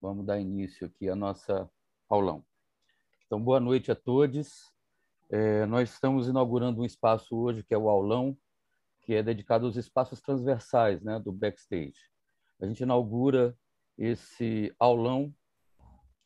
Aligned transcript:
Vamos 0.00 0.26
dar 0.26 0.38
início 0.38 0.86
aqui 0.86 1.08
à 1.08 1.16
nossa 1.16 1.68
aulão. 2.08 2.44
Então, 3.26 3.40
boa 3.40 3.58
noite 3.58 3.90
a 3.90 3.94
todos. 3.94 4.72
É, 5.28 5.66
nós 5.66 5.90
estamos 5.90 6.28
inaugurando 6.28 6.80
um 6.80 6.84
espaço 6.84 7.36
hoje 7.36 7.62
que 7.62 7.74
é 7.74 7.78
o 7.78 7.88
aulão, 7.88 8.36
que 9.02 9.14
é 9.14 9.22
dedicado 9.22 9.66
aos 9.66 9.76
espaços 9.76 10.20
transversais 10.20 11.02
né, 11.02 11.18
do 11.18 11.32
backstage. 11.32 11.98
A 12.60 12.66
gente 12.66 12.82
inaugura 12.82 13.56
esse 13.98 14.72
aulão 14.78 15.34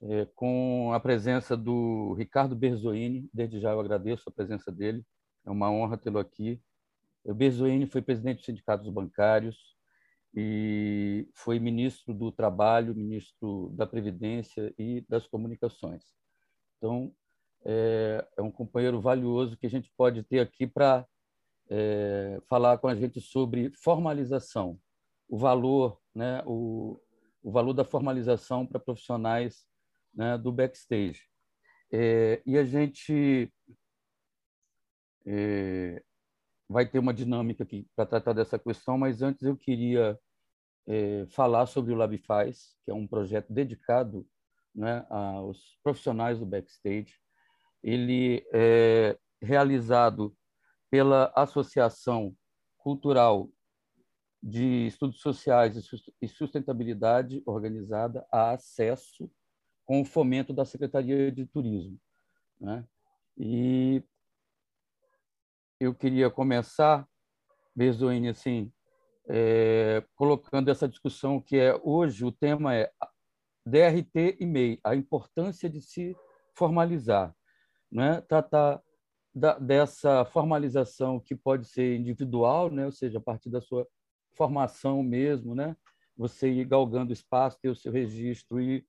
é, 0.02 0.26
com 0.34 0.92
a 0.92 1.00
presença 1.00 1.56
do 1.56 2.12
Ricardo 2.14 2.54
Berzoini. 2.54 3.30
Desde 3.32 3.60
já 3.60 3.70
eu 3.70 3.80
agradeço 3.80 4.28
a 4.28 4.32
presença 4.32 4.70
dele, 4.70 5.04
é 5.46 5.50
uma 5.50 5.70
honra 5.70 5.96
tê-lo 5.96 6.18
aqui. 6.18 6.60
O 7.24 7.32
Berzoini 7.32 7.86
foi 7.86 8.02
presidente 8.02 8.38
dos 8.38 8.46
sindicatos 8.46 8.88
bancários 8.90 9.79
e 10.34 11.28
foi 11.34 11.58
ministro 11.58 12.14
do 12.14 12.30
Trabalho, 12.30 12.94
ministro 12.94 13.70
da 13.74 13.86
Previdência 13.86 14.72
e 14.78 15.04
das 15.08 15.26
Comunicações. 15.26 16.04
Então, 16.76 17.12
é, 17.64 18.26
é 18.36 18.42
um 18.42 18.50
companheiro 18.50 19.00
valioso 19.00 19.56
que 19.56 19.66
a 19.66 19.70
gente 19.70 19.92
pode 19.96 20.22
ter 20.22 20.40
aqui 20.40 20.66
para 20.66 21.06
é, 21.68 22.40
falar 22.48 22.78
com 22.78 22.88
a 22.88 22.94
gente 22.94 23.20
sobre 23.20 23.72
formalização, 23.76 24.78
o 25.28 25.36
valor, 25.36 26.00
né, 26.14 26.42
o, 26.46 27.00
o 27.42 27.50
valor 27.50 27.72
da 27.72 27.84
formalização 27.84 28.66
para 28.66 28.80
profissionais 28.80 29.66
né, 30.14 30.38
do 30.38 30.52
backstage. 30.52 31.22
É, 31.92 32.40
e 32.46 32.56
a 32.56 32.64
gente 32.64 33.52
é, 35.26 36.02
vai 36.70 36.86
ter 36.86 37.00
uma 37.00 37.12
dinâmica 37.12 37.64
aqui 37.64 37.84
para 37.96 38.06
tratar 38.06 38.32
dessa 38.32 38.56
questão, 38.56 38.96
mas 38.96 39.22
antes 39.22 39.42
eu 39.42 39.56
queria 39.56 40.16
é, 40.86 41.26
falar 41.26 41.66
sobre 41.66 41.92
o 41.92 41.96
Labifaz, 41.96 42.76
que 42.84 42.92
é 42.92 42.94
um 42.94 43.08
projeto 43.08 43.52
dedicado 43.52 44.24
né, 44.72 45.04
aos 45.10 45.76
profissionais 45.82 46.38
do 46.38 46.46
backstage. 46.46 47.12
Ele 47.82 48.46
é 48.52 49.18
realizado 49.42 50.32
pela 50.88 51.32
Associação 51.34 52.36
Cultural 52.78 53.50
de 54.40 54.86
Estudos 54.86 55.20
Sociais 55.20 55.76
e 56.22 56.28
Sustentabilidade 56.28 57.42
Organizada 57.46 58.24
a 58.30 58.52
Acesso, 58.52 59.28
com 59.84 60.02
o 60.02 60.04
fomento 60.04 60.52
da 60.52 60.64
Secretaria 60.64 61.32
de 61.32 61.46
Turismo. 61.46 61.98
Né? 62.60 62.86
E 63.36 64.04
eu 65.80 65.94
queria 65.94 66.30
começar, 66.30 67.08
Bezoine, 67.74 68.28
assim, 68.28 68.70
é, 69.26 70.04
colocando 70.14 70.70
essa 70.70 70.86
discussão 70.86 71.40
que 71.40 71.56
é 71.56 71.74
hoje 71.82 72.22
o 72.22 72.30
tema 72.30 72.74
é 72.74 72.92
DRT 73.64 74.36
e 74.38 74.46
MEI, 74.46 74.78
a 74.84 74.94
importância 74.94 75.70
de 75.70 75.80
se 75.80 76.14
formalizar, 76.54 77.34
né? 77.90 78.20
Tratar 78.22 78.82
da, 79.34 79.58
dessa 79.58 80.24
formalização 80.26 81.18
que 81.18 81.34
pode 81.34 81.66
ser 81.66 81.96
individual, 81.96 82.70
né? 82.70 82.84
Ou 82.84 82.92
seja, 82.92 83.18
a 83.18 83.22
partir 83.22 83.48
da 83.48 83.60
sua 83.62 83.88
formação 84.36 85.02
mesmo, 85.02 85.54
né? 85.54 85.74
Você 86.14 86.50
ir 86.50 86.66
galgando 86.66 87.12
espaço, 87.12 87.58
ter 87.62 87.70
o 87.70 87.76
seu 87.76 87.90
registro 87.90 88.60
e, 88.60 88.84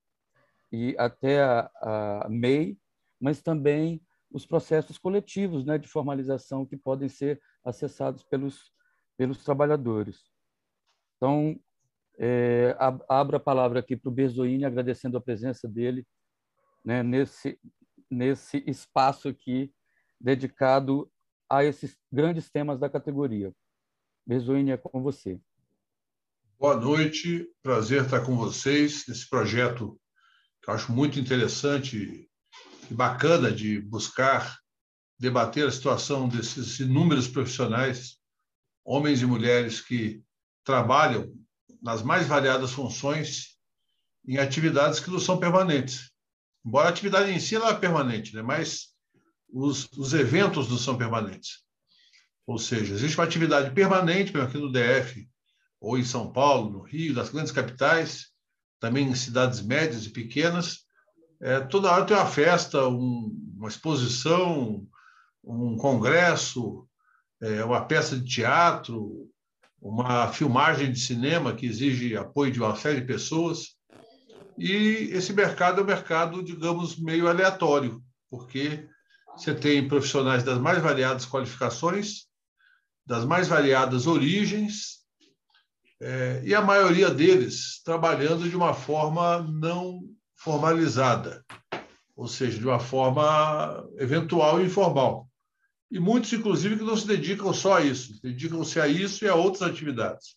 e 0.71 0.93
até 0.97 1.41
a, 1.41 1.71
a 1.81 2.27
MEI, 2.29 2.77
mas 3.19 3.41
também 3.41 4.01
os 4.31 4.45
processos 4.45 4.97
coletivos 4.97 5.65
né, 5.65 5.77
de 5.77 5.87
formalização 5.87 6.65
que 6.65 6.77
podem 6.77 7.09
ser 7.09 7.41
acessados 7.63 8.23
pelos, 8.23 8.71
pelos 9.17 9.43
trabalhadores. 9.43 10.23
Então, 11.17 11.59
é, 12.17 12.75
abro 13.07 13.37
a 13.37 13.39
palavra 13.39 13.79
aqui 13.79 13.95
para 13.95 14.09
o 14.09 14.13
Berzoini, 14.13 14.65
agradecendo 14.65 15.17
a 15.17 15.21
presença 15.21 15.67
dele 15.67 16.05
né, 16.83 17.03
nesse, 17.03 17.59
nesse 18.09 18.63
espaço 18.67 19.27
aqui 19.27 19.73
dedicado 20.19 21.11
a 21.49 21.63
esses 21.63 21.97
grandes 22.11 22.49
temas 22.49 22.79
da 22.79 22.89
categoria. 22.89 23.53
Berzoini, 24.25 24.71
é 24.71 24.77
com 24.77 25.01
você. 25.01 25.39
Boa 26.59 26.79
noite, 26.79 27.49
prazer 27.61 28.03
estar 28.03 28.23
com 28.23 28.35
vocês 28.35 29.05
nesse 29.07 29.27
projeto 29.27 29.99
que 30.61 30.69
eu 30.69 30.75
acho 30.75 30.91
muito 30.91 31.19
interessante 31.19 32.29
bacana 32.93 33.51
de 33.51 33.79
buscar 33.79 34.59
debater 35.19 35.67
a 35.67 35.71
situação 35.71 36.27
desses 36.27 36.79
inúmeros 36.79 37.27
profissionais, 37.27 38.17
homens 38.83 39.21
e 39.21 39.25
mulheres 39.25 39.79
que 39.79 40.21
trabalham 40.63 41.31
nas 41.81 42.01
mais 42.01 42.27
variadas 42.27 42.71
funções 42.71 43.57
em 44.27 44.37
atividades 44.37 44.99
que 44.99 45.09
não 45.09 45.19
são 45.19 45.39
permanentes. 45.39 46.11
Embora 46.65 46.87
a 46.87 46.91
atividade 46.91 47.31
em 47.31 47.39
si 47.39 47.55
ela 47.55 47.69
é 47.69 47.75
permanente, 47.75 48.35
né? 48.35 48.41
mas 48.41 48.89
os, 49.51 49.87
os 49.93 50.13
eventos 50.13 50.69
não 50.69 50.77
são 50.77 50.97
permanentes. 50.97 51.63
Ou 52.45 52.57
seja, 52.57 52.93
existe 52.93 53.17
uma 53.17 53.25
atividade 53.25 53.73
permanente, 53.73 54.37
aqui 54.37 54.57
no 54.57 54.71
DF, 54.71 55.27
ou 55.79 55.97
em 55.97 56.03
São 56.03 56.31
Paulo, 56.31 56.69
no 56.69 56.81
Rio, 56.81 57.13
nas 57.13 57.29
grandes 57.29 57.51
capitais, 57.51 58.27
também 58.79 59.07
em 59.07 59.15
cidades 59.15 59.61
médias 59.61 60.05
e 60.05 60.09
pequenas, 60.09 60.85
é, 61.41 61.59
toda 61.59 61.91
hora 61.91 62.05
tem 62.05 62.15
uma 62.15 62.25
festa, 62.25 62.87
um, 62.87 63.35
uma 63.57 63.67
exposição, 63.67 64.85
um 65.43 65.75
congresso, 65.75 66.87
é, 67.41 67.65
uma 67.65 67.83
peça 67.85 68.15
de 68.15 68.23
teatro, 68.23 69.27
uma 69.81 70.27
filmagem 70.31 70.91
de 70.91 70.99
cinema 70.99 71.55
que 71.55 71.65
exige 71.65 72.15
apoio 72.15 72.51
de 72.51 72.59
uma 72.59 72.75
série 72.75 73.01
de 73.01 73.07
pessoas. 73.07 73.75
E 74.55 75.09
esse 75.11 75.33
mercado 75.33 75.81
é 75.81 75.83
um 75.83 75.87
mercado, 75.87 76.43
digamos, 76.43 76.99
meio 76.99 77.27
aleatório, 77.27 77.99
porque 78.29 78.87
você 79.35 79.55
tem 79.55 79.87
profissionais 79.87 80.43
das 80.43 80.59
mais 80.59 80.79
variadas 80.79 81.25
qualificações, 81.25 82.27
das 83.03 83.25
mais 83.25 83.47
variadas 83.47 84.05
origens, 84.05 85.01
é, 85.99 86.41
e 86.43 86.53
a 86.53 86.61
maioria 86.61 87.09
deles 87.09 87.81
trabalhando 87.83 88.47
de 88.47 88.55
uma 88.55 88.73
forma 88.73 89.39
não 89.41 90.01
formalizada, 90.43 91.45
ou 92.15 92.27
seja, 92.27 92.57
de 92.57 92.65
uma 92.65 92.79
forma 92.79 93.87
eventual 93.97 94.59
e 94.59 94.65
informal. 94.65 95.29
E 95.89 95.99
muitos, 95.99 96.33
inclusive, 96.33 96.77
que 96.77 96.83
não 96.83 96.97
se 96.97 97.05
dedicam 97.05 97.53
só 97.53 97.77
a 97.77 97.81
isso, 97.81 98.19
dedicam-se 98.23 98.79
a 98.79 98.87
isso 98.87 99.23
e 99.23 99.27
a 99.27 99.35
outras 99.35 99.61
atividades. 99.61 100.35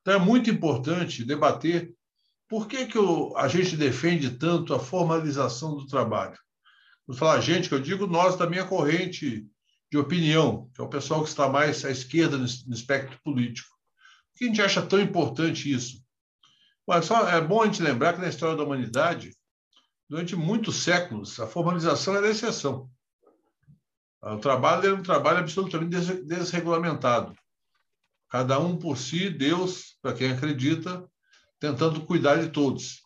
Então, 0.00 0.14
é 0.14 0.18
muito 0.18 0.50
importante 0.50 1.24
debater 1.24 1.92
por 2.48 2.68
que, 2.68 2.86
que 2.86 2.98
a 3.36 3.48
gente 3.48 3.76
defende 3.76 4.30
tanto 4.30 4.72
a 4.72 4.78
formalização 4.78 5.76
do 5.76 5.86
trabalho. 5.86 6.38
Vou 7.06 7.16
falar 7.16 7.40
gente, 7.40 7.68
que 7.68 7.74
eu 7.74 7.80
digo 7.80 8.06
nós 8.06 8.36
da 8.36 8.48
minha 8.48 8.64
corrente 8.64 9.46
de 9.90 9.98
opinião, 9.98 10.70
que 10.74 10.80
é 10.80 10.84
o 10.84 10.88
pessoal 10.88 11.22
que 11.22 11.28
está 11.28 11.48
mais 11.48 11.84
à 11.84 11.90
esquerda 11.90 12.38
no 12.38 12.44
espectro 12.44 13.18
político. 13.24 13.68
Por 14.32 14.38
que 14.38 14.44
a 14.44 14.48
gente 14.48 14.62
acha 14.62 14.82
tão 14.82 15.00
importante 15.00 15.72
isso? 15.72 16.06
Mas 16.88 17.04
só 17.04 17.28
é 17.28 17.38
bom 17.38 17.60
a 17.60 17.66
gente 17.66 17.82
lembrar 17.82 18.14
que 18.14 18.20
na 18.22 18.30
história 18.30 18.56
da 18.56 18.64
humanidade, 18.64 19.36
durante 20.08 20.34
muitos 20.34 20.76
séculos, 20.76 21.38
a 21.38 21.46
formalização 21.46 22.16
era 22.16 22.26
a 22.26 22.30
exceção. 22.30 22.90
O 24.22 24.38
trabalho 24.38 24.86
era 24.86 24.94
um 24.94 25.02
trabalho 25.02 25.40
absolutamente 25.40 26.24
desregulamentado. 26.24 27.36
Cada 28.30 28.58
um 28.58 28.78
por 28.78 28.96
si, 28.96 29.28
Deus, 29.28 29.98
para 30.00 30.14
quem 30.14 30.32
acredita, 30.32 31.06
tentando 31.60 32.06
cuidar 32.06 32.36
de 32.36 32.48
todos. 32.48 33.02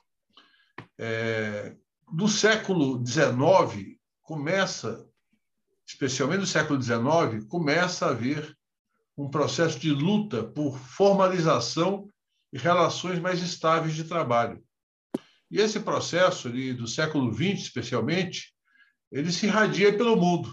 É, 0.97 1.75
no 2.12 2.28
século 2.28 3.04
XIX, 3.04 3.98
começa, 4.22 5.04
especialmente 5.84 6.41
no 6.41 6.47
século 6.47 6.81
XIX, 6.81 7.44
começa 7.48 8.06
a 8.06 8.10
haver 8.10 8.56
um 9.19 9.28
processo 9.28 9.76
de 9.81 9.91
luta 9.91 10.44
por 10.44 10.78
formalização 10.78 12.12
e 12.53 12.59
relações 12.59 13.19
mais 13.19 13.41
estáveis 13.43 13.95
de 13.95 14.04
trabalho. 14.04 14.63
E 15.51 15.59
esse 15.59 15.81
processo 15.81 16.49
ali, 16.49 16.72
do 16.72 16.87
século 16.87 17.33
XX, 17.33 17.63
especialmente, 17.63 18.54
ele 19.10 19.33
se 19.33 19.47
irradia 19.47 19.97
pelo 19.97 20.16
mundo. 20.16 20.53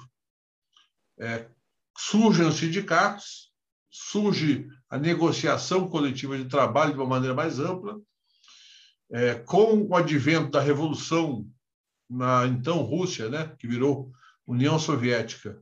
É, 1.19 1.49
surgem 1.97 2.45
os 2.45 2.57
sindicatos, 2.57 3.51
surge 3.89 4.67
a 4.89 4.97
negociação 4.97 5.89
coletiva 5.89 6.37
de 6.37 6.45
trabalho 6.45 6.93
de 6.93 6.99
uma 6.99 7.07
maneira 7.07 7.35
mais 7.35 7.59
ampla. 7.59 7.99
É, 9.11 9.35
com 9.35 9.87
o 9.87 9.95
advento 9.95 10.51
da 10.51 10.61
revolução 10.61 11.49
na 12.09 12.45
então 12.47 12.81
Rússia, 12.81 13.29
né, 13.29 13.55
que 13.57 13.67
virou 13.67 14.11
União 14.45 14.77
Soviética, 14.77 15.61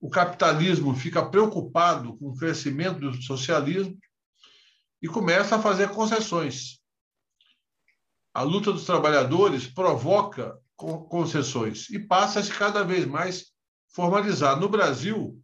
o 0.00 0.08
capitalismo 0.08 0.94
fica 0.94 1.24
preocupado 1.24 2.16
com 2.16 2.28
o 2.28 2.36
crescimento 2.36 3.00
do 3.00 3.22
socialismo 3.22 3.98
e 5.02 5.08
começa 5.08 5.56
a 5.56 5.62
fazer 5.62 5.90
concessões. 5.90 6.80
A 8.32 8.42
luta 8.42 8.72
dos 8.72 8.84
trabalhadores 8.84 9.66
provoca 9.66 10.58
concessões 10.76 11.90
e 11.90 11.98
passa 11.98 12.40
a 12.40 12.42
se 12.42 12.52
cada 12.52 12.82
vez 12.82 13.04
mais 13.04 13.52
formalizar. 13.88 14.58
No 14.58 14.68
Brasil, 14.68 15.38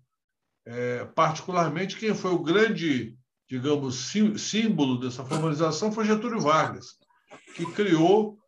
é, 0.64 1.04
particularmente, 1.04 1.96
quem 1.96 2.14
foi 2.14 2.32
o 2.32 2.42
grande, 2.42 3.16
digamos, 3.48 4.12
símbolo 4.38 4.98
dessa 4.98 5.24
formalização 5.24 5.92
foi 5.92 6.04
Getúlio 6.04 6.40
Vargas, 6.40 6.96
que 7.54 7.66
criou, 7.72 8.38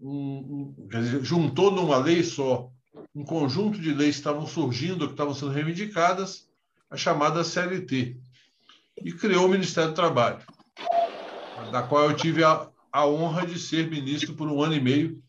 um, 0.00 0.74
um, 0.80 1.22
juntou 1.22 1.70
numa 1.70 1.96
lei 1.96 2.22
só 2.22 2.70
um 3.14 3.24
conjunto 3.24 3.80
de 3.80 3.92
leis 3.92 4.16
que 4.16 4.20
estavam 4.20 4.46
surgindo, 4.46 5.06
que 5.06 5.14
estavam 5.14 5.34
sendo 5.34 5.52
reivindicadas, 5.52 6.48
a 6.90 6.96
chamada 6.96 7.42
CLT, 7.42 8.20
e 9.02 9.12
criou 9.12 9.46
o 9.46 9.48
Ministério 9.48 9.90
do 9.90 9.96
Trabalho, 9.96 10.40
da 11.70 11.82
qual 11.82 12.10
eu 12.10 12.16
tive 12.16 12.44
a, 12.44 12.68
a 12.92 13.06
honra 13.06 13.46
de 13.46 13.58
ser 13.58 13.90
ministro 13.90 14.34
por 14.34 14.48
um 14.48 14.62
ano 14.62 14.74
e 14.74 14.80
meio 14.80 15.22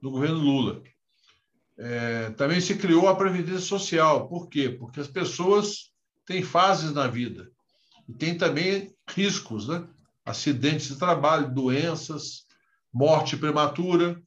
no 0.00 0.10
governo 0.10 0.38
Lula. 0.38 0.82
É, 1.78 2.30
também 2.30 2.60
se 2.60 2.76
criou 2.76 3.08
a 3.08 3.16
Previdência 3.16 3.60
Social. 3.60 4.28
Por 4.28 4.48
quê? 4.48 4.68
Porque 4.68 5.00
as 5.00 5.08
pessoas 5.08 5.92
têm 6.26 6.42
fases 6.42 6.92
na 6.92 7.06
vida 7.06 7.50
e 8.08 8.12
tem 8.12 8.36
também 8.36 8.94
riscos, 9.08 9.68
né? 9.68 9.86
acidentes 10.24 10.88
de 10.88 10.98
trabalho, 10.98 11.52
doenças, 11.52 12.46
morte 12.92 13.36
prematura. 13.36 14.20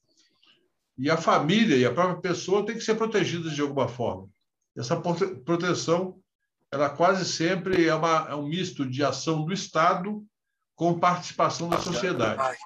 E 0.98 1.10
a 1.10 1.18
família 1.18 1.76
e 1.76 1.86
a 1.86 1.94
própria 1.94 2.22
pessoa 2.22 2.66
têm 2.66 2.76
que 2.76 2.84
ser 2.84 2.96
protegidas 2.96 3.54
de 3.54 3.62
alguma 3.62 3.88
forma. 3.88 4.30
Essa 4.78 4.96
proteção, 4.96 6.20
ela 6.72 6.90
quase 6.90 7.26
sempre 7.26 7.88
é, 7.88 7.96
uma, 7.96 8.28
é 8.30 8.36
um 8.36 8.48
misto 8.48 8.86
de 8.86 9.04
ação 9.04 9.46
do 9.46 9.54
Estado 9.54 10.26
com 10.76 11.00
participação 11.00 11.70
da 11.70 11.80
sociedade. 11.80 12.58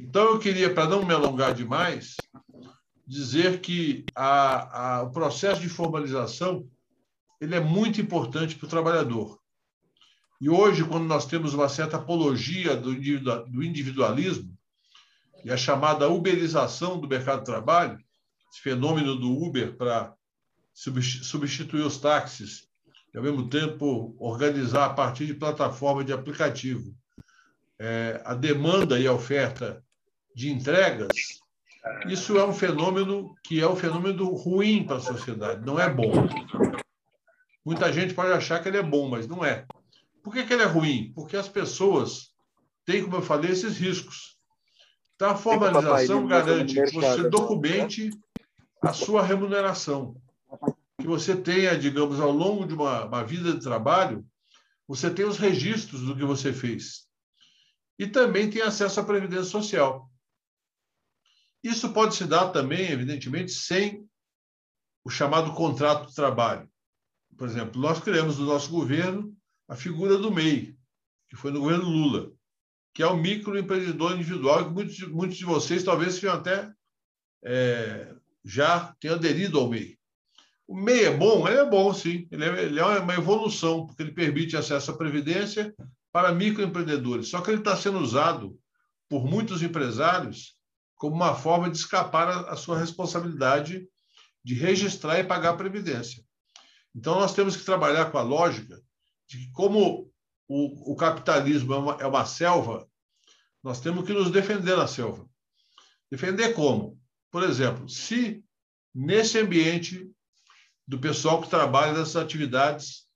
Então, 0.00 0.24
eu 0.24 0.38
queria, 0.38 0.72
para 0.72 0.88
não 0.88 1.04
me 1.04 1.12
alongar 1.12 1.52
demais, 1.52 2.16
dizer 3.06 3.60
que 3.60 4.04
a, 4.14 4.98
a, 4.98 5.02
o 5.02 5.10
processo 5.10 5.60
de 5.60 5.68
formalização 5.68 6.68
ele 7.40 7.54
é 7.54 7.60
muito 7.60 8.00
importante 8.00 8.56
para 8.56 8.66
o 8.66 8.70
trabalhador. 8.70 9.38
E 10.40 10.48
hoje, 10.48 10.84
quando 10.84 11.04
nós 11.04 11.26
temos 11.26 11.54
uma 11.54 11.68
certa 11.68 11.96
apologia 11.96 12.76
do 12.76 12.92
individualismo 13.62 14.56
e 15.44 15.50
a 15.50 15.56
chamada 15.56 16.08
uberização 16.08 17.00
do 17.00 17.08
mercado 17.08 17.40
de 17.40 17.46
trabalho, 17.46 17.98
esse 18.50 18.60
fenômeno 18.60 19.16
do 19.16 19.30
Uber 19.30 19.76
para 19.76 20.14
substituir 20.72 21.82
os 21.82 21.98
táxis 21.98 22.67
e, 23.12 23.16
ao 23.16 23.22
mesmo 23.22 23.48
tempo, 23.48 24.14
organizar 24.18 24.86
a 24.86 24.94
partir 24.94 25.26
de 25.26 25.34
plataforma 25.34 26.04
de 26.04 26.12
aplicativo 26.12 26.94
é, 27.78 28.20
a 28.24 28.34
demanda 28.34 28.98
e 28.98 29.06
a 29.06 29.12
oferta 29.12 29.82
de 30.34 30.50
entregas, 30.50 31.08
isso 32.06 32.36
é 32.38 32.44
um 32.44 32.52
fenômeno 32.52 33.34
que 33.44 33.60
é 33.60 33.68
um 33.68 33.76
fenômeno 33.76 34.34
ruim 34.34 34.84
para 34.84 34.96
a 34.96 35.00
sociedade, 35.00 35.64
não 35.64 35.78
é 35.78 35.88
bom. 35.88 36.12
Muita 37.64 37.92
gente 37.92 38.14
pode 38.14 38.32
achar 38.32 38.62
que 38.62 38.68
ele 38.68 38.78
é 38.78 38.82
bom, 38.82 39.08
mas 39.08 39.26
não 39.26 39.44
é. 39.44 39.66
Por 40.22 40.32
que, 40.32 40.44
que 40.44 40.52
ele 40.52 40.62
é 40.62 40.66
ruim? 40.66 41.12
Porque 41.14 41.36
as 41.36 41.48
pessoas 41.48 42.32
têm, 42.84 43.02
como 43.02 43.16
eu 43.16 43.22
falei, 43.22 43.50
esses 43.50 43.78
riscos. 43.78 44.36
Então, 45.14 45.30
a 45.30 45.36
formalização 45.36 46.26
garante 46.26 46.74
que 46.74 46.92
você 46.92 47.28
documente 47.28 48.10
a 48.82 48.92
sua 48.92 49.22
remuneração. 49.22 50.16
Você 51.08 51.34
tenha, 51.34 51.76
digamos, 51.78 52.20
ao 52.20 52.30
longo 52.30 52.66
de 52.66 52.74
uma, 52.74 53.06
uma 53.06 53.24
vida 53.24 53.54
de 53.54 53.60
trabalho, 53.60 54.26
você 54.86 55.08
tem 55.08 55.24
os 55.24 55.38
registros 55.38 56.02
do 56.02 56.14
que 56.14 56.24
você 56.24 56.52
fez. 56.52 57.08
E 57.98 58.06
também 58.06 58.50
tem 58.50 58.60
acesso 58.60 59.00
à 59.00 59.04
Previdência 59.04 59.44
Social. 59.44 60.10
Isso 61.64 61.92
pode 61.92 62.14
se 62.14 62.26
dar 62.26 62.50
também, 62.50 62.90
evidentemente, 62.90 63.52
sem 63.52 64.06
o 65.02 65.08
chamado 65.10 65.54
contrato 65.54 66.08
de 66.08 66.14
trabalho. 66.14 66.70
Por 67.36 67.48
exemplo, 67.48 67.80
nós 67.80 67.98
criamos 68.00 68.38
no 68.38 68.44
nosso 68.44 68.70
governo 68.70 69.34
a 69.66 69.74
figura 69.74 70.18
do 70.18 70.30
MEI, 70.30 70.76
que 71.28 71.36
foi 71.36 71.50
no 71.50 71.60
governo 71.60 71.88
Lula, 71.88 72.30
que 72.92 73.02
é 73.02 73.06
o 73.06 73.16
microempreendedor 73.16 74.12
individual, 74.12 74.66
que 74.66 74.70
muitos, 74.70 74.98
muitos 75.08 75.38
de 75.38 75.44
vocês 75.44 75.82
talvez 75.82 76.20
tenham 76.20 76.34
até 76.34 76.70
é, 77.42 78.14
já 78.44 78.94
tenham 79.00 79.16
aderido 79.16 79.58
ao 79.58 79.68
MEI. 79.68 79.97
O 80.68 80.76
MEI 80.76 81.06
é 81.06 81.16
bom? 81.16 81.48
Ele 81.48 81.60
é 81.60 81.64
bom, 81.64 81.94
sim. 81.94 82.28
Ele 82.30 82.44
é, 82.44 82.64
ele 82.64 82.78
é 82.78 82.84
uma 82.84 83.14
evolução, 83.14 83.86
porque 83.86 84.02
ele 84.02 84.12
permite 84.12 84.54
acesso 84.54 84.90
à 84.90 84.96
previdência 84.96 85.74
para 86.12 86.30
microempreendedores. 86.30 87.28
Só 87.28 87.40
que 87.40 87.50
ele 87.50 87.60
está 87.60 87.74
sendo 87.74 87.98
usado 87.98 88.60
por 89.08 89.24
muitos 89.24 89.62
empresários 89.62 90.58
como 90.94 91.16
uma 91.16 91.34
forma 91.34 91.70
de 91.70 91.78
escapar 91.78 92.28
à 92.50 92.54
sua 92.54 92.78
responsabilidade 92.78 93.88
de 94.44 94.54
registrar 94.54 95.18
e 95.18 95.24
pagar 95.24 95.50
a 95.50 95.56
previdência. 95.56 96.22
Então, 96.94 97.14
nós 97.14 97.34
temos 97.34 97.56
que 97.56 97.64
trabalhar 97.64 98.10
com 98.10 98.18
a 98.18 98.22
lógica 98.22 98.78
de 99.26 99.38
que, 99.38 99.50
como 99.52 100.12
o, 100.46 100.92
o 100.92 100.96
capitalismo 100.96 101.72
é 101.72 101.78
uma, 101.78 101.96
é 102.00 102.06
uma 102.06 102.26
selva, 102.26 102.86
nós 103.62 103.80
temos 103.80 104.06
que 104.06 104.12
nos 104.12 104.30
defender 104.30 104.76
na 104.76 104.86
selva. 104.86 105.26
Defender 106.10 106.52
como? 106.52 107.00
Por 107.30 107.42
exemplo, 107.42 107.88
se 107.88 108.42
nesse 108.94 109.38
ambiente 109.38 110.10
do 110.88 110.98
pessoal 110.98 111.42
que 111.42 111.50
trabalha 111.50 111.92
nessas 111.92 112.16
atividades 112.16 113.06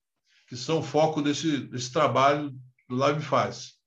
que 0.46 0.56
são 0.56 0.82
foco 0.82 1.22
desse, 1.22 1.56
desse 1.68 1.90
trabalho 1.90 2.54
do 2.86 2.94
Live 2.96 3.22
Faz, 3.22 3.78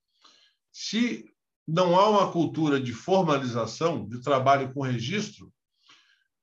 se 0.71 1.31
não 1.67 1.97
há 1.97 2.09
uma 2.09 2.31
cultura 2.31 2.81
de 2.81 2.91
formalização, 2.91 4.09
de 4.09 4.21
trabalho 4.21 4.73
com 4.73 4.81
registro, 4.81 5.53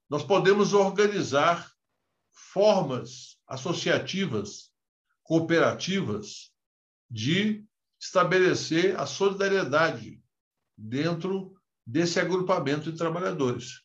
nós 0.08 0.22
podemos 0.22 0.72
organizar 0.72 1.68
formas 2.30 3.36
associativas, 3.48 4.70
cooperativas, 5.24 6.52
de 7.10 7.64
estabelecer 8.00 8.98
a 8.98 9.04
solidariedade 9.04 10.22
dentro 10.78 11.56
desse 11.84 12.20
agrupamento 12.20 12.90
de 12.90 12.96
trabalhadores. 12.96 13.81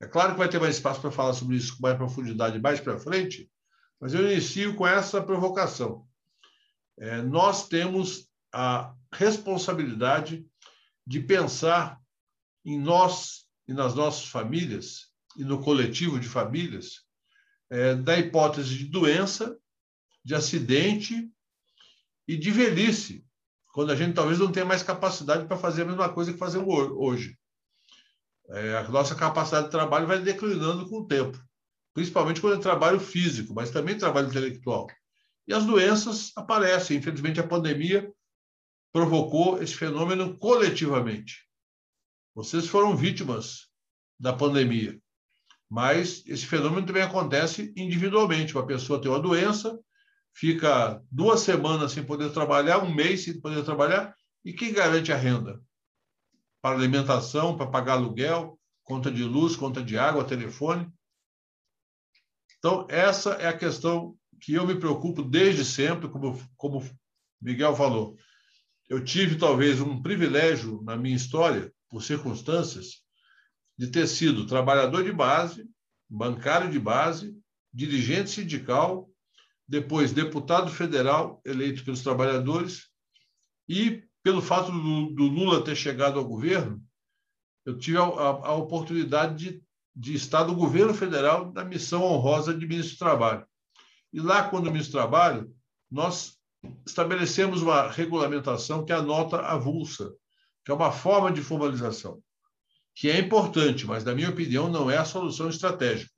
É 0.00 0.06
claro 0.06 0.32
que 0.32 0.38
vai 0.38 0.48
ter 0.48 0.58
mais 0.58 0.76
espaço 0.76 1.00
para 1.00 1.10
falar 1.10 1.34
sobre 1.34 1.56
isso 1.56 1.76
com 1.76 1.82
mais 1.82 1.96
profundidade 1.96 2.58
mais 2.58 2.80
para 2.80 2.98
frente, 2.98 3.50
mas 4.00 4.14
eu 4.14 4.30
inicio 4.30 4.74
com 4.74 4.86
essa 4.86 5.22
provocação. 5.22 6.06
É, 6.98 7.20
nós 7.20 7.68
temos 7.68 8.28
a 8.52 8.94
responsabilidade 9.12 10.46
de 11.06 11.20
pensar 11.20 12.00
em 12.64 12.78
nós 12.78 13.44
e 13.68 13.72
nas 13.72 13.94
nossas 13.94 14.26
famílias 14.26 15.10
e 15.36 15.44
no 15.44 15.62
coletivo 15.62 16.18
de 16.18 16.28
famílias 16.28 17.04
é, 17.70 17.94
da 17.94 18.18
hipótese 18.18 18.76
de 18.76 18.86
doença, 18.86 19.56
de 20.24 20.34
acidente 20.34 21.30
e 22.26 22.36
de 22.36 22.50
velhice, 22.50 23.24
quando 23.72 23.90
a 23.92 23.96
gente 23.96 24.14
talvez 24.14 24.38
não 24.38 24.50
tenha 24.50 24.66
mais 24.66 24.82
capacidade 24.82 25.46
para 25.46 25.56
fazer 25.56 25.82
a 25.82 25.86
mesma 25.86 26.08
coisa 26.08 26.32
que 26.32 26.38
fazemos 26.38 26.68
hoje. 26.68 27.38
É, 28.52 28.76
a 28.78 28.88
nossa 28.88 29.14
capacidade 29.14 29.66
de 29.66 29.70
trabalho 29.70 30.06
vai 30.06 30.20
declinando 30.20 30.88
com 30.88 31.00
o 31.00 31.06
tempo, 31.06 31.38
principalmente 31.94 32.40
quando 32.40 32.58
é 32.58 32.62
trabalho 32.62 32.98
físico, 32.98 33.54
mas 33.54 33.70
também 33.70 33.96
trabalho 33.96 34.28
intelectual. 34.28 34.88
E 35.46 35.54
as 35.54 35.64
doenças 35.64 36.32
aparecem. 36.36 36.96
Infelizmente, 36.96 37.40
a 37.40 37.46
pandemia 37.46 38.12
provocou 38.92 39.62
esse 39.62 39.74
fenômeno 39.74 40.36
coletivamente. 40.38 41.46
Vocês 42.34 42.66
foram 42.66 42.96
vítimas 42.96 43.68
da 44.18 44.32
pandemia, 44.32 45.00
mas 45.68 46.24
esse 46.26 46.46
fenômeno 46.46 46.86
também 46.86 47.02
acontece 47.02 47.72
individualmente. 47.76 48.54
Uma 48.54 48.66
pessoa 48.66 49.00
tem 49.00 49.10
uma 49.10 49.20
doença, 49.20 49.78
fica 50.34 51.00
duas 51.10 51.40
semanas 51.40 51.92
sem 51.92 52.04
poder 52.04 52.32
trabalhar, 52.32 52.78
um 52.78 52.92
mês 52.92 53.24
sem 53.24 53.40
poder 53.40 53.64
trabalhar, 53.64 54.14
e 54.44 54.52
quem 54.52 54.72
garante 54.72 55.12
a 55.12 55.16
renda? 55.16 55.60
Para 56.62 56.76
alimentação, 56.76 57.56
para 57.56 57.66
pagar 57.66 57.94
aluguel, 57.94 58.58
conta 58.84 59.10
de 59.10 59.24
luz, 59.24 59.56
conta 59.56 59.82
de 59.82 59.96
água, 59.96 60.24
telefone. 60.24 60.90
Então, 62.58 62.86
essa 62.90 63.30
é 63.34 63.48
a 63.48 63.56
questão 63.56 64.16
que 64.40 64.54
eu 64.54 64.66
me 64.66 64.78
preocupo 64.78 65.22
desde 65.22 65.64
sempre, 65.64 66.08
como, 66.08 66.38
como 66.56 66.82
Miguel 67.40 67.74
falou 67.74 68.16
eu 68.90 69.02
tive 69.04 69.38
talvez 69.38 69.80
um 69.80 70.02
privilégio 70.02 70.82
na 70.82 70.96
minha 70.96 71.14
história, 71.14 71.72
por 71.88 72.02
circunstâncias, 72.02 73.04
de 73.78 73.86
ter 73.86 74.08
sido 74.08 74.48
trabalhador 74.48 75.04
de 75.04 75.12
base, 75.12 75.64
bancário 76.08 76.68
de 76.68 76.78
base, 76.80 77.32
dirigente 77.72 78.30
sindical, 78.30 79.08
depois 79.66 80.12
deputado 80.12 80.72
federal 80.72 81.40
eleito 81.44 81.84
pelos 81.84 82.02
trabalhadores 82.02 82.88
e 83.68 84.02
pelo 84.22 84.42
fato 84.42 84.70
do, 84.70 85.10
do 85.14 85.24
Lula 85.24 85.64
ter 85.64 85.74
chegado 85.74 86.18
ao 86.18 86.24
governo, 86.24 86.82
eu 87.64 87.78
tive 87.78 87.98
a, 87.98 88.02
a, 88.02 88.28
a 88.48 88.52
oportunidade 88.54 89.36
de, 89.36 89.62
de 89.94 90.14
estar 90.14 90.44
no 90.44 90.54
governo 90.54 90.94
federal 90.94 91.52
na 91.52 91.64
missão 91.64 92.02
honrosa 92.02 92.54
de 92.54 92.66
ministro 92.66 92.96
do 92.96 92.98
Trabalho. 92.98 93.46
E 94.12 94.20
lá, 94.20 94.48
quando 94.48 94.70
ministro 94.70 94.92
do 94.92 94.98
Trabalho, 94.98 95.54
nós 95.90 96.38
estabelecemos 96.86 97.62
uma 97.62 97.88
regulamentação 97.90 98.84
que 98.84 98.92
é 98.92 98.96
a 98.96 99.02
nota 99.02 99.38
avulsa, 99.38 100.12
que 100.64 100.70
é 100.70 100.74
uma 100.74 100.92
forma 100.92 101.32
de 101.32 101.40
formalização, 101.40 102.20
que 102.94 103.10
é 103.10 103.18
importante, 103.18 103.86
mas, 103.86 104.04
na 104.04 104.14
minha 104.14 104.30
opinião, 104.30 104.68
não 104.68 104.90
é 104.90 104.98
a 104.98 105.04
solução 105.04 105.48
estratégica. 105.48 106.12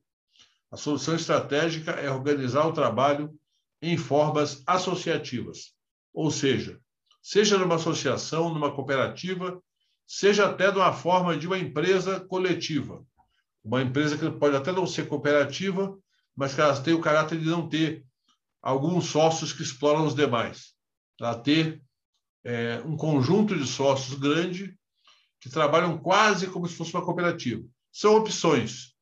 A 0.70 0.76
solução 0.76 1.14
estratégica 1.14 1.92
é 1.92 2.10
organizar 2.10 2.66
o 2.66 2.72
trabalho 2.72 3.32
em 3.80 3.96
formas 3.96 4.62
associativas, 4.66 5.74
ou 6.14 6.30
seja, 6.30 6.80
seja 7.22 7.56
numa 7.56 7.76
associação, 7.76 8.52
numa 8.52 8.74
cooperativa, 8.74 9.62
seja 10.06 10.46
até 10.46 10.70
de 10.70 10.78
uma 10.78 10.92
forma 10.92 11.36
de 11.36 11.46
uma 11.46 11.58
empresa 11.58 12.20
coletiva. 12.20 13.02
Uma 13.64 13.80
empresa 13.80 14.18
que 14.18 14.28
pode 14.38 14.56
até 14.56 14.72
não 14.72 14.86
ser 14.86 15.08
cooperativa, 15.08 15.96
mas 16.36 16.54
que 16.54 16.60
ela 16.60 16.78
tem 16.82 16.94
o 16.94 17.00
caráter 17.00 17.38
de 17.38 17.46
não 17.46 17.68
ter 17.68 18.04
alguns 18.60 19.06
sócios 19.06 19.52
que 19.52 19.62
exploram 19.62 20.04
os 20.04 20.14
demais. 20.14 20.74
Ela 21.20 21.38
ter 21.38 21.80
é, 22.44 22.82
um 22.84 22.96
conjunto 22.96 23.56
de 23.56 23.66
sócios 23.66 24.18
grande 24.18 24.76
que 25.40 25.50
trabalham 25.50 25.98
quase 25.98 26.46
como 26.48 26.66
se 26.66 26.74
fosse 26.74 26.94
uma 26.94 27.04
cooperativa. 27.04 27.62
São 27.92 28.16
opções 28.16 28.94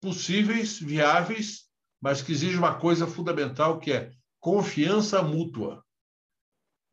possíveis, 0.00 0.78
viáveis, 0.78 1.64
mas 2.00 2.20
que 2.20 2.32
exigem 2.32 2.58
uma 2.58 2.74
coisa 2.74 3.06
fundamental 3.06 3.78
que 3.78 3.92
é 3.92 4.12
confiança 4.38 5.22
mútua, 5.22 5.83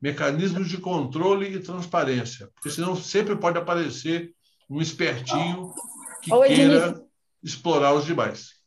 mecanismos 0.02 0.68
de 0.68 0.78
controle 0.78 1.56
e 1.56 1.60
transparência, 1.60 2.50
porque 2.56 2.72
senão 2.72 2.96
sempre 2.96 3.36
pode 3.36 3.58
aparecer 3.58 4.34
um 4.70 4.82
espertinho 4.82 5.74
que 6.24 6.34
Oi, 6.34 6.48
queira 6.48 7.06
explorar 7.44 7.94
os 7.94 8.06
demais. 8.06 8.60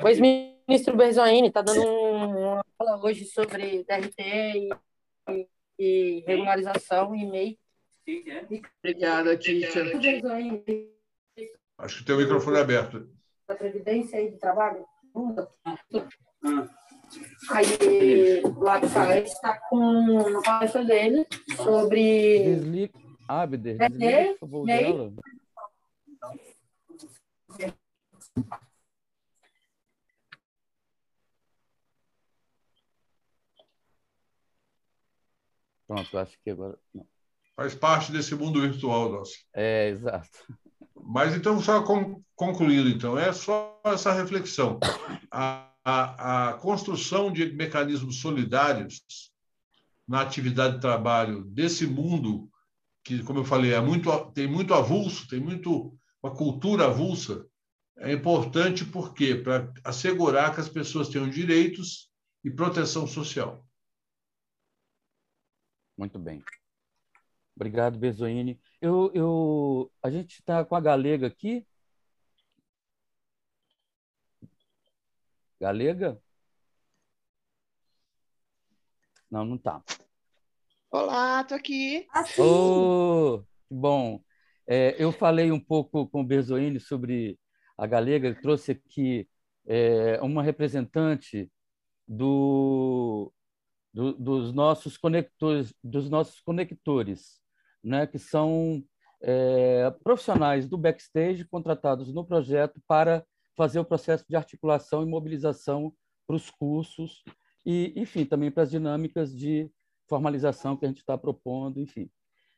Pois, 0.00 0.18
ministro 0.18 0.96
Berzoini 0.96 1.48
está 1.48 1.60
dando 1.60 1.84
uma 1.84 2.64
fala 2.78 3.04
hoje 3.04 3.26
sobre 3.26 3.84
DRT 3.84 4.70
e, 5.28 5.48
e 5.78 6.24
regularização 6.26 7.14
e 7.14 7.26
MEI. 7.26 7.58
Obrigada, 8.78 9.36
Tícia. 9.36 9.82
Acho 11.78 11.98
que 11.98 12.04
tem 12.04 12.14
o 12.14 12.18
microfone 12.18 12.58
aberto. 12.58 13.08
Da 13.46 13.54
Previdência 13.54 14.20
e 14.20 14.30
do 14.30 14.38
Trabalho? 14.38 14.84
Aí, 17.50 18.42
lá 18.58 18.78
do 18.78 18.88
Faes 18.88 19.32
está 19.32 19.58
com 19.68 19.76
uma 19.76 20.42
palestra 20.42 20.84
dele 20.84 21.26
sobre. 21.56 22.56
Desliga. 22.56 23.04
Abder, 23.26 23.78
desliga, 23.78 24.34
por 24.34 24.38
favor, 24.40 24.66
dela. 24.66 25.12
Pronto, 35.86 36.18
acho 36.18 36.38
que 36.42 36.50
agora. 36.50 36.78
Não. 36.94 37.06
Faz 37.56 37.74
parte 37.74 38.10
desse 38.10 38.34
mundo 38.34 38.60
virtual 38.60 39.10
nosso. 39.10 39.38
É, 39.54 39.88
exato. 39.88 40.28
Mas 40.96 41.34
então, 41.36 41.60
só 41.60 41.84
concluindo, 42.34 42.88
então, 42.88 43.16
é 43.16 43.32
só 43.32 43.80
essa 43.84 44.12
reflexão. 44.12 44.80
A, 45.30 45.70
a, 45.84 46.54
construção 46.54 47.30
de 47.30 47.52
mecanismos 47.52 48.20
solidários 48.20 49.02
na 50.08 50.22
atividade 50.22 50.76
de 50.76 50.80
trabalho 50.80 51.44
desse 51.44 51.86
mundo 51.86 52.50
que, 53.02 53.22
como 53.22 53.40
eu 53.40 53.44
falei, 53.44 53.74
é 53.74 53.80
muito, 53.80 54.10
tem 54.32 54.46
muito 54.46 54.72
avulso, 54.72 55.28
tem 55.28 55.38
muito 55.38 55.94
uma 56.22 56.34
cultura 56.34 56.86
avulsa, 56.86 57.46
é 57.98 58.12
importante 58.12 58.84
porque 58.84 59.34
para 59.34 59.70
assegurar 59.84 60.54
que 60.54 60.60
as 60.60 60.68
pessoas 60.68 61.10
tenham 61.10 61.28
direitos 61.28 62.10
e 62.42 62.50
proteção 62.50 63.06
social. 63.06 63.64
Muito 65.96 66.18
bem. 66.18 66.42
Obrigado, 67.54 67.98
Bezoini. 67.98 68.58
Eu, 68.80 69.12
eu, 69.14 69.92
a 70.02 70.10
gente 70.10 70.40
está 70.40 70.64
com 70.64 70.74
a 70.74 70.80
Galega 70.80 71.26
aqui. 71.26 71.64
Galega? 75.64 76.20
Não, 79.30 79.46
não 79.46 79.56
está. 79.56 79.82
Olá, 80.90 81.40
estou 81.40 81.56
aqui. 81.56 82.06
Oh, 82.38 83.42
bom. 83.70 84.22
É, 84.66 84.94
eu 85.02 85.10
falei 85.10 85.50
um 85.50 85.58
pouco 85.58 86.06
com 86.06 86.20
o 86.20 86.24
Berzoini 86.24 86.78
sobre 86.78 87.38
a 87.78 87.86
Galega, 87.86 88.28
ele 88.28 88.40
trouxe 88.42 88.72
aqui 88.72 89.26
é, 89.66 90.20
uma 90.20 90.42
representante 90.42 91.50
do, 92.06 93.32
do, 93.90 94.12
dos 94.12 94.52
nossos 94.52 94.98
conectores, 94.98 95.74
dos 95.82 96.10
nossos 96.10 96.42
conectores, 96.42 97.40
né, 97.82 98.06
que 98.06 98.18
são 98.18 98.84
é, 99.22 99.90
profissionais 100.02 100.68
do 100.68 100.76
backstage 100.76 101.42
contratados 101.46 102.12
no 102.12 102.22
projeto 102.22 102.82
para 102.86 103.24
fazer 103.56 103.78
o 103.78 103.84
processo 103.84 104.24
de 104.28 104.36
articulação 104.36 105.02
e 105.02 105.06
mobilização 105.06 105.94
para 106.26 106.36
os 106.36 106.50
cursos 106.50 107.22
e, 107.64 107.92
enfim, 107.96 108.24
também 108.24 108.50
para 108.50 108.62
as 108.62 108.70
dinâmicas 108.70 109.34
de 109.34 109.70
formalização 110.08 110.76
que 110.76 110.84
a 110.84 110.88
gente 110.88 110.98
está 110.98 111.16
propondo, 111.16 111.80
enfim. 111.80 112.10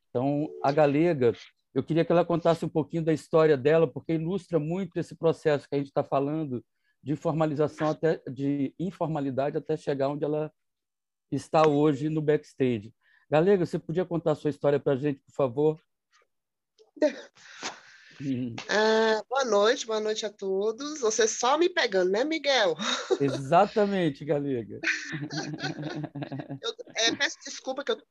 Então, 0.08 0.48
a 0.62 0.72
Galega, 0.72 1.32
eu 1.74 1.82
queria 1.82 2.04
que 2.04 2.10
ela 2.10 2.24
contasse 2.24 2.64
um 2.64 2.68
pouquinho 2.68 3.04
da 3.04 3.12
história 3.12 3.56
dela, 3.56 3.86
porque 3.86 4.14
ilustra 4.14 4.58
muito 4.58 4.98
esse 4.98 5.14
processo 5.14 5.68
que 5.68 5.74
a 5.74 5.78
gente 5.78 5.88
está 5.88 6.02
falando 6.02 6.64
de 7.02 7.14
formalização 7.14 7.90
até 7.90 8.20
de 8.28 8.74
informalidade 8.78 9.56
até 9.56 9.76
chegar 9.76 10.08
onde 10.08 10.24
ela 10.24 10.52
está 11.30 11.68
hoje 11.68 12.08
no 12.08 12.22
backstage. 12.22 12.92
Galega, 13.30 13.64
você 13.64 13.78
podia 13.78 14.04
contar 14.04 14.32
a 14.32 14.34
sua 14.34 14.50
história 14.50 14.80
para 14.80 14.94
a 14.94 14.96
gente, 14.96 15.20
por 15.20 15.34
favor? 15.34 15.80
Ah, 18.68 19.22
boa 19.28 19.44
noite, 19.44 19.86
boa 19.86 20.00
noite 20.00 20.24
a 20.24 20.30
todos. 20.30 21.00
Você 21.00 21.28
só 21.28 21.58
me 21.58 21.68
pegando, 21.68 22.10
né, 22.10 22.24
Miguel? 22.24 22.74
Exatamente, 23.20 24.24
Galega. 24.24 24.80
eu, 26.62 26.74
é, 26.96 27.14
peço 27.14 27.36
desculpa 27.44 27.84
que 27.84 27.92
eu 27.92 28.02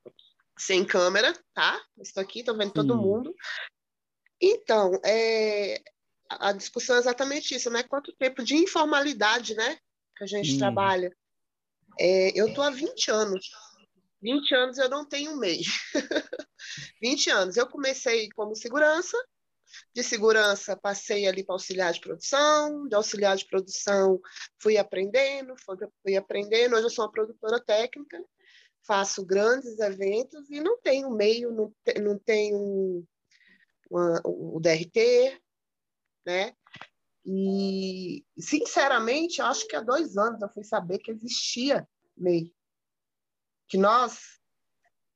sem 0.58 0.86
câmera, 0.86 1.34
tá? 1.54 1.82
Estou 2.00 2.22
aqui, 2.22 2.40
estou 2.40 2.56
vendo 2.56 2.70
Sim. 2.70 2.74
todo 2.74 2.98
mundo. 2.98 3.36
Então, 4.42 4.94
é, 5.04 5.82
a 6.30 6.54
discussão 6.54 6.96
é 6.96 7.00
exatamente 7.00 7.56
isso, 7.56 7.70
né? 7.70 7.84
Quanto 7.84 8.16
tempo 8.16 8.44
de 8.44 8.56
informalidade, 8.56 9.56
né? 9.56 9.78
Que 10.18 10.24
a 10.24 10.28
gente 10.28 10.58
trabalha. 10.58 11.12
É, 12.00 12.40
eu 12.40 12.48
estou 12.48 12.64
há 12.64 12.70
20 12.70 13.10
anos 13.10 13.50
20 14.26 14.56
anos 14.56 14.78
eu 14.80 14.90
não 14.90 15.06
tenho 15.06 15.38
MEI. 15.38 15.62
20 17.02 17.30
anos. 17.30 17.58
Eu 17.58 17.68
comecei 17.68 18.28
como 18.30 18.56
segurança, 18.56 19.16
de 19.94 20.04
segurança 20.04 20.78
passei 20.78 21.28
ali 21.28 21.44
para 21.44 21.56
auxiliar 21.56 21.94
de 21.94 22.00
produção, 22.00 22.88
de 22.88 22.96
auxiliar 22.96 23.36
de 23.36 23.46
produção 23.46 24.20
fui 24.62 24.78
aprendendo, 24.78 25.54
fui, 26.04 26.16
aprendendo. 26.16 26.76
Hoje 26.76 26.86
eu 26.86 26.90
sou 26.90 27.06
uma 27.06 27.12
produtora 27.12 27.64
técnica, 27.64 28.24
faço 28.86 29.26
grandes 29.26 29.80
eventos 29.80 30.50
e 30.50 30.60
não 30.60 30.80
tenho 30.82 31.10
meio, 31.12 31.52
não, 31.52 31.74
não 32.02 32.20
tenho 32.20 33.06
uma, 33.90 34.22
o 34.26 34.60
DRT, 34.60 35.40
né? 36.26 36.54
E, 37.28 38.24
sinceramente, 38.38 39.42
acho 39.42 39.68
que 39.68 39.76
há 39.76 39.82
dois 39.82 40.16
anos 40.16 40.42
eu 40.42 40.50
fui 40.50 40.64
saber 40.64 41.00
que 41.00 41.12
existia 41.12 41.88
MEI 42.16 42.54
que 43.68 43.78
nós, 43.78 44.20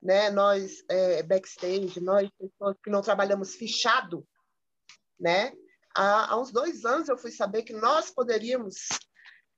né, 0.01 0.29
nós 0.29 0.83
é, 0.89 1.23
backstage, 1.23 1.99
nós 1.99 2.29
pessoas 2.37 2.75
que 2.83 2.89
não 2.89 3.01
trabalhamos 3.01 3.55
fichado, 3.55 4.27
né, 5.19 5.51
há, 5.95 6.33
há 6.33 6.39
uns 6.39 6.51
dois 6.51 6.85
anos 6.85 7.09
eu 7.09 7.17
fui 7.17 7.31
saber 7.31 7.63
que 7.63 7.73
nós 7.73 8.11
poderíamos 8.11 8.75
estar 8.85 8.99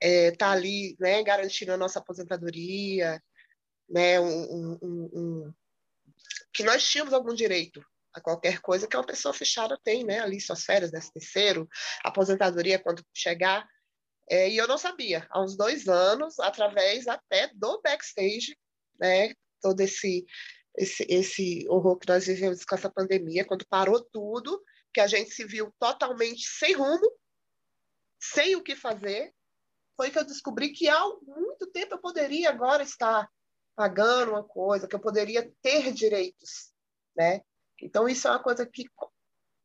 é, 0.01 0.31
tá 0.31 0.51
ali, 0.51 0.95
né, 0.99 1.23
garantindo 1.23 1.71
a 1.71 1.77
nossa 1.77 1.99
aposentadoria, 1.99 3.21
né, 3.89 4.19
um, 4.19 4.77
um, 4.81 5.09
um, 5.13 5.53
que 6.53 6.63
nós 6.63 6.83
tínhamos 6.83 7.13
algum 7.13 7.33
direito 7.33 7.83
a 8.13 8.19
qualquer 8.19 8.59
coisa 8.59 8.87
que 8.87 8.97
uma 8.97 9.05
pessoa 9.05 9.33
fechada 9.33 9.79
tem, 9.83 10.03
né, 10.03 10.19
ali 10.19 10.41
suas 10.41 10.63
férias, 10.63 10.91
décimo 10.91 11.13
terceiro, 11.13 11.69
aposentadoria 12.03 12.79
quando 12.79 13.05
chegar, 13.13 13.65
é, 14.31 14.49
e 14.49 14.55
eu 14.55 14.65
não 14.65 14.77
sabia, 14.77 15.27
há 15.29 15.43
uns 15.43 15.57
dois 15.57 15.89
anos, 15.89 16.39
através 16.39 17.05
até 17.05 17.51
do 17.53 17.81
backstage, 17.81 18.57
né? 18.97 19.33
Todo 19.61 19.81
esse, 19.81 20.25
esse, 20.77 21.05
esse 21.09 21.65
horror 21.67 21.97
que 21.97 22.07
nós 22.07 22.25
vivemos 22.25 22.63
com 22.63 22.73
essa 22.73 22.89
pandemia, 22.89 23.43
quando 23.43 23.67
parou 23.67 24.01
tudo, 24.01 24.63
que 24.93 24.99
a 24.99 25.07
gente 25.07 25.31
se 25.31 25.45
viu 25.45 25.73
totalmente 25.79 26.47
sem 26.47 26.73
rumo, 26.73 27.11
sem 28.19 28.55
o 28.55 28.63
que 28.63 28.75
fazer, 28.75 29.33
foi 29.95 30.09
que 30.09 30.19
eu 30.19 30.25
descobri 30.25 30.71
que 30.71 30.89
há 30.89 31.01
muito 31.25 31.67
tempo 31.71 31.95
eu 31.95 31.99
poderia 32.01 32.49
agora 32.49 32.83
estar 32.83 33.29
pagando 33.75 34.31
uma 34.31 34.43
coisa, 34.43 34.87
que 34.87 34.95
eu 34.95 34.99
poderia 34.99 35.51
ter 35.61 35.91
direitos, 35.93 36.71
né? 37.15 37.41
Então, 37.81 38.07
isso 38.07 38.27
é 38.27 38.31
uma 38.31 38.43
coisa 38.43 38.65
que 38.65 38.85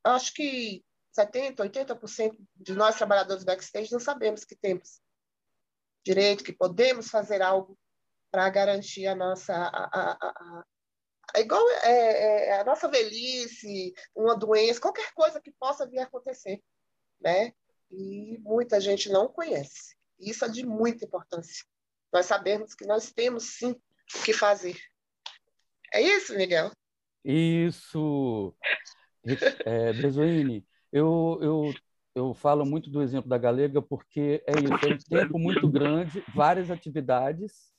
acho 0.04 0.32
que 0.32 0.84
70%, 1.18 1.56
80% 1.56 2.36
de 2.54 2.74
nós 2.74 2.96
trabalhadores 2.96 3.44
backstage 3.44 3.92
não 3.92 4.00
sabemos 4.00 4.44
que 4.44 4.56
temos 4.56 5.00
direito, 6.04 6.44
que 6.44 6.52
podemos 6.52 7.08
fazer 7.08 7.42
algo 7.42 7.78
para 8.30 8.48
garantir 8.50 9.06
a 9.06 9.14
nossa. 9.14 9.54
A, 9.54 9.84
a, 9.84 10.12
a, 10.12 10.64
a 11.34 11.40
igual 11.40 11.62
é, 11.82 12.48
é, 12.48 12.60
a 12.60 12.64
nossa 12.64 12.88
velhice, 12.88 13.92
uma 14.14 14.36
doença, 14.36 14.80
qualquer 14.80 15.12
coisa 15.12 15.40
que 15.40 15.52
possa 15.52 15.86
vir 15.86 15.98
a 15.98 16.04
acontecer, 16.04 16.62
né? 17.20 17.52
E 17.90 18.38
muita 18.40 18.80
gente 18.80 19.08
não 19.08 19.28
conhece. 19.28 19.96
Isso 20.18 20.44
é 20.44 20.48
de 20.48 20.64
muita 20.64 21.04
importância. 21.04 21.64
Nós 22.12 22.26
sabemos 22.26 22.74
que 22.74 22.86
nós 22.86 23.12
temos 23.12 23.58
sim 23.58 23.72
o 23.72 24.22
que 24.24 24.32
fazer. 24.32 24.76
É 25.92 26.00
isso, 26.00 26.34
Miguel? 26.36 26.70
Isso. 27.24 28.54
É, 29.64 29.90
eu, 30.92 31.38
eu, 31.42 31.74
eu 32.14 32.32
falo 32.32 32.64
muito 32.64 32.88
do 32.88 33.02
exemplo 33.02 33.28
da 33.28 33.36
Galega 33.36 33.82
porque 33.82 34.42
é 34.46 34.52
isso, 34.52 34.86
é 34.86 34.94
um 34.94 34.98
tempo 34.98 35.38
muito 35.38 35.68
grande, 35.68 36.24
várias 36.34 36.70
atividades, 36.70 37.74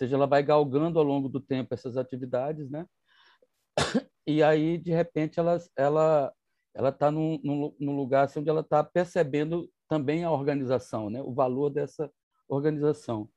seja, 0.00 0.16
ela 0.16 0.26
vai 0.26 0.42
galgando 0.42 0.98
ao 0.98 1.04
longo 1.04 1.28
do 1.28 1.40
tempo 1.40 1.74
essas 1.74 1.96
atividades, 1.96 2.70
né? 2.70 2.86
E 4.26 4.42
aí, 4.42 4.78
de 4.78 4.92
repente, 4.92 5.40
ela 5.40 5.58
ela 5.76 6.32
ela 6.74 6.90
está 6.90 7.10
num, 7.10 7.40
num, 7.80 7.96
lugar 7.96 8.24
assim, 8.24 8.40
onde 8.40 8.48
ela 8.48 8.60
está 8.60 8.82
percebendo 8.84 9.68
também 9.88 10.22
a 10.24 10.30
organização, 10.30 11.10
né? 11.10 11.20
o 11.20 11.34
valor 11.34 11.68
dessa 11.68 12.10
organização. 12.48 13.28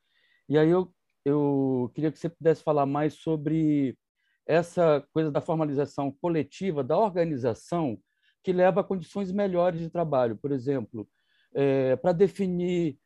E 0.48 0.56
aí 0.58 0.70
eu, 0.70 0.94
eu 1.26 1.92
queria 1.96 2.12
que 2.12 2.20
você 2.20 2.30
pudesse 2.30 2.64
falar 2.64 2.86
mais 2.86 3.16
sobre 3.16 3.98
essa 4.46 5.04
coisa 5.12 5.32
da 5.32 5.42
formalização 5.42 6.12
coletiva, 6.12 6.84
da 6.84 6.98
organização, 6.98 8.00
que 8.44 8.54
leva 8.54 8.82
a 8.82 8.84
condições 8.84 9.32
melhores 9.32 9.80
de 9.80 9.90
trabalho. 9.90 10.38
Por 10.38 10.52
exemplo, 10.52 11.10
é, 11.56 11.96
para 11.96 12.12
definir 12.12 13.00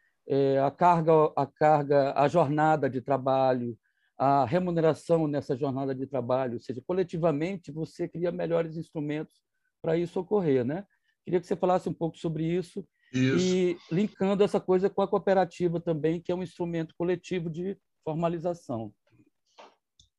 a 0.64 0.72
carga, 0.72 1.12
a 1.36 1.46
carga, 1.46 2.14
a 2.16 2.28
jornada 2.28 2.90
de 2.90 3.02
trabalho, 3.02 3.78
a 4.18 4.46
remuneração 4.46 5.28
nessa 5.28 5.56
jornada 5.56 5.94
de 5.94 6.08
trabalho, 6.08 6.54
ou 6.54 6.60
seja, 6.60 6.82
coletivamente 6.86 7.72
você 7.72 8.08
cria 8.08 8.32
melhores 8.32 8.76
instrumentos 8.76 9.36
para 9.82 9.98
isso 9.98 10.20
ocorrer, 10.20 10.66
né? 10.66 10.86
Queria 11.24 11.40
que 11.40 11.46
você 11.46 11.56
falasse 11.56 11.88
um 11.88 11.94
pouco 11.94 12.18
sobre 12.18 12.44
isso, 12.44 12.86
isso, 13.14 13.38
e 13.38 13.78
linkando 13.92 14.44
essa 14.44 14.60
coisa 14.60 14.90
com 14.90 15.02
a 15.02 15.08
cooperativa 15.08 15.80
também, 15.80 16.20
que 16.20 16.32
é 16.32 16.36
um 16.36 16.44
instrumento 16.44 16.96
coletivo 16.98 17.50
de 17.50 17.78
formalização. 18.04 18.92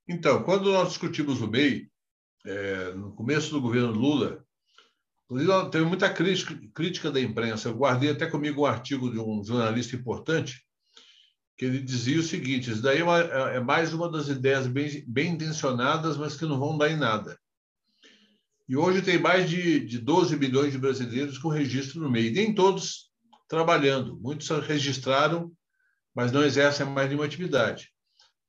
Então, 0.06 0.42
quando 0.42 0.72
nós 0.72 0.88
discutimos 0.88 1.42
o 1.42 1.48
MEI, 1.48 1.90
é, 2.46 2.92
no 2.92 3.12
começo 3.12 3.50
do 3.50 3.60
governo 3.60 3.92
Lula, 3.92 4.44
inclusive 5.30 5.70
teve 5.70 5.84
muita 5.84 6.08
crítica, 6.08 7.10
da 7.10 7.20
imprensa. 7.20 7.68
Eu 7.68 7.74
guardei 7.74 8.10
até 8.10 8.26
comigo 8.26 8.62
um 8.62 8.66
artigo 8.66 9.10
de 9.10 9.18
um 9.18 9.44
jornalista 9.44 9.94
importante, 9.94 10.62
que 11.56 11.64
ele 11.64 11.80
dizia 11.80 12.18
o 12.18 12.22
seguinte: 12.22 12.70
isso 12.70 12.82
daí 12.82 13.02
é, 13.02 13.02
é, 13.02 13.56
é 13.56 13.60
mais 13.60 13.92
uma 13.92 14.10
das 14.10 14.28
ideias 14.28 14.66
bem, 14.66 15.04
bem 15.06 15.32
intencionadas, 15.32 16.16
mas 16.16 16.36
que 16.36 16.46
não 16.46 16.58
vão 16.58 16.76
dar 16.76 16.90
em 16.90 16.96
nada. 16.96 17.38
E 18.68 18.76
hoje 18.76 19.02
tem 19.02 19.18
mais 19.18 19.48
de, 19.48 19.80
de 19.80 19.98
12 19.98 20.36
milhões 20.36 20.72
de 20.72 20.78
brasileiros 20.78 21.38
com 21.38 21.48
registro 21.48 22.00
no 22.00 22.10
MEI, 22.10 22.30
nem 22.30 22.54
todos 22.54 23.10
trabalhando. 23.48 24.18
Muitos 24.20 24.48
registraram, 24.66 25.50
mas 26.14 26.32
não 26.32 26.42
exercem 26.42 26.84
mais 26.86 27.08
nenhuma 27.08 27.24
atividade 27.24 27.90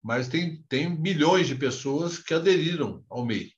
mas 0.03 0.27
tem, 0.27 0.63
tem 0.69 0.89
milhões 0.89 1.47
de 1.47 1.55
pessoas 1.55 2.17
que 2.17 2.33
aderiram 2.33 3.03
ao 3.09 3.25
MEI. 3.25 3.51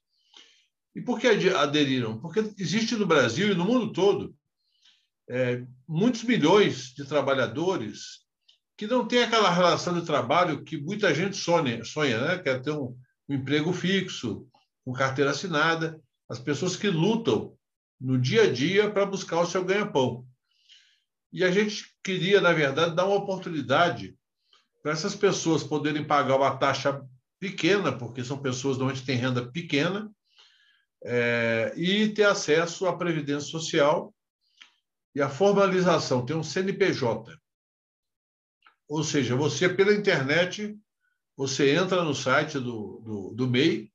E 0.95 1.01
por 1.01 1.19
que 1.19 1.27
aderiram? 1.27 2.19
Porque 2.19 2.53
existe 2.57 2.95
no 2.95 3.05
Brasil 3.05 3.51
e 3.51 3.55
no 3.55 3.65
mundo 3.65 3.93
todo 3.93 4.35
é, 5.29 5.65
muitos 5.87 6.23
milhões 6.23 6.93
de 6.93 7.05
trabalhadores 7.05 8.21
que 8.75 8.85
não 8.85 9.07
têm 9.07 9.23
aquela 9.23 9.49
relação 9.49 9.97
de 9.97 10.05
trabalho 10.05 10.63
que 10.63 10.77
muita 10.77 11.13
gente 11.15 11.37
sonha, 11.37 11.83
sonha 11.85 12.19
né? 12.19 12.37
quer 12.37 12.61
ter 12.61 12.71
um, 12.71 12.97
um 13.29 13.35
emprego 13.35 13.71
fixo, 13.71 14.45
com 14.83 14.91
carteira 14.91 15.31
assinada, 15.31 16.01
as 16.27 16.39
pessoas 16.39 16.75
que 16.75 16.89
lutam 16.89 17.55
no 17.99 18.17
dia 18.19 18.43
a 18.43 18.51
dia 18.51 18.89
para 18.89 19.05
buscar 19.05 19.39
o 19.39 19.45
seu 19.45 19.63
ganha-pão. 19.63 20.25
E 21.31 21.45
a 21.45 21.51
gente 21.51 21.85
queria, 22.03 22.41
na 22.41 22.51
verdade, 22.51 22.95
dar 22.95 23.05
uma 23.05 23.15
oportunidade 23.15 24.17
para 24.83 24.91
essas 24.91 25.15
pessoas 25.15 25.63
poderem 25.63 26.05
pagar 26.05 26.35
uma 26.35 26.57
taxa 26.57 27.01
pequena, 27.39 27.95
porque 27.95 28.23
são 28.23 28.41
pessoas 28.41 28.81
onde 28.81 29.03
tem 29.03 29.15
renda 29.15 29.49
pequena, 29.49 30.11
é, 31.03 31.73
e 31.75 32.09
ter 32.09 32.23
acesso 32.23 32.87
à 32.87 32.97
previdência 32.97 33.49
social 33.49 34.13
e 35.15 35.21
à 35.21 35.29
formalização, 35.29 36.25
ter 36.25 36.35
um 36.35 36.43
CNPJ. 36.43 37.37
Ou 38.87 39.03
seja, 39.03 39.35
você, 39.35 39.69
pela 39.69 39.93
internet, 39.93 40.77
você 41.35 41.75
entra 41.75 42.03
no 42.03 42.13
site 42.13 42.59
do, 42.59 43.01
do, 43.03 43.33
do 43.35 43.49
MEI, 43.49 43.91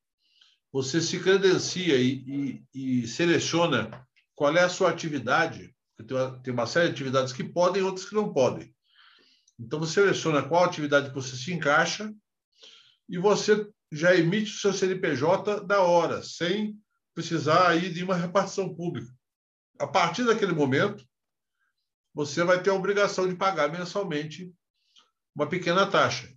você 0.73 1.01
se 1.01 1.21
credencia 1.21 1.97
e, 1.97 2.63
e, 2.75 3.03
e, 3.03 3.09
seleciona 3.09 4.07
qual 4.35 4.55
é 4.57 4.63
a 4.63 4.69
sua 4.69 4.91
atividade. 4.91 5.75
Tem 6.07 6.17
uma, 6.17 6.43
tem 6.43 6.53
uma 6.53 6.67
série 6.67 6.89
de 6.89 6.93
atividades 6.93 7.33
que 7.33 7.45
podem 7.45 7.83
e 7.83 7.85
outras 7.85 8.07
que 8.07 8.15
não 8.15 8.33
podem. 8.33 8.75
Então, 9.59 9.79
você 9.79 9.95
seleciona 9.95 10.43
qual 10.43 10.65
atividade 10.65 11.09
que 11.09 11.15
você 11.15 11.35
se 11.35 11.53
encaixa 11.53 12.13
e 13.09 13.17
você 13.17 13.67
já 13.91 14.15
emite 14.15 14.51
o 14.51 14.59
seu 14.59 14.73
CNPJ 14.73 15.61
da 15.65 15.81
hora, 15.81 16.23
sem 16.23 16.77
precisar 17.17 17.69
aí 17.69 17.89
de 17.89 18.05
uma 18.05 18.15
repartição 18.15 18.75
pública. 18.75 19.11
A 19.79 19.87
partir 19.87 20.25
daquele 20.25 20.53
momento, 20.53 21.03
você 22.13 22.45
vai 22.45 22.63
ter 22.63 22.69
a 22.69 22.75
obrigação 22.75 23.27
de 23.27 23.35
pagar 23.35 23.73
mensalmente 23.73 24.55
uma 25.35 25.49
pequena 25.49 25.91
taxa, 25.91 26.29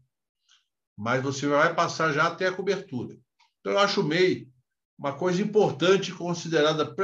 mas 0.98 1.22
você 1.22 1.48
vai 1.48 1.76
passar 1.76 2.14
já 2.14 2.28
até 2.28 2.48
a 2.48 2.54
cobertura. 2.54 3.18
Então, 3.60 3.74
eu 3.74 3.80
acho 3.80 4.00
o 4.00 4.06
MEI 4.06 4.50
uma 4.98 5.14
coisa 5.18 5.42
importante 5.42 6.14
considerada 6.14 6.96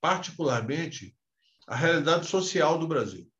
particularmente 0.00 1.14
a 1.66 1.76
realidade 1.76 2.26
social 2.26 2.78
do 2.78 2.88
Brasil. 2.88 3.30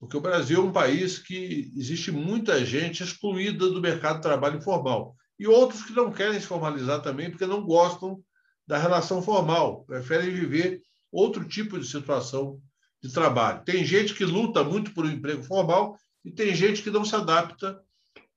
Porque 0.00 0.16
o 0.16 0.20
Brasil 0.20 0.60
é 0.60 0.64
um 0.64 0.72
país 0.72 1.18
que 1.20 1.72
existe 1.76 2.10
muita 2.10 2.64
gente 2.64 3.02
excluída 3.02 3.68
do 3.70 3.80
mercado 3.80 4.16
de 4.16 4.22
trabalho 4.22 4.58
informal. 4.58 5.16
E 5.38 5.46
outros 5.46 5.84
que 5.84 5.92
não 5.92 6.12
querem 6.12 6.40
se 6.40 6.46
formalizar 6.46 7.00
também, 7.00 7.30
porque 7.30 7.46
não 7.46 7.64
gostam 7.64 8.22
da 8.66 8.78
relação 8.78 9.22
formal, 9.22 9.84
preferem 9.84 10.30
viver 10.30 10.82
outro 11.12 11.46
tipo 11.46 11.78
de 11.78 11.86
situação 11.86 12.60
de 13.02 13.12
trabalho. 13.12 13.64
Tem 13.64 13.84
gente 13.84 14.14
que 14.14 14.24
luta 14.24 14.64
muito 14.64 14.92
por 14.92 15.04
um 15.04 15.10
emprego 15.10 15.42
formal 15.42 15.96
e 16.24 16.30
tem 16.30 16.54
gente 16.54 16.82
que 16.82 16.90
não 16.90 17.04
se 17.04 17.14
adapta 17.14 17.80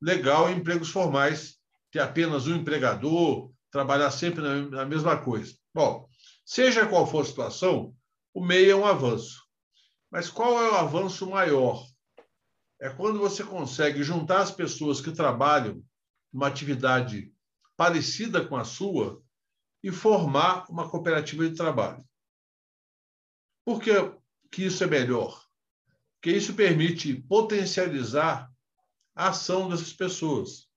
legal 0.02 0.46
a 0.46 0.52
empregos 0.52 0.90
formais, 0.90 1.58
ter 1.92 2.00
apenas 2.00 2.48
um 2.48 2.56
empregador, 2.56 3.52
trabalhar 3.72 4.12
sempre 4.12 4.42
na 4.70 4.86
mesma 4.86 5.18
coisa. 5.18 5.54
Bom, 5.74 6.08
seja 6.46 6.86
qual 6.86 7.08
for 7.08 7.24
a 7.24 7.26
situação, 7.26 7.94
o 8.34 8.44
MEI 8.44 8.70
é 8.70 8.76
um 8.76 8.86
avanço. 8.86 9.44
Mas 10.12 10.30
qual 10.30 10.62
é 10.62 10.72
o 10.72 10.76
avanço 10.76 11.30
maior? 11.30 11.86
É 12.82 12.90
quando 12.90 13.20
você 13.20 13.44
consegue 13.44 14.04
juntar 14.04 14.40
as 14.40 14.52
pessoas 14.52 15.02
que 15.02 15.12
trabalham 15.12 15.84
numa 16.32 16.48
atividade 16.48 17.32
parecida 17.76 18.46
com 18.46 18.56
a 18.56 18.64
sua 18.64 19.22
e 19.84 19.92
formar 19.92 20.70
uma 20.70 20.90
cooperativa 20.90 21.48
de 21.48 21.56
trabalho. 21.56 22.04
Por 23.66 23.82
que, 23.82 23.92
que 24.52 24.66
isso 24.66 24.84
é 24.84 24.88
melhor? 24.88 25.44
Porque 26.16 26.36
isso 26.36 26.54
permite 26.54 27.14
potencializar 27.14 28.52
a 29.16 29.30
ação 29.30 29.70
dessas 29.70 29.94
pessoas. 29.94 30.68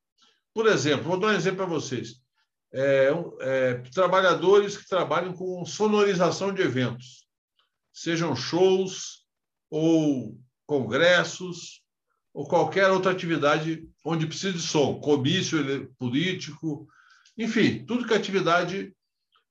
Por 0.55 0.67
exemplo, 0.67 1.05
vou 1.05 1.19
dar 1.19 1.29
um 1.29 1.33
exemplo 1.33 1.59
para 1.59 1.67
vocês. 1.67 2.21
É, 2.73 3.09
é, 3.41 3.75
trabalhadores 3.93 4.77
que 4.77 4.89
trabalham 4.89 5.33
com 5.33 5.65
sonorização 5.65 6.55
de 6.55 6.63
eventos, 6.63 7.27
sejam 7.93 8.35
shows, 8.35 9.27
ou 9.71 10.39
congressos, 10.67 11.83
ou 12.33 12.47
qualquer 12.47 12.91
outra 12.91 13.13
atividade 13.13 13.87
onde 14.05 14.27
precise 14.27 14.55
de 14.55 14.63
som, 14.63 15.01
comício 15.01 15.93
político, 15.99 16.89
enfim, 17.37 17.85
tudo 17.85 18.07
que 18.07 18.13
é 18.13 18.17
atividade 18.17 18.95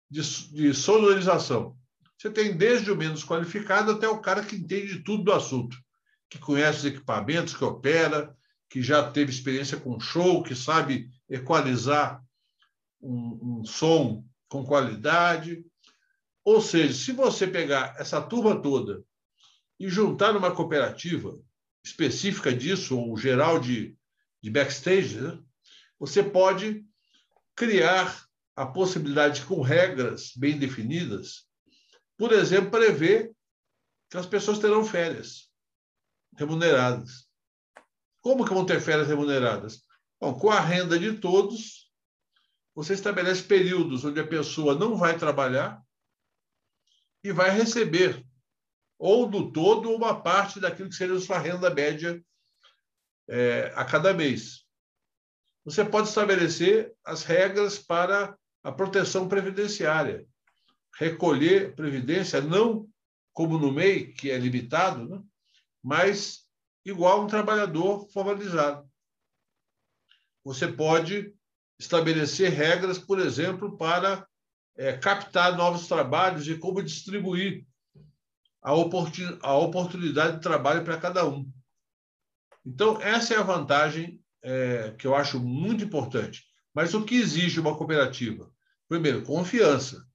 de, 0.09 0.21
de 0.51 0.73
sonorização. 0.73 1.77
Você 2.17 2.29
tem 2.29 2.55
desde 2.55 2.91
o 2.91 2.95
menos 2.95 3.23
qualificado 3.23 3.91
até 3.91 4.07
o 4.07 4.19
cara 4.19 4.43
que 4.43 4.55
entende 4.55 4.99
tudo 4.99 5.23
do 5.23 5.33
assunto, 5.33 5.75
que 6.29 6.37
conhece 6.37 6.79
os 6.79 6.85
equipamentos, 6.85 7.55
que 7.55 7.63
opera, 7.63 8.35
que 8.69 8.81
já 8.81 9.09
teve 9.09 9.31
experiência 9.31 9.77
com 9.77 9.99
show, 9.99 10.43
que 10.43 10.55
sabe 10.55 11.09
equalizar 11.29 12.23
um, 13.01 13.59
um 13.59 13.65
som 13.65 14.23
com 14.47 14.63
qualidade. 14.63 15.65
Ou 16.45 16.61
seja, 16.61 16.93
se 16.93 17.11
você 17.11 17.47
pegar 17.47 17.95
essa 17.97 18.21
turma 18.21 18.61
toda 18.61 19.03
e 19.79 19.89
juntar 19.89 20.31
numa 20.31 20.55
cooperativa 20.55 21.37
específica 21.83 22.53
disso, 22.53 22.97
ou 22.99 23.17
geral 23.17 23.59
de, 23.59 23.97
de 24.41 24.49
backstage, 24.51 25.19
né? 25.19 25.39
você 25.99 26.21
pode 26.21 26.85
criar 27.61 28.25
a 28.55 28.65
possibilidade, 28.65 29.45
com 29.45 29.61
regras 29.61 30.31
bem 30.35 30.57
definidas, 30.57 31.47
por 32.17 32.31
exemplo, 32.31 32.71
prever 32.71 33.31
que 34.09 34.17
as 34.17 34.25
pessoas 34.25 34.57
terão 34.57 34.83
férias 34.83 35.47
remuneradas. 36.35 37.27
Como 38.19 38.43
que 38.43 38.53
vão 38.53 38.65
ter 38.65 38.81
férias 38.81 39.07
remuneradas? 39.07 39.83
Bom, 40.19 40.33
com 40.33 40.49
a 40.49 40.59
renda 40.59 40.97
de 40.97 41.19
todos, 41.19 41.93
você 42.73 42.93
estabelece 42.93 43.43
períodos 43.43 44.03
onde 44.03 44.19
a 44.19 44.27
pessoa 44.27 44.73
não 44.73 44.97
vai 44.97 45.15
trabalhar 45.15 45.79
e 47.23 47.31
vai 47.31 47.51
receber 47.51 48.25
ou 48.97 49.29
do 49.29 49.51
todo 49.51 49.87
ou 49.87 49.97
uma 49.97 50.19
parte 50.19 50.59
daquilo 50.59 50.89
que 50.89 50.95
seria 50.95 51.15
a 51.15 51.21
sua 51.21 51.37
renda 51.37 51.69
média 51.69 52.19
é, 53.29 53.71
a 53.75 53.85
cada 53.85 54.15
mês. 54.15 54.65
Você 55.63 55.85
pode 55.85 56.09
estabelecer 56.09 56.93
as 57.05 57.23
regras 57.23 57.77
para 57.77 58.37
a 58.63 58.71
proteção 58.71 59.27
previdenciária. 59.27 60.25
Recolher 60.97 61.75
previdência 61.75 62.41
não 62.41 62.87
como 63.33 63.57
no 63.57 63.71
MEI, 63.71 64.07
que 64.13 64.29
é 64.29 64.37
limitado, 64.37 65.07
né? 65.07 65.21
mas 65.81 66.45
igual 66.85 67.23
um 67.23 67.27
trabalhador 67.27 68.07
formalizado. 68.11 68.89
Você 70.43 70.67
pode 70.67 71.33
estabelecer 71.79 72.51
regras, 72.51 72.97
por 72.97 73.19
exemplo, 73.19 73.77
para 73.77 74.27
é, 74.75 74.97
captar 74.97 75.55
novos 75.55 75.87
trabalhos 75.87 76.47
e 76.47 76.57
como 76.57 76.83
distribuir 76.83 77.65
a, 78.61 78.73
oportun, 78.73 79.39
a 79.41 79.55
oportunidade 79.55 80.37
de 80.37 80.43
trabalho 80.43 80.83
para 80.83 80.99
cada 80.99 81.27
um. 81.27 81.49
Então, 82.65 83.01
essa 83.01 83.33
é 83.33 83.37
a 83.37 83.43
vantagem 83.43 84.21
é, 84.43 84.93
que 84.97 85.05
eu 85.05 85.15
acho 85.15 85.39
muito 85.39 85.83
importante. 85.83 86.43
Mas 86.73 86.93
o 86.93 87.03
que 87.03 87.15
exige 87.15 87.59
uma 87.59 87.77
cooperativa? 87.77 88.51
Primeiro, 88.87 89.23
confiança. 89.23 90.05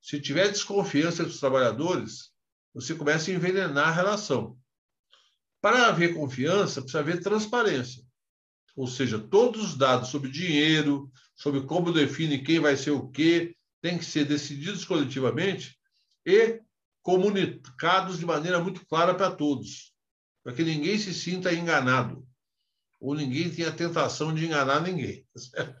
Se 0.00 0.20
tiver 0.20 0.48
desconfiança 0.48 1.24
dos 1.24 1.40
trabalhadores, 1.40 2.30
você 2.72 2.94
começa 2.94 3.30
a 3.30 3.34
envenenar 3.34 3.88
a 3.88 3.92
relação. 3.92 4.56
Para 5.60 5.88
haver 5.88 6.14
confiança, 6.14 6.80
precisa 6.80 7.00
haver 7.00 7.20
transparência. 7.20 8.02
Ou 8.76 8.86
seja, 8.86 9.18
todos 9.18 9.62
os 9.62 9.76
dados 9.76 10.08
sobre 10.08 10.30
dinheiro, 10.30 11.10
sobre 11.34 11.62
como 11.62 11.92
define 11.92 12.42
quem 12.42 12.60
vai 12.60 12.76
ser 12.76 12.92
o 12.92 13.08
quê, 13.08 13.54
têm 13.82 13.98
que 13.98 14.04
ser 14.04 14.24
decididos 14.24 14.84
coletivamente 14.84 15.78
e 16.24 16.60
comunicados 17.02 18.18
de 18.18 18.26
maneira 18.26 18.60
muito 18.60 18.86
clara 18.86 19.14
para 19.14 19.30
todos, 19.30 19.94
para 20.42 20.52
que 20.52 20.62
ninguém 20.62 20.98
se 20.98 21.12
sinta 21.12 21.52
enganado 21.52 22.26
ou 23.00 23.14
ninguém 23.14 23.50
tenha 23.50 23.68
a 23.68 23.72
tentação 23.72 24.34
de 24.34 24.46
enganar 24.46 24.80
ninguém. 24.80 25.26
Tá 25.52 25.74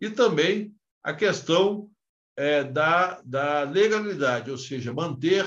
e 0.00 0.10
também 0.10 0.74
a 1.00 1.14
questão 1.14 1.88
é, 2.36 2.64
da, 2.64 3.22
da 3.24 3.62
legalidade, 3.62 4.50
ou 4.50 4.58
seja, 4.58 4.92
manter 4.92 5.46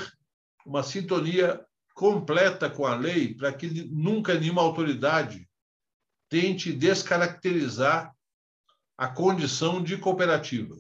uma 0.65 0.81
sintonia 0.81 1.61
completa 1.93 2.69
com 2.69 2.85
a 2.85 2.95
lei 2.95 3.33
para 3.33 3.51
que 3.51 3.67
nunca 3.91 4.33
nenhuma 4.33 4.61
autoridade 4.61 5.49
tente 6.29 6.71
descaracterizar 6.71 8.13
a 8.97 9.07
condição 9.09 9.83
de 9.83 9.97
cooperativa. 9.97 10.77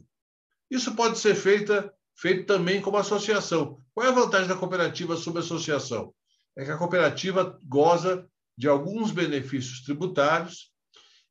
Isso 0.71 0.95
pode 0.95 1.19
ser 1.19 1.35
feita, 1.35 1.93
feito 2.15 2.45
também 2.45 2.81
como 2.81 2.97
associação. 2.97 3.81
Qual 3.93 4.05
é 4.05 4.09
a 4.09 4.13
vantagem 4.13 4.47
da 4.47 4.55
cooperativa 4.55 5.17
sobre 5.17 5.41
a 5.41 5.43
associação? 5.43 6.13
É 6.57 6.63
que 6.63 6.71
a 6.71 6.77
cooperativa 6.77 7.59
goza 7.63 8.25
de 8.57 8.67
alguns 8.67 9.11
benefícios 9.11 9.81
tributários 9.81 10.71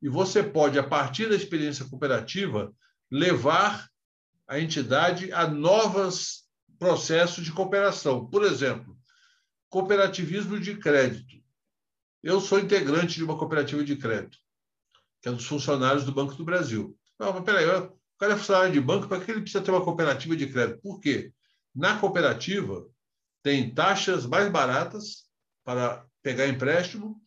e 0.02 0.08
você 0.08 0.42
pode, 0.42 0.78
a 0.78 0.82
partir 0.82 1.28
da 1.28 1.34
experiência 1.34 1.86
cooperativa, 1.86 2.74
levar 3.10 3.88
a 4.46 4.60
entidade 4.60 5.32
a 5.32 5.46
novos 5.46 6.44
processos 6.78 7.44
de 7.44 7.52
cooperação. 7.52 8.26
Por 8.26 8.44
exemplo, 8.44 8.98
cooperativismo 9.70 10.60
de 10.60 10.76
crédito. 10.76 11.42
Eu 12.22 12.40
sou 12.40 12.58
integrante 12.58 13.16
de 13.16 13.24
uma 13.24 13.38
cooperativa 13.38 13.82
de 13.82 13.96
crédito, 13.96 14.38
que 15.22 15.28
é 15.28 15.32
dos 15.32 15.46
funcionários 15.46 16.04
do 16.04 16.12
Banco 16.12 16.34
do 16.34 16.44
Brasil. 16.44 16.96
Não, 17.18 17.32
mas 17.32 17.44
peraí, 17.44 17.66
o 17.66 17.92
cara 18.18 18.34
é 18.34 18.36
funcionário 18.36 18.72
de 18.72 18.80
banco, 18.80 19.08
para 19.08 19.24
que 19.24 19.30
ele 19.30 19.40
precisa 19.40 19.62
ter 19.62 19.70
uma 19.70 19.84
cooperativa 19.84 20.36
de 20.36 20.46
crédito? 20.46 20.80
Por 20.80 21.00
quê? 21.00 21.32
Na 21.74 21.98
cooperativa, 21.98 22.86
tem 23.42 23.74
taxas 23.74 24.26
mais 24.26 24.50
baratas 24.50 25.24
para 25.64 26.06
pegar 26.24 26.48
empréstimo, 26.48 27.22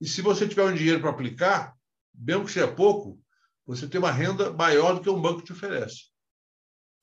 e 0.00 0.08
se 0.08 0.22
você 0.22 0.48
tiver 0.48 0.64
um 0.64 0.74
dinheiro 0.74 1.00
para 1.00 1.10
aplicar, 1.10 1.76
mesmo 2.14 2.46
que 2.46 2.52
seja 2.52 2.72
pouco, 2.72 3.20
você 3.66 3.86
tem 3.86 3.98
uma 3.98 4.10
renda 4.10 4.50
maior 4.50 4.94
do 4.94 5.02
que 5.02 5.10
um 5.10 5.20
banco 5.20 5.42
te 5.42 5.52
oferece. 5.52 6.04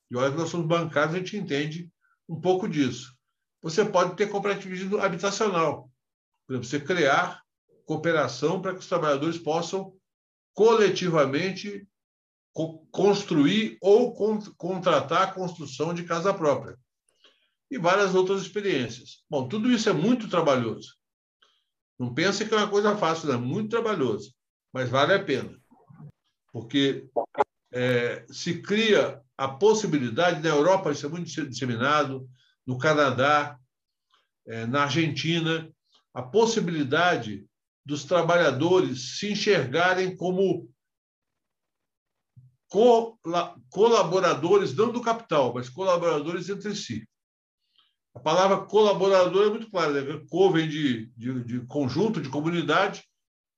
E 0.09 0.17
olha 0.17 0.31
que 0.31 0.37
nós 0.37 0.49
somos 0.49 0.65
bancários, 0.65 1.13
a 1.13 1.19
gente 1.19 1.37
entende 1.37 1.91
um 2.27 2.41
pouco 2.41 2.67
disso 2.67 3.19
você 3.61 3.85
pode 3.85 4.15
ter 4.15 4.29
cooperativismo 4.29 4.99
habitacional. 4.99 5.91
Por 6.47 6.53
exemplo, 6.53 6.69
você 6.69 6.79
criar 6.79 7.41
cooperação 7.85 8.61
para 8.61 8.73
que 8.73 8.79
os 8.79 8.87
trabalhadores 8.87 9.37
possam 9.37 9.93
coletivamente 10.53 11.87
co 12.53 12.85
construir 12.91 13.77
ou 13.81 14.13
con 14.13 14.39
contratar 14.57 15.23
a 15.23 15.31
construção 15.31 15.93
de 15.93 16.03
casa 16.03 16.33
própria. 16.33 16.77
E 17.69 17.77
várias 17.77 18.15
outras 18.15 18.41
experiências. 18.41 19.23
Bom, 19.29 19.47
tudo 19.47 19.71
isso 19.71 19.89
é 19.89 19.93
muito 19.93 20.27
trabalhoso. 20.27 20.95
Não 21.99 22.13
pense 22.13 22.45
que 22.45 22.53
é 22.53 22.57
uma 22.57 22.69
coisa 22.69 22.95
fácil. 22.95 23.31
É 23.31 23.37
muito 23.37 23.69
trabalhoso, 23.69 24.33
mas 24.73 24.89
vale 24.89 25.13
a 25.13 25.23
pena. 25.23 25.59
Porque 26.51 27.09
é, 27.71 28.25
se 28.29 28.61
cria 28.61 29.21
a 29.37 29.47
possibilidade, 29.47 30.41
na 30.41 30.49
Europa 30.49 30.91
isso 30.91 31.05
é 31.05 31.09
muito 31.09 31.25
disseminado, 31.25 32.27
no 32.65 32.77
Canadá, 32.77 33.59
é, 34.47 34.65
na 34.65 34.83
Argentina, 34.83 35.69
a 36.13 36.23
possibilidade 36.23 37.45
dos 37.85 38.03
trabalhadores 38.05 39.17
se 39.17 39.31
enxergarem 39.31 40.15
como 40.15 40.69
colaboradores, 43.69 44.75
não 44.75 44.91
do 44.91 45.01
capital, 45.01 45.53
mas 45.53 45.69
colaboradores 45.69 46.49
entre 46.49 46.75
si. 46.75 47.07
A 48.19 48.21
palavra 48.21 48.57
colaborador 48.65 49.47
é 49.47 49.49
muito 49.49 49.71
clara, 49.71 50.01
né? 50.01 50.21
co 50.29 50.51
vem 50.51 50.67
de, 50.67 51.05
de, 51.15 51.41
de, 51.45 51.59
conjunto, 51.67 52.19
de 52.19 52.27
comunidade, 52.27 53.05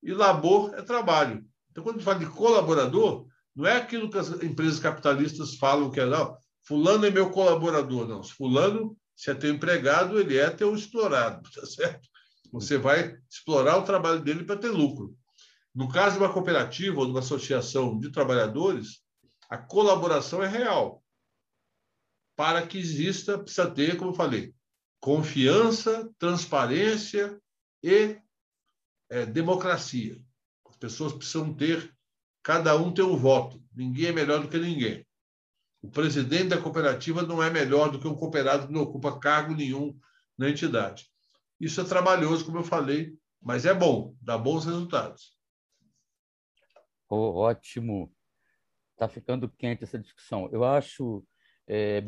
e 0.03 0.13
labor 0.13 0.71
é 0.75 0.83
trabalho. 0.83 1.43
Então, 1.71 1.83
quando 1.83 1.95
a 1.95 1.97
gente 1.97 2.05
fala 2.05 2.19
de 2.19 2.27
colaborador, 2.27 3.25
não 3.55 3.65
é 3.65 3.77
aquilo 3.77 4.07
que 4.07 4.19
as 4.19 4.29
empresas 4.43 4.77
capitalistas 4.79 5.55
falam 5.55 5.89
que 5.89 5.99
é, 5.99 6.05
não, 6.05 6.37
fulano 6.67 7.07
é 7.07 7.09
meu 7.09 7.31
colaborador. 7.31 8.07
Não, 8.07 8.23
fulano 8.23 8.95
se 9.15 9.31
é 9.31 9.33
teu 9.33 9.51
empregado, 9.51 10.19
ele 10.19 10.37
é 10.37 10.47
teu 10.51 10.75
explorado, 10.75 11.41
tá 11.49 11.65
certo? 11.65 12.07
Você 12.53 12.77
vai 12.77 13.17
explorar 13.27 13.77
o 13.77 13.83
trabalho 13.83 14.19
dele 14.19 14.43
para 14.43 14.57
ter 14.57 14.69
lucro. 14.69 15.15
No 15.73 15.89
caso 15.89 16.19
de 16.19 16.23
uma 16.23 16.31
cooperativa 16.31 16.99
ou 16.99 17.05
de 17.05 17.11
uma 17.11 17.21
associação 17.21 17.97
de 17.97 18.11
trabalhadores, 18.11 18.99
a 19.49 19.57
colaboração 19.57 20.43
é 20.43 20.47
real. 20.47 21.01
Para 22.41 22.65
que 22.65 22.79
exista, 22.79 23.37
precisa 23.37 23.69
ter, 23.69 23.95
como 23.97 24.09
eu 24.09 24.15
falei, 24.15 24.51
confiança, 24.99 26.11
transparência 26.17 27.39
e 27.83 28.19
é, 29.11 29.27
democracia. 29.27 30.19
As 30.67 30.75
pessoas 30.75 31.13
precisam 31.13 31.53
ter, 31.53 31.95
cada 32.41 32.75
um 32.75 32.91
tem 32.91 33.05
um 33.05 33.15
voto. 33.15 33.63
Ninguém 33.71 34.07
é 34.07 34.11
melhor 34.11 34.41
do 34.41 34.49
que 34.49 34.57
ninguém. 34.57 35.05
O 35.83 35.91
presidente 35.91 36.47
da 36.47 36.59
cooperativa 36.59 37.21
não 37.21 37.43
é 37.43 37.51
melhor 37.51 37.91
do 37.91 37.99
que 37.99 38.07
um 38.07 38.15
cooperado 38.15 38.65
que 38.65 38.73
não 38.73 38.81
ocupa 38.81 39.19
cargo 39.19 39.53
nenhum 39.53 39.95
na 40.35 40.49
entidade. 40.49 41.11
Isso 41.59 41.79
é 41.79 41.83
trabalhoso, 41.83 42.43
como 42.43 42.57
eu 42.57 42.63
falei, 42.63 43.15
mas 43.39 43.67
é 43.67 43.73
bom, 43.75 44.15
dá 44.19 44.35
bons 44.35 44.65
resultados. 44.65 45.37
Oh, 47.07 47.35
ótimo. 47.35 48.11
Está 48.93 49.07
ficando 49.07 49.47
quente 49.47 49.83
essa 49.83 49.99
discussão. 49.99 50.49
Eu 50.51 50.63
acho, 50.63 51.23
é, 51.73 52.03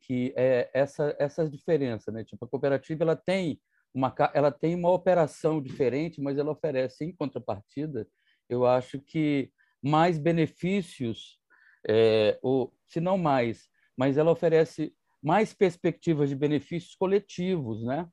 que 0.00 0.32
é 0.36 0.70
essa, 0.72 1.16
essa 1.18 1.48
diferença. 1.48 2.12
Né? 2.12 2.22
Tipo, 2.22 2.44
a 2.44 2.48
cooperativa 2.48 3.02
ela 3.02 3.16
tem, 3.16 3.60
uma, 3.92 4.14
ela 4.32 4.52
tem 4.52 4.76
uma 4.76 4.88
operação 4.90 5.60
diferente, 5.60 6.20
mas 6.20 6.38
ela 6.38 6.52
oferece, 6.52 7.04
em 7.04 7.12
contrapartida, 7.12 8.06
eu 8.48 8.64
acho 8.64 9.00
que 9.00 9.50
mais 9.82 10.16
benefícios 10.16 11.40
é, 11.88 12.38
ou 12.40 12.72
se 12.86 13.00
não 13.00 13.18
mais, 13.18 13.68
mas 13.96 14.16
ela 14.16 14.30
oferece 14.30 14.94
mais 15.20 15.52
perspectivas 15.52 16.28
de 16.28 16.36
benefícios 16.36 16.94
coletivos, 16.94 17.82
né? 17.82 18.08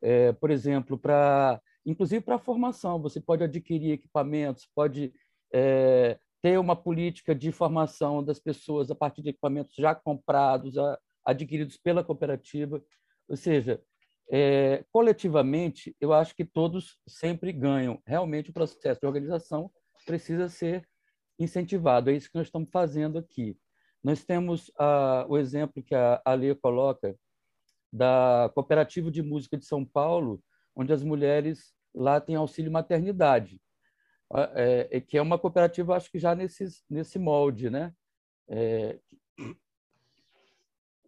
É, 0.00 0.32
por 0.32 0.50
exemplo, 0.50 0.96
para 0.98 1.60
inclusive 1.84 2.24
para 2.24 2.36
a 2.36 2.38
formação, 2.38 3.00
você 3.00 3.20
pode 3.20 3.44
adquirir 3.44 3.92
equipamentos, 3.92 4.68
pode 4.74 5.12
é, 5.52 6.18
ter 6.42 6.58
uma 6.58 6.74
política 6.76 7.34
de 7.34 7.52
formação 7.52 8.24
das 8.24 8.38
pessoas 8.38 8.90
a 8.90 8.94
partir 8.94 9.22
de 9.22 9.30
equipamentos 9.30 9.74
já 9.74 9.94
comprados, 9.94 10.78
a, 10.78 10.98
adquiridos 11.24 11.76
pela 11.76 12.02
cooperativa, 12.02 12.82
ou 13.28 13.36
seja, 13.36 13.82
é, 14.32 14.84
coletivamente, 14.92 15.94
eu 16.00 16.12
acho 16.12 16.34
que 16.34 16.44
todos 16.44 16.96
sempre 17.06 17.52
ganham. 17.52 18.00
Realmente, 18.06 18.50
o 18.50 18.52
processo 18.52 19.00
de 19.00 19.06
organização 19.06 19.70
precisa 20.06 20.48
ser 20.48 20.88
incentivado. 21.38 22.10
É 22.10 22.14
isso 22.14 22.30
que 22.30 22.38
nós 22.38 22.46
estamos 22.46 22.68
fazendo 22.70 23.18
aqui. 23.18 23.58
Nós 24.02 24.24
temos 24.24 24.70
ah, 24.78 25.26
o 25.28 25.36
exemplo 25.36 25.82
que 25.82 25.94
a 25.94 26.22
Alê 26.24 26.54
coloca 26.54 27.14
da 27.92 28.50
Cooperativa 28.54 29.10
de 29.10 29.22
Música 29.22 29.56
de 29.56 29.66
São 29.66 29.84
Paulo, 29.84 30.40
onde 30.76 30.92
as 30.92 31.02
mulheres 31.02 31.74
lá 31.94 32.20
têm 32.20 32.36
auxílio 32.36 32.70
maternidade, 32.70 33.60
é, 34.32 34.88
é, 34.90 35.00
que 35.00 35.18
é 35.18 35.22
uma 35.22 35.38
cooperativa, 35.38 35.96
acho 35.96 36.10
que 36.10 36.18
já 36.18 36.34
nesse, 36.34 36.64
nesse 36.88 37.18
molde, 37.18 37.68
né? 37.68 37.92
É, 38.48 38.98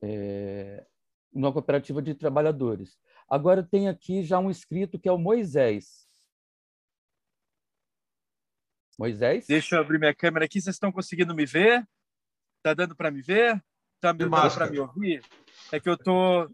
é, 0.02 0.86
uma 1.32 1.52
cooperativa 1.52 2.02
de 2.02 2.14
trabalhadores. 2.14 2.98
Agora 3.28 3.62
tem 3.62 3.88
aqui 3.88 4.22
já 4.24 4.38
um 4.38 4.50
inscrito 4.50 4.98
que 4.98 5.08
é 5.08 5.12
o 5.12 5.18
Moisés. 5.18 6.06
Moisés? 8.98 9.46
Deixa 9.46 9.76
eu 9.76 9.80
abrir 9.80 9.98
minha 9.98 10.14
câmera 10.14 10.44
aqui. 10.44 10.60
Vocês 10.60 10.76
estão 10.76 10.92
conseguindo 10.92 11.34
me 11.34 11.46
ver? 11.46 11.86
Tá 12.62 12.74
dando 12.74 12.94
para 12.94 13.10
me 13.10 13.22
ver? 13.22 13.62
Tá 14.00 14.12
dando 14.12 14.30
para 14.30 14.70
me 14.70 14.78
ouvir? 14.80 15.22
É 15.72 15.80
que 15.80 15.88
eu 15.88 15.96
tô 15.96 16.50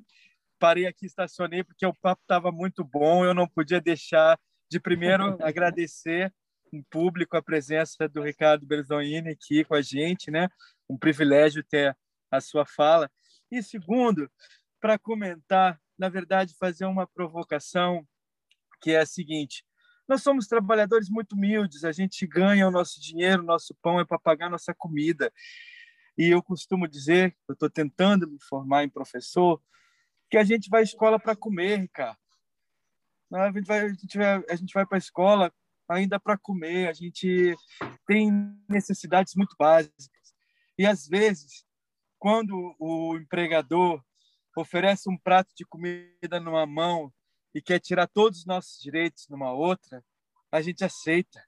parei 0.58 0.86
aqui, 0.86 1.06
estacionei 1.06 1.62
porque 1.62 1.86
o 1.86 1.94
papo 1.94 2.20
estava 2.22 2.52
muito 2.52 2.84
bom. 2.84 3.24
Eu 3.24 3.34
não 3.34 3.48
podia 3.48 3.80
deixar 3.80 4.38
de 4.70 4.78
primeiro 4.78 5.36
agradecer 5.42 6.32
em 6.72 6.82
público 6.82 7.36
a 7.36 7.42
presença 7.42 8.08
do 8.08 8.22
Ricardo 8.22 8.66
Berzonini 8.66 9.30
aqui 9.30 9.64
com 9.64 9.74
a 9.74 9.82
gente, 9.82 10.30
né? 10.30 10.48
Um 10.88 10.96
privilégio 10.96 11.64
ter 11.64 11.96
a 12.30 12.40
sua 12.40 12.64
fala. 12.66 13.10
E 13.50 13.62
segundo, 13.62 14.30
para 14.80 14.98
comentar, 14.98 15.80
na 15.98 16.08
verdade, 16.08 16.54
fazer 16.58 16.84
uma 16.84 17.06
provocação 17.06 18.06
que 18.80 18.92
é 18.92 19.00
a 19.00 19.06
seguinte: 19.06 19.64
nós 20.06 20.22
somos 20.22 20.46
trabalhadores 20.46 21.08
muito 21.08 21.32
humildes, 21.32 21.84
a 21.84 21.92
gente 21.92 22.26
ganha 22.26 22.66
o 22.66 22.70
nosso 22.70 23.00
dinheiro, 23.00 23.42
o 23.42 23.46
nosso 23.46 23.74
pão 23.82 24.00
é 24.00 24.04
para 24.04 24.18
pagar 24.18 24.50
nossa 24.50 24.74
comida. 24.74 25.32
E 26.16 26.28
eu 26.28 26.42
costumo 26.42 26.88
dizer, 26.88 27.36
eu 27.48 27.52
estou 27.52 27.70
tentando 27.70 28.28
me 28.28 28.38
formar 28.48 28.84
em 28.84 28.88
professor, 28.88 29.62
que 30.30 30.36
a 30.36 30.44
gente 30.44 30.68
vai 30.68 30.80
à 30.80 30.82
escola 30.82 31.18
para 31.18 31.36
comer, 31.36 31.80
Ricardo. 31.80 32.18
A 33.32 33.52
gente 33.52 33.66
vai, 33.66 33.80
a 33.80 33.88
gente 33.88 34.18
vai, 34.18 34.42
vai 34.74 34.86
para 34.86 34.96
a 34.96 34.98
escola 34.98 35.52
ainda 35.88 36.20
para 36.20 36.38
comer, 36.38 36.88
a 36.88 36.92
gente 36.92 37.56
tem 38.06 38.30
necessidades 38.68 39.34
muito 39.34 39.54
básicas. 39.58 40.34
E 40.78 40.86
às 40.86 41.06
vezes, 41.06 41.64
quando 42.18 42.74
o 42.78 43.16
empregador 43.16 44.02
oferece 44.56 45.08
um 45.08 45.16
prato 45.16 45.52
de 45.56 45.64
comida 45.64 46.40
numa 46.40 46.66
mão 46.66 47.12
e 47.54 47.62
quer 47.62 47.80
tirar 47.80 48.06
todos 48.06 48.40
os 48.40 48.46
nossos 48.46 48.80
direitos 48.80 49.26
numa 49.28 49.52
outra, 49.52 50.04
a 50.50 50.60
gente 50.60 50.84
aceita, 50.84 51.42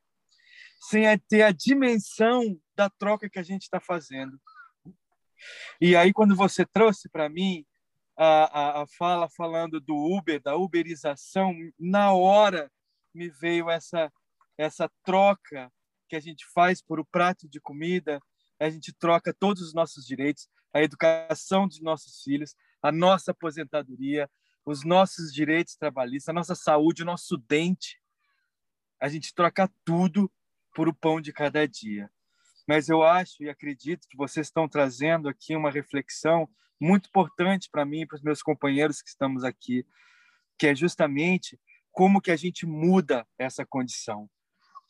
sem 0.88 1.04
ter 1.28 1.42
a 1.42 1.52
dimensão 1.52 2.58
da 2.74 2.88
troca 2.88 3.28
que 3.28 3.38
a 3.38 3.42
gente 3.42 3.62
está 3.62 3.80
fazendo. 3.80 4.40
E 5.80 5.96
aí, 5.96 6.12
quando 6.12 6.36
você 6.36 6.64
trouxe 6.66 7.08
para 7.08 7.28
mim 7.28 7.64
a, 8.16 8.80
a, 8.80 8.82
a, 8.82 8.86
fala 8.86 9.28
falando 9.30 9.80
do 9.80 9.94
Uber, 9.94 10.40
da 10.42 10.56
uberização, 10.56 11.54
na 11.78 12.12
hora 12.12 12.70
me 13.14 13.30
veio 13.30 13.70
essa, 13.70 14.12
essa 14.60 14.90
troca 15.02 15.72
que 16.06 16.14
a 16.14 16.20
gente 16.20 16.44
faz 16.52 16.82
por 16.82 17.00
o 17.00 17.04
prato 17.04 17.48
de 17.48 17.58
comida, 17.60 18.20
a 18.60 18.68
gente 18.68 18.92
troca 18.92 19.32
todos 19.32 19.62
os 19.62 19.72
nossos 19.72 20.04
direitos, 20.04 20.48
a 20.74 20.82
educação 20.82 21.66
dos 21.66 21.80
nossos 21.80 22.22
filhos, 22.22 22.54
a 22.82 22.92
nossa 22.92 23.30
aposentadoria, 23.30 24.30
os 24.64 24.84
nossos 24.84 25.32
direitos 25.32 25.76
trabalhistas, 25.76 26.28
a 26.28 26.34
nossa 26.34 26.54
saúde, 26.54 27.02
o 27.02 27.06
nosso 27.06 27.38
dente. 27.38 27.98
A 29.00 29.08
gente 29.08 29.34
troca 29.34 29.70
tudo 29.82 30.30
por 30.74 30.88
o 30.88 30.94
pão 30.94 31.22
de 31.22 31.32
cada 31.32 31.66
dia. 31.66 32.10
Mas 32.68 32.90
eu 32.90 33.02
acho 33.02 33.42
e 33.42 33.48
acredito 33.48 34.06
que 34.08 34.16
vocês 34.16 34.48
estão 34.48 34.68
trazendo 34.68 35.26
aqui 35.26 35.56
uma 35.56 35.70
reflexão 35.70 36.46
muito 36.78 37.08
importante 37.08 37.68
para 37.72 37.86
mim 37.86 38.02
e 38.02 38.06
para 38.06 38.16
os 38.16 38.22
meus 38.22 38.42
companheiros 38.42 39.00
que 39.00 39.08
estamos 39.08 39.42
aqui, 39.42 39.86
que 40.58 40.66
é 40.66 40.74
justamente 40.74 41.58
como 41.90 42.20
que 42.20 42.30
a 42.30 42.36
gente 42.36 42.66
muda 42.66 43.26
essa 43.38 43.64
condição 43.64 44.28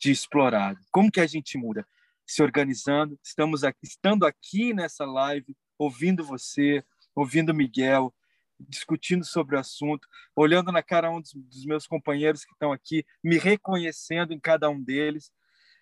de 0.01 0.11
explorado. 0.11 0.79
Como 0.91 1.11
que 1.11 1.21
a 1.21 1.27
gente 1.27 1.57
muda? 1.57 1.87
Se 2.25 2.41
organizando, 2.41 3.19
estamos 3.23 3.63
aqui, 3.63 3.85
estando 3.85 4.25
aqui 4.25 4.73
nessa 4.73 5.05
live, 5.05 5.55
ouvindo 5.77 6.23
você, 6.23 6.83
ouvindo 7.15 7.53
Miguel, 7.53 8.13
discutindo 8.59 9.23
sobre 9.23 9.55
o 9.55 9.59
assunto, 9.59 10.07
olhando 10.35 10.71
na 10.71 10.81
cara 10.81 11.11
um 11.11 11.21
dos, 11.21 11.33
dos 11.33 11.65
meus 11.65 11.85
companheiros 11.85 12.43
que 12.43 12.51
estão 12.51 12.71
aqui, 12.71 13.05
me 13.23 13.37
reconhecendo 13.37 14.33
em 14.33 14.39
cada 14.39 14.69
um 14.69 14.81
deles 14.81 15.31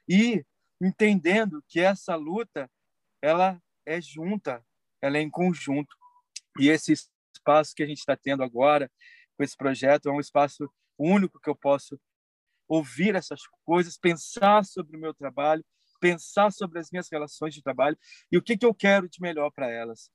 e 0.08 0.44
entendendo 0.82 1.64
que 1.68 1.80
essa 1.80 2.16
luta 2.16 2.70
ela 3.22 3.62
é 3.86 4.02
junta, 4.02 4.66
ela 5.02 5.18
é 5.18 5.22
em 5.22 5.30
conjunto. 5.30 5.96
E 6.60 6.70
esse 6.70 6.94
espaço 7.34 7.74
que 7.74 7.84
a 7.84 7.86
gente 7.86 8.00
está 8.00 8.18
tendo 8.18 8.44
agora, 8.44 8.92
com 9.38 9.44
esse 9.44 9.56
projeto, 9.56 10.10
é 10.10 10.12
um 10.12 10.20
espaço 10.20 10.70
único 10.98 11.40
que 11.40 11.50
eu 11.50 11.56
posso 11.56 12.00
ouvir 12.70 13.16
essas 13.16 13.42
coisas, 13.66 13.98
pensar 13.98 14.64
sobre 14.64 14.96
o 14.96 15.00
meu 15.00 15.14
trabalho, 15.14 15.66
pensar 16.00 16.52
sobre 16.52 16.80
as 16.80 16.92
minhas 16.92 17.10
relações 17.12 17.54
de 17.54 17.64
trabalho 17.64 17.98
e 18.32 18.38
o 18.38 18.42
que, 18.42 18.56
que 18.56 18.66
eu 18.66 18.74
quero 18.74 19.10
de 19.10 19.20
melhor 19.20 19.50
para 19.52 19.70
elas. 19.70 20.12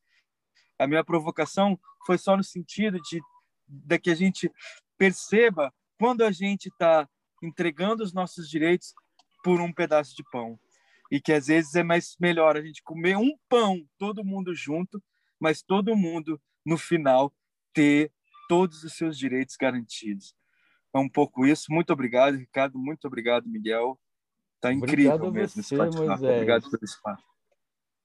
A 0.79 0.87
minha 0.87 1.05
provocação 1.05 1.79
foi 2.07 2.17
só 2.17 2.37
no 2.37 2.45
sentido 2.45 3.01
de, 3.01 3.21
de 3.67 3.99
que 3.99 4.11
a 4.11 4.15
gente 4.15 4.51
perceba 4.97 5.75
quando 5.99 6.23
a 6.23 6.31
gente 6.31 6.69
está 6.69 7.09
entregando 7.43 8.03
os 8.03 8.13
nossos 8.13 8.49
direitos 8.49 8.95
por 9.43 9.61
um 9.61 9.73
pedaço 9.73 10.15
de 10.17 10.25
pão. 10.31 10.59
E 11.11 11.21
que 11.21 11.33
às 11.33 11.49
vezes 11.49 11.75
é 11.75 11.83
mais 11.83 12.17
melhor 12.19 12.57
a 12.57 12.63
gente 12.63 12.83
comer 12.83 13.17
um 13.17 13.37
pão, 13.49 13.87
todo 13.99 14.25
mundo 14.25 14.55
junto, 14.55 15.03
mas 15.39 15.63
todo 15.63 15.95
mundo, 15.95 16.41
no 16.65 16.79
final, 16.79 17.33
ter 17.73 18.11
todos 18.49 18.83
os 18.83 18.95
seus 18.95 19.19
direitos 19.19 19.57
garantidos. 19.57 20.35
É 20.95 20.99
um 20.99 21.09
pouco 21.09 21.45
isso. 21.45 21.67
Muito 21.71 21.93
obrigado, 21.93 22.37
Ricardo. 22.37 22.79
Muito 22.79 23.07
obrigado, 23.07 23.49
Miguel. 23.49 23.99
Está 24.57 24.73
incrível 24.73 25.33
mesmo 25.33 25.63
você, 25.63 25.75
esse 25.75 25.83
Obrigado 25.83 26.71
pelo 26.71 26.85
espaço. 26.85 27.25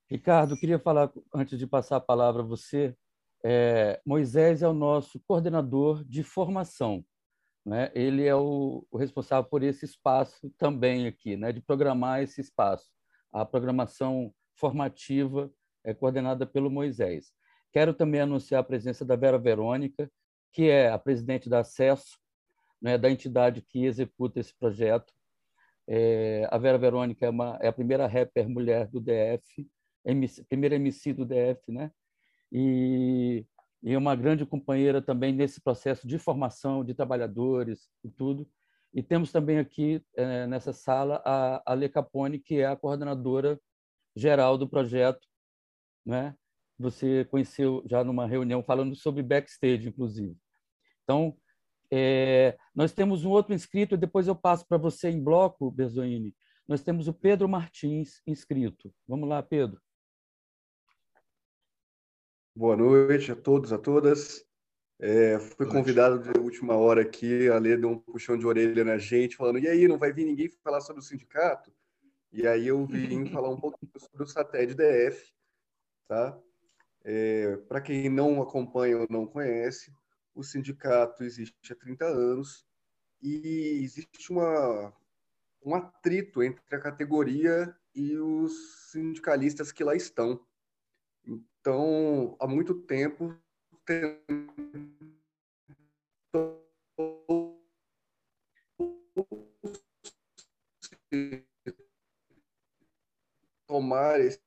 Ricardo, 0.10 0.58
queria 0.58 0.80
falar, 0.80 1.12
antes 1.34 1.60
de 1.60 1.68
passar 1.68 1.98
a 1.98 2.02
palavra 2.02 2.42
a 2.42 2.46
você, 2.46 2.98
é, 3.46 4.02
Moisés 4.04 4.64
é 4.64 4.68
o 4.68 4.74
nosso 4.74 5.22
coordenador 5.28 6.04
de 6.04 6.24
formação. 6.24 7.06
Né? 7.64 7.92
Ele 7.94 8.26
é 8.26 8.36
o, 8.36 8.86
o, 8.90 8.98
responsável 8.98 9.48
por 9.48 9.62
esse 9.62 9.86
espaço 9.86 10.50
também 10.58 11.06
aqui, 11.06 11.38
né? 11.38 11.52
de 11.52 11.62
programar 11.62 12.24
esse 12.24 12.42
espaço. 12.42 12.90
A 13.32 13.46
programação 13.46 14.34
formativa 14.56 15.52
é 15.86 15.94
coordenada 15.94 16.46
pelo 16.48 16.72
Moisés. 16.72 17.32
Quero 17.72 17.94
também 17.94 18.22
anunciar 18.22 18.62
a 18.62 18.64
presença 18.66 19.06
da 19.06 19.16
Vera 19.16 19.38
Verônica, 19.38 20.12
que 20.52 20.64
é 20.70 20.90
a 20.90 20.98
presidente 20.98 21.48
da 21.48 21.60
Acesso, 21.60 22.18
né, 22.82 22.98
da 22.98 23.10
entidade 23.10 23.62
que 23.62 23.86
executa 23.86 24.40
esse 24.40 24.54
projeto. 24.58 25.14
É, 25.88 26.48
a 26.52 26.58
Vera 26.58 26.78
Verônica 26.78 27.26
é, 27.26 27.30
uma, 27.30 27.58
é 27.62 27.68
a 27.68 27.74
primeira 27.74 28.08
rapper 28.08 28.48
mulher 28.48 28.88
do 28.88 29.00
DF, 29.02 29.68
MC, 30.06 30.44
primeira 30.46 30.76
MC 30.76 31.14
do 31.14 31.26
DF, 31.26 31.72
né? 31.72 31.92
E 32.52 33.46
e 33.82 33.96
uma 33.96 34.16
grande 34.16 34.46
companheira 34.46 35.02
também 35.02 35.34
nesse 35.34 35.62
processo 35.62 36.08
de 36.08 36.20
formação 36.20 36.84
de 36.84 36.94
trabalhadores 36.94 37.90
e 38.04 38.10
tudo. 38.10 38.50
E 38.94 39.02
temos 39.02 39.32
também 39.32 39.60
aqui 39.60 40.04
é, 40.16 40.48
nessa 40.48 40.74
sala 40.74 41.22
a, 41.26 41.62
a 41.66 41.76
Le 41.76 41.88
Capone, 41.88 42.40
que 42.40 42.56
é 42.56 42.66
a 42.66 42.76
coordenadora 42.76 43.60
geral 44.16 44.58
do 44.58 44.68
projeto, 44.68 45.26
né? 46.06 46.36
Você 46.78 47.26
conheceu 47.26 47.84
já 47.86 48.04
numa 48.04 48.26
reunião 48.26 48.64
falando 48.64 48.96
sobre 48.96 49.22
backstage, 49.22 49.88
inclusive. 49.88 50.36
Então, 51.04 51.38
é, 51.92 52.58
nós 52.76 52.92
temos 52.92 53.26
um 53.26 53.30
outro 53.30 53.54
inscrito, 53.54 53.98
depois 53.98 54.28
eu 54.28 54.36
passo 54.36 54.66
para 54.68 54.78
você 54.78 55.10
em 55.10 55.24
bloco, 55.24 55.72
Bezoini. 55.72 56.36
Nós 56.68 56.84
temos 56.84 57.08
o 57.08 57.14
Pedro 57.14 57.50
Martins 57.50 58.22
inscrito. 58.28 58.94
Vamos 59.08 59.28
lá, 59.28 59.42
Pedro. 59.42 59.82
Boa 62.56 62.76
noite 62.76 63.32
a 63.32 63.36
todos, 63.36 63.74
a 63.74 63.78
todas. 63.78 64.46
É, 65.00 65.40
fui 65.40 65.66
convidado 65.66 66.20
de 66.20 66.38
última 66.40 66.76
hora 66.76 67.02
aqui, 67.02 67.48
a 67.48 67.58
ler 67.58 67.80
deu 67.80 67.90
um 67.90 67.98
puxão 67.98 68.38
de 68.38 68.46
orelha 68.46 68.84
na 68.84 68.98
gente, 68.98 69.38
falando: 69.38 69.60
e 69.60 69.68
aí, 69.68 69.88
não 69.88 69.98
vai 69.98 70.12
vir 70.12 70.26
ninguém 70.26 70.50
falar 70.62 70.82
sobre 70.82 71.00
o 71.02 71.04
sindicato? 71.04 71.72
E 72.32 72.46
aí 72.46 72.68
eu 72.68 72.86
vim 72.86 73.26
falar 73.32 73.50
um 73.50 73.60
pouquinho 73.60 73.92
sobre 73.98 74.24
o 74.24 74.28
SATED 74.28 74.76
DF. 74.76 75.34
Tá? 76.08 76.38
É, 77.04 77.56
Para 77.68 77.82
quem 77.82 78.10
não 78.10 78.42
acompanha 78.42 78.98
ou 78.98 79.08
não 79.10 79.26
conhece, 79.26 79.92
o 80.40 80.44
sindicato 80.44 81.22
existe 81.24 81.74
há 81.74 81.76
30 81.76 82.06
anos 82.06 82.66
e 83.22 83.82
existe 83.84 84.32
uma, 84.32 84.94
um 85.62 85.76
atrito 85.76 86.42
entre 86.42 86.64
a 86.74 86.80
categoria 86.80 87.76
e 87.94 88.16
os 88.16 88.90
sindicalistas 88.90 89.74
que 89.74 89.84
lá 89.84 89.96
estão. 89.96 90.42
Então, 91.26 92.38
há 92.40 92.48
muito 92.48 92.74
tempo 92.74 93.38
tomar 103.68 104.22
esse 104.22 104.40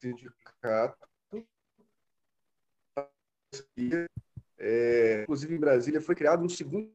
sindicato 0.00 1.06
é, 4.58 5.22
inclusive 5.22 5.54
em 5.54 5.60
Brasília 5.60 6.00
foi 6.00 6.14
criado 6.14 6.44
um 6.44 6.48
segundo 6.48 6.92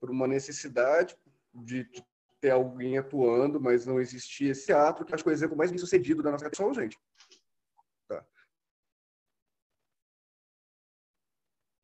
por 0.00 0.10
uma 0.10 0.26
necessidade 0.26 1.16
de, 1.52 1.88
ter 2.40 2.50
alguém 2.50 2.96
atuando, 2.96 3.60
mas 3.60 3.84
não 3.84 4.00
existia 4.00 4.50
esse 4.50 4.66
teatro, 4.66 5.04
que 5.04 5.14
acho 5.14 5.22
que 5.22 5.28
é 5.28 5.32
o 5.32 5.34
exemplo 5.34 5.56
mais 5.56 5.70
bem 5.70 5.78
sucedido 5.78 6.22
da 6.22 6.30
nossa 6.30 6.44
capital, 6.44 6.72
gente. 6.72 6.98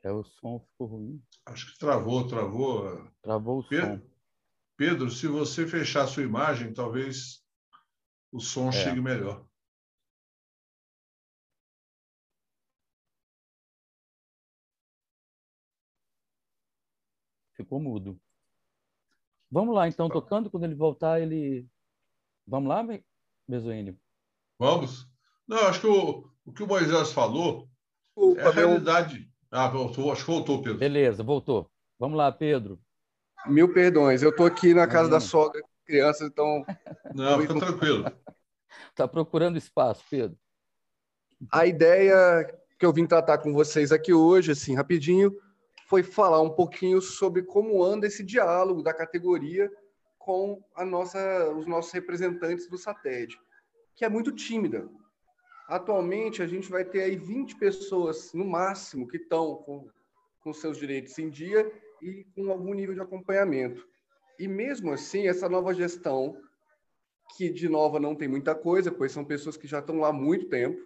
É, 0.03 0.11
o 0.11 0.23
som 0.23 0.61
ficou 0.61 0.87
ruim. 0.87 1.23
Acho 1.47 1.73
que 1.73 1.79
travou, 1.79 2.27
travou. 2.27 3.11
Travou 3.21 3.59
o 3.59 3.69
Pedro? 3.69 3.99
som. 3.99 4.17
Pedro, 4.77 5.11
se 5.11 5.27
você 5.27 5.67
fechar 5.67 6.07
sua 6.07 6.23
imagem, 6.23 6.73
talvez 6.73 7.45
o 8.31 8.39
som 8.39 8.69
é. 8.69 8.73
chegue 8.73 9.01
melhor. 9.01 9.45
Ficou 17.67 17.81
mudo. 17.81 18.17
Vamos 19.51 19.75
lá, 19.75 19.89
então, 19.89 20.09
tocando. 20.09 20.49
Quando 20.49 20.63
ele 20.63 20.77
voltar, 20.77 21.21
ele. 21.21 21.67
Vamos 22.47 22.69
lá, 22.69 22.87
Bezoínio? 23.49 23.99
Vamos. 24.57 25.05
Não, 25.49 25.59
acho 25.67 25.81
que 25.81 25.87
o, 25.89 26.31
o 26.45 26.53
que 26.53 26.63
o 26.63 26.67
Moisés 26.67 27.11
falou 27.11 27.69
Opa, 28.15 28.41
é 28.41 28.47
a 28.47 28.51
realidade. 28.53 29.29
Ah, 29.51 29.69
voltou, 29.69 30.13
acho 30.13 30.25
que 30.25 30.31
voltou, 30.31 30.63
Pedro. 30.63 30.79
Beleza, 30.79 31.25
voltou. 31.25 31.69
Vamos 31.99 32.17
lá, 32.17 32.31
Pedro. 32.31 32.79
Mil 33.47 33.73
perdões, 33.73 34.23
eu 34.23 34.31
estou 34.31 34.47
aqui 34.47 34.73
na 34.73 34.87
casa 34.87 35.11
da 35.11 35.19
sogra, 35.19 35.61
crianças, 35.85 36.29
então. 36.29 36.65
Não, 37.17 37.41
fica 37.41 37.59
tranquilo. 37.59 38.05
Está 38.91 39.09
procurando 39.09 39.59
espaço, 39.59 40.05
Pedro. 40.09 40.39
A 41.51 41.67
ideia 41.67 42.47
que 42.79 42.87
eu 42.87 42.93
vim 42.93 43.09
tratar 43.09 43.39
com 43.39 43.53
vocês 43.53 43.91
aqui 43.91 44.13
hoje, 44.13 44.53
assim, 44.53 44.77
rapidinho, 44.77 45.35
foi 45.87 46.03
falar 46.03 46.41
um 46.41 46.51
pouquinho 46.51 47.01
sobre 47.01 47.43
como 47.43 47.83
anda 47.83 48.07
esse 48.07 48.23
diálogo 48.23 48.83
da 48.83 48.93
categoria 48.93 49.71
com 50.19 50.63
a 50.75 50.85
nossa, 50.85 51.51
os 51.51 51.67
nossos 51.67 51.93
representantes 51.93 52.69
do 52.69 52.77
SATED, 52.77 53.39
que 53.95 54.05
é 54.05 54.09
muito 54.09 54.33
tímida. 54.33 54.89
Atualmente, 55.69 56.43
a 56.43 56.47
gente 56.47 56.69
vai 56.69 56.85
ter 56.85 57.03
aí 57.03 57.17
20 57.17 57.57
pessoas, 57.57 58.33
no 58.33 58.45
máximo, 58.45 59.07
que 59.07 59.17
estão 59.17 59.57
com, 59.57 59.89
com 60.41 60.53
seus 60.53 60.77
direitos 60.77 61.17
em 61.19 61.31
dia 61.31 61.73
e 62.03 62.25
com 62.35 62.51
algum 62.51 62.75
nível 62.75 62.95
de 62.95 63.01
acompanhamento. 63.01 63.87
E 64.39 64.49
mesmo 64.49 64.93
assim, 64.93 65.29
essa 65.29 65.49
nova 65.49 65.73
gestão, 65.73 66.41
que 67.37 67.49
de 67.49 67.69
nova 67.69 68.01
não 68.01 68.15
tem 68.15 68.29
muita 68.29 68.55
coisa, 68.55 68.91
pois 68.91 69.13
são 69.13 69.25
pessoas 69.25 69.57
que 69.57 69.67
já 69.69 69.79
estão 69.79 70.01
lá 70.01 70.09
há 70.09 70.13
muito 70.13 70.49
tempo, 70.49 70.81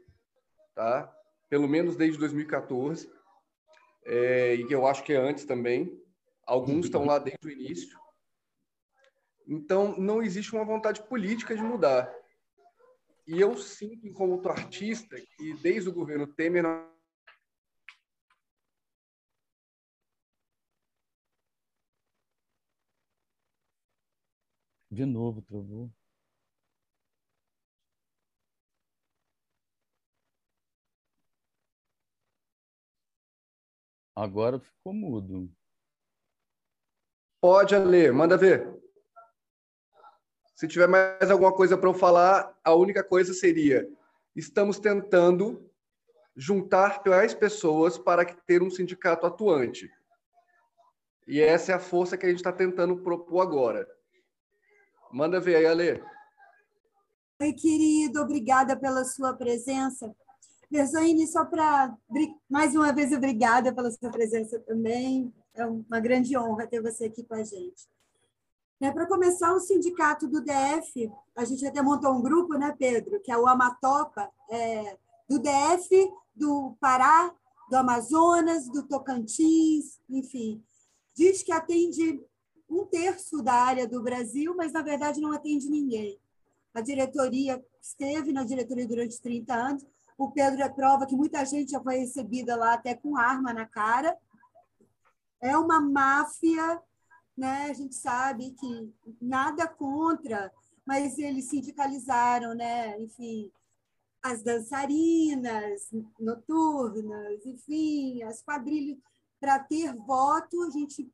tá? 0.74 1.10
pelo 1.48 1.66
menos 1.66 1.96
desde 1.96 2.18
2014, 2.18 3.10
é, 4.04 4.56
e 4.56 4.72
eu 4.72 4.86
acho 4.86 5.02
que 5.02 5.12
é 5.12 5.16
antes 5.16 5.44
também. 5.44 6.00
Alguns 6.44 6.86
estão 6.86 7.04
lá 7.04 7.18
desde 7.18 7.46
o 7.46 7.50
início. 7.50 7.98
Então, 9.46 9.96
não 9.98 10.22
existe 10.22 10.52
uma 10.52 10.64
vontade 10.64 11.02
política 11.08 11.54
de 11.54 11.62
mudar. 11.62 12.12
E 13.26 13.40
eu 13.40 13.56
sinto, 13.56 14.12
como 14.12 14.40
artista, 14.48 15.16
que 15.36 15.54
desde 15.54 15.88
o 15.88 15.92
governo 15.92 16.26
Temer 16.26 16.64
De 24.90 25.06
novo, 25.06 25.40
travou. 25.42 25.92
Agora 34.14 34.58
ficou 34.58 34.92
mudo. 34.92 35.50
Pode 37.40 37.76
ler, 37.76 38.12
manda 38.12 38.36
ver. 38.36 38.68
Se 40.54 40.68
tiver 40.68 40.86
mais 40.86 41.30
alguma 41.30 41.54
coisa 41.54 41.78
para 41.78 41.88
eu 41.88 41.94
falar, 41.94 42.54
a 42.62 42.74
única 42.74 43.02
coisa 43.02 43.32
seria: 43.32 43.88
estamos 44.36 44.78
tentando 44.78 45.70
juntar 46.36 47.02
mais 47.06 47.34
pessoas 47.34 47.96
para 47.96 48.24
ter 48.24 48.62
um 48.62 48.70
sindicato 48.70 49.26
atuante. 49.26 49.90
E 51.26 51.40
essa 51.40 51.72
é 51.72 51.74
a 51.74 51.80
força 51.80 52.16
que 52.16 52.26
a 52.26 52.28
gente 52.28 52.38
está 52.38 52.52
tentando 52.52 53.02
propor 53.02 53.40
agora. 53.40 53.88
Manda 55.12 55.40
ver 55.40 55.56
aí, 55.56 55.66
Ale. 55.66 56.02
Oi, 57.40 57.52
querido, 57.52 58.20
obrigada 58.20 58.78
pela 58.78 59.04
sua 59.04 59.32
presença. 59.34 60.14
Verzoine, 60.70 61.26
só 61.26 61.44
para 61.44 61.96
mais 62.48 62.76
uma 62.76 62.92
vez 62.92 63.12
obrigada 63.12 63.74
pela 63.74 63.90
sua 63.90 64.10
presença 64.10 64.58
também. 64.60 65.32
É 65.54 65.66
uma 65.66 65.98
grande 65.98 66.36
honra 66.38 66.66
ter 66.66 66.80
você 66.80 67.06
aqui 67.06 67.24
com 67.24 67.34
a 67.34 67.42
gente. 67.42 67.88
É, 68.80 68.90
para 68.90 69.06
começar, 69.06 69.52
o 69.52 69.60
sindicato 69.60 70.26
do 70.26 70.40
DF, 70.40 71.12
a 71.36 71.44
gente 71.44 71.66
até 71.66 71.82
montou 71.82 72.12
um 72.12 72.22
grupo, 72.22 72.54
né, 72.54 72.74
Pedro, 72.78 73.20
que 73.20 73.30
é 73.30 73.36
o 73.36 73.46
Amatopa, 73.46 74.30
é, 74.48 74.96
do 75.28 75.38
DF, 75.38 76.10
do 76.34 76.74
Pará, 76.80 77.34
do 77.68 77.76
Amazonas, 77.76 78.68
do 78.68 78.82
Tocantins, 78.82 80.00
enfim. 80.08 80.62
Diz 81.14 81.42
que 81.42 81.52
atende 81.52 82.24
um 82.70 82.86
terço 82.86 83.42
da 83.42 83.52
área 83.52 83.86
do 83.86 84.02
Brasil, 84.02 84.54
mas 84.56 84.72
na 84.72 84.82
verdade 84.82 85.20
não 85.20 85.32
atende 85.32 85.68
ninguém. 85.68 86.18
A 86.72 86.80
diretoria 86.80 87.62
esteve 87.82 88.32
na 88.32 88.44
diretoria 88.44 88.86
durante 88.86 89.20
30 89.20 89.54
anos. 89.54 89.86
O 90.20 90.30
Pedro 90.30 90.62
é 90.62 90.68
prova 90.68 91.06
que 91.06 91.16
muita 91.16 91.42
gente 91.46 91.70
já 91.70 91.80
foi 91.80 91.96
recebida 91.96 92.54
lá 92.54 92.74
até 92.74 92.94
com 92.94 93.16
arma 93.16 93.54
na 93.54 93.64
cara. 93.64 94.14
É 95.40 95.56
uma 95.56 95.80
máfia, 95.80 96.78
né? 97.34 97.70
A 97.70 97.72
gente 97.72 97.94
sabe 97.94 98.50
que 98.50 98.92
nada 99.18 99.66
contra, 99.66 100.52
mas 100.84 101.18
eles 101.18 101.46
sindicalizaram, 101.48 102.54
né? 102.54 103.00
Enfim, 103.00 103.50
as 104.22 104.42
dançarinas 104.42 105.88
noturnas, 106.18 107.46
enfim, 107.46 108.22
as 108.24 108.42
quadrilhas 108.42 108.98
para 109.40 109.58
ter 109.58 109.96
voto, 109.96 110.64
a 110.64 110.70
gente 110.70 111.10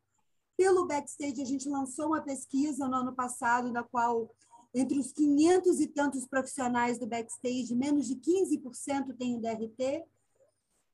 pelo 0.57 0.85
backstage, 0.85 1.41
a 1.41 1.45
gente 1.45 1.69
lançou 1.69 2.07
uma 2.07 2.21
pesquisa 2.21 2.89
no 2.89 2.95
ano 2.97 3.13
passado, 3.13 3.71
na 3.71 3.83
qual, 3.83 4.29
entre 4.73 4.99
os 4.99 5.11
500 5.11 5.79
e 5.79 5.87
tantos 5.87 6.27
profissionais 6.27 6.97
do 6.97 7.07
backstage, 7.07 7.75
menos 7.75 8.07
de 8.07 8.15
15% 8.15 9.15
têm 9.17 9.35
o 9.35 9.41
DRT. 9.41 10.03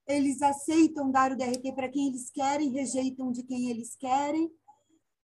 Eles 0.08 0.42
aceitam 0.42 1.12
dar 1.12 1.32
o 1.32 1.38
DRT 1.38 1.74
para 1.74 1.90
quem 1.90 2.08
eles 2.08 2.30
querem, 2.30 2.72
rejeitam 2.72 3.32
de 3.32 3.44
quem 3.44 3.70
eles 3.70 3.96
querem, 3.96 4.52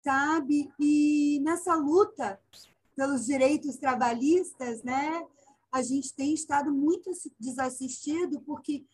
sabe? 0.03 0.71
E 0.79 1.39
nessa 1.43 1.75
luta 1.75 2.39
pelos 2.95 3.25
direitos 3.25 3.77
trabalhistas, 3.77 4.83
né, 4.83 5.25
a 5.71 5.81
gente 5.81 6.13
tem 6.13 6.33
estado 6.33 6.71
muito 6.71 7.11
desassistido, 7.39 8.39
porque 8.41 8.85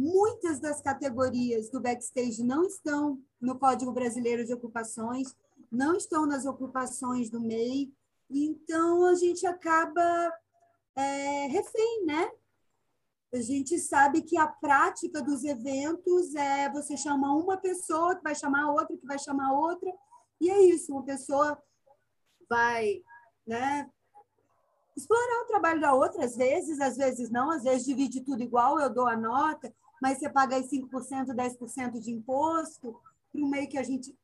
Muitas 0.00 0.60
das 0.60 0.80
categorias 0.80 1.70
do 1.70 1.80
backstage 1.80 2.44
não 2.44 2.62
estão 2.62 3.20
no 3.40 3.58
Código 3.58 3.90
Brasileiro 3.90 4.44
de 4.44 4.54
Ocupações, 4.54 5.34
não 5.72 5.96
estão 5.96 6.24
nas 6.24 6.46
ocupações 6.46 7.28
do 7.28 7.40
MEI, 7.40 7.92
então 8.30 9.04
a 9.06 9.14
gente 9.14 9.46
acaba 9.46 10.32
é, 10.96 11.46
refém, 11.46 12.04
né? 12.06 12.30
A 13.32 13.40
gente 13.40 13.78
sabe 13.78 14.22
que 14.22 14.38
a 14.38 14.46
prática 14.46 15.20
dos 15.20 15.44
eventos 15.44 16.34
é 16.34 16.70
você 16.70 16.96
chama 16.96 17.34
uma 17.34 17.58
pessoa 17.58 18.16
que 18.16 18.22
vai 18.22 18.34
chamar 18.34 18.70
outra, 18.70 18.96
que 18.96 19.06
vai 19.06 19.18
chamar 19.18 19.52
outra, 19.52 19.92
e 20.40 20.50
é 20.50 20.60
isso, 20.62 20.92
uma 20.92 21.04
pessoa 21.04 21.62
vai 22.48 23.02
né, 23.46 23.90
explorar 24.96 25.42
o 25.42 25.46
trabalho 25.46 25.80
da 25.80 25.94
outra, 25.94 26.24
às 26.24 26.36
vezes, 26.36 26.80
às 26.80 26.96
vezes 26.96 27.30
não, 27.30 27.50
às 27.50 27.62
vezes 27.62 27.86
divide 27.86 28.22
tudo 28.22 28.42
igual, 28.42 28.80
eu 28.80 28.92
dou 28.92 29.06
a 29.06 29.16
nota, 29.16 29.72
mas 30.00 30.18
você 30.18 30.28
paga 30.28 30.56
aí 30.56 30.62
5%, 30.62 31.34
10% 31.34 32.00
de 32.00 32.12
imposto 32.12 32.98
para 33.32 33.42
um 33.42 33.48
meio 33.48 33.68
que 33.68 33.78
a 33.78 33.82
gente. 33.82 34.16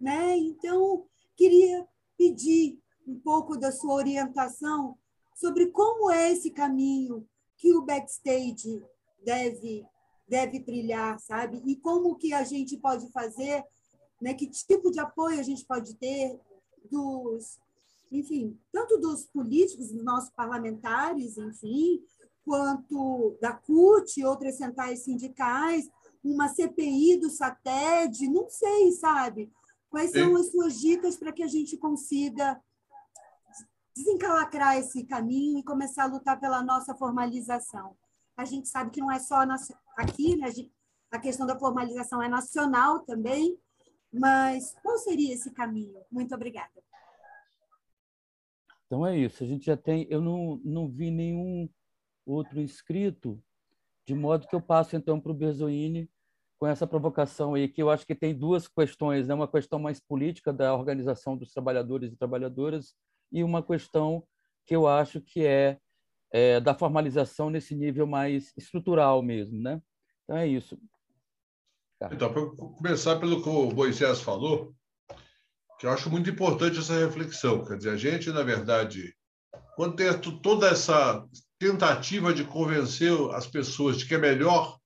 Né? 0.00 0.36
Então, 0.36 1.06
queria 1.36 1.86
pedir 2.16 2.78
um 3.06 3.18
pouco 3.18 3.56
da 3.56 3.70
sua 3.70 3.94
orientação 3.94 4.96
sobre 5.34 5.66
como 5.68 6.10
é 6.10 6.32
esse 6.32 6.50
caminho 6.50 7.26
que 7.56 7.72
o 7.74 7.82
backstage 7.82 8.82
deve 9.24 9.84
deve 10.28 10.58
trilhar, 10.58 11.20
sabe? 11.20 11.62
E 11.64 11.76
como 11.76 12.16
que 12.16 12.32
a 12.32 12.42
gente 12.42 12.76
pode 12.76 13.08
fazer, 13.12 13.64
né? 14.20 14.34
Que 14.34 14.46
tipo 14.48 14.90
de 14.90 14.98
apoio 14.98 15.38
a 15.38 15.42
gente 15.42 15.64
pode 15.64 15.94
ter 15.94 16.40
dos 16.90 17.58
enfim, 18.10 18.56
tanto 18.72 18.98
dos 18.98 19.24
políticos, 19.26 19.90
dos 19.90 20.04
nossos 20.04 20.30
parlamentares, 20.30 21.36
enfim, 21.36 22.00
quanto 22.44 23.36
da 23.40 23.52
CUT, 23.52 24.24
outras 24.24 24.56
centrais 24.56 25.00
sindicais, 25.00 25.88
uma 26.22 26.48
CPI 26.48 27.16
do 27.16 27.28
SATED, 27.28 28.28
não 28.28 28.48
sei, 28.48 28.92
sabe? 28.92 29.50
Quais 29.90 30.12
são 30.12 30.36
as 30.36 30.50
suas 30.50 30.78
dicas 30.80 31.16
para 31.16 31.32
que 31.32 31.42
a 31.42 31.46
gente 31.48 31.76
consiga 31.76 32.60
desencalacrar 33.96 34.76
esse 34.76 35.04
caminho 35.04 35.58
e 35.58 35.64
começar 35.64 36.04
a 36.04 36.06
lutar 36.06 36.38
pela 36.38 36.62
nossa 36.62 36.94
formalização? 36.94 37.96
A 38.36 38.44
gente 38.44 38.68
sabe 38.68 38.90
que 38.90 39.00
não 39.00 39.10
é 39.10 39.18
só 39.18 39.36
aqui, 39.96 40.36
né? 40.36 40.48
a 41.10 41.18
questão 41.18 41.46
da 41.46 41.58
formalização 41.58 42.22
é 42.22 42.28
nacional 42.28 43.00
também, 43.00 43.58
mas 44.12 44.74
qual 44.82 44.98
seria 44.98 45.32
esse 45.32 45.50
caminho? 45.50 46.00
Muito 46.10 46.34
obrigada. 46.34 46.70
Então 48.86 49.06
é 49.06 49.16
isso. 49.16 49.42
A 49.42 49.46
gente 49.46 49.66
já 49.66 49.76
tem. 49.76 50.06
Eu 50.10 50.20
não, 50.20 50.60
não 50.64 50.88
vi 50.88 51.10
nenhum 51.10 51.68
outro 52.24 52.60
inscrito, 52.60 53.42
de 54.06 54.14
modo 54.14 54.46
que 54.46 54.54
eu 54.54 54.60
passo 54.60 54.96
então 54.96 55.20
para 55.20 55.32
o 55.32 55.34
Berzoini 55.34 56.08
com 56.58 56.66
essa 56.66 56.86
provocação 56.86 57.54
aí, 57.54 57.68
que 57.68 57.82
eu 57.82 57.90
acho 57.90 58.06
que 58.06 58.14
tem 58.14 58.34
duas 58.34 58.66
questões, 58.66 59.26
né? 59.26 59.34
uma 59.34 59.48
questão 59.50 59.78
mais 59.78 60.00
política 60.00 60.52
da 60.52 60.74
organização 60.74 61.36
dos 61.36 61.52
trabalhadores 61.52 62.12
e 62.12 62.16
trabalhadoras 62.16 62.94
e 63.30 63.42
uma 63.42 63.62
questão 63.62 64.26
que 64.64 64.74
eu 64.74 64.86
acho 64.86 65.20
que 65.20 65.44
é, 65.44 65.78
é 66.32 66.60
da 66.60 66.74
formalização 66.74 67.50
nesse 67.50 67.74
nível 67.74 68.06
mais 68.06 68.52
estrutural 68.56 69.22
mesmo. 69.22 69.60
Né? 69.60 69.80
Então 70.24 70.36
é 70.36 70.46
isso. 70.46 70.78
Tá. 71.98 72.10
Então, 72.12 72.32
para 72.32 72.46
começar 72.56 73.16
pelo 73.16 73.42
que 73.42 73.48
o 73.48 73.70
Moisés 73.72 74.20
falou, 74.20 74.74
que 75.78 75.86
eu 75.86 75.90
acho 75.90 76.10
muito 76.10 76.28
importante 76.28 76.78
essa 76.78 76.98
reflexão. 76.98 77.64
Quer 77.64 77.76
dizer, 77.76 77.90
a 77.90 77.96
gente, 77.96 78.30
na 78.30 78.42
verdade, 78.42 79.14
quando 79.76 79.96
tem 79.96 80.06
toda 80.42 80.68
essa 80.68 81.26
tentativa 81.58 82.34
de 82.34 82.44
convencer 82.44 83.12
as 83.32 83.46
pessoas 83.46 83.96
de 83.96 84.06
que 84.06 84.14
é 84.14 84.18
melhor 84.18 84.78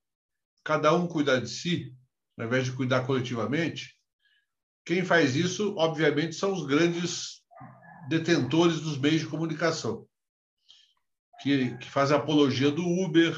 cada 0.64 0.95
um 0.95 1.07
cuidar 1.07 1.41
de 1.41 1.49
si, 1.49 1.95
ao 2.38 2.47
invés 2.47 2.64
de 2.64 2.72
cuidar 2.72 3.07
coletivamente, 3.07 3.97
quem 4.84 5.05
faz 5.05 5.36
isso, 5.36 5.74
obviamente, 5.76 6.34
são 6.34 6.53
os 6.53 6.66
grandes 6.66 7.39
detentores 8.09 8.81
dos 8.81 8.99
meios 8.99 9.21
de 9.21 9.27
comunicação, 9.27 10.07
que, 11.41 11.77
que 11.79 11.91
fazem 11.91 12.17
apologia 12.17 12.71
do 12.71 12.87
Uber, 12.87 13.37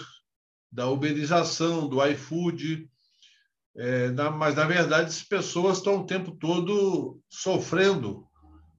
da 0.70 0.88
uberização, 0.88 1.88
do 1.88 2.04
iFood, 2.06 2.88
é, 3.76 4.10
na, 4.10 4.30
mas, 4.30 4.54
na 4.54 4.64
verdade, 4.66 5.08
as 5.08 5.22
pessoas 5.22 5.78
estão 5.78 6.00
o 6.00 6.06
tempo 6.06 6.32
todo 6.32 7.20
sofrendo 7.28 8.26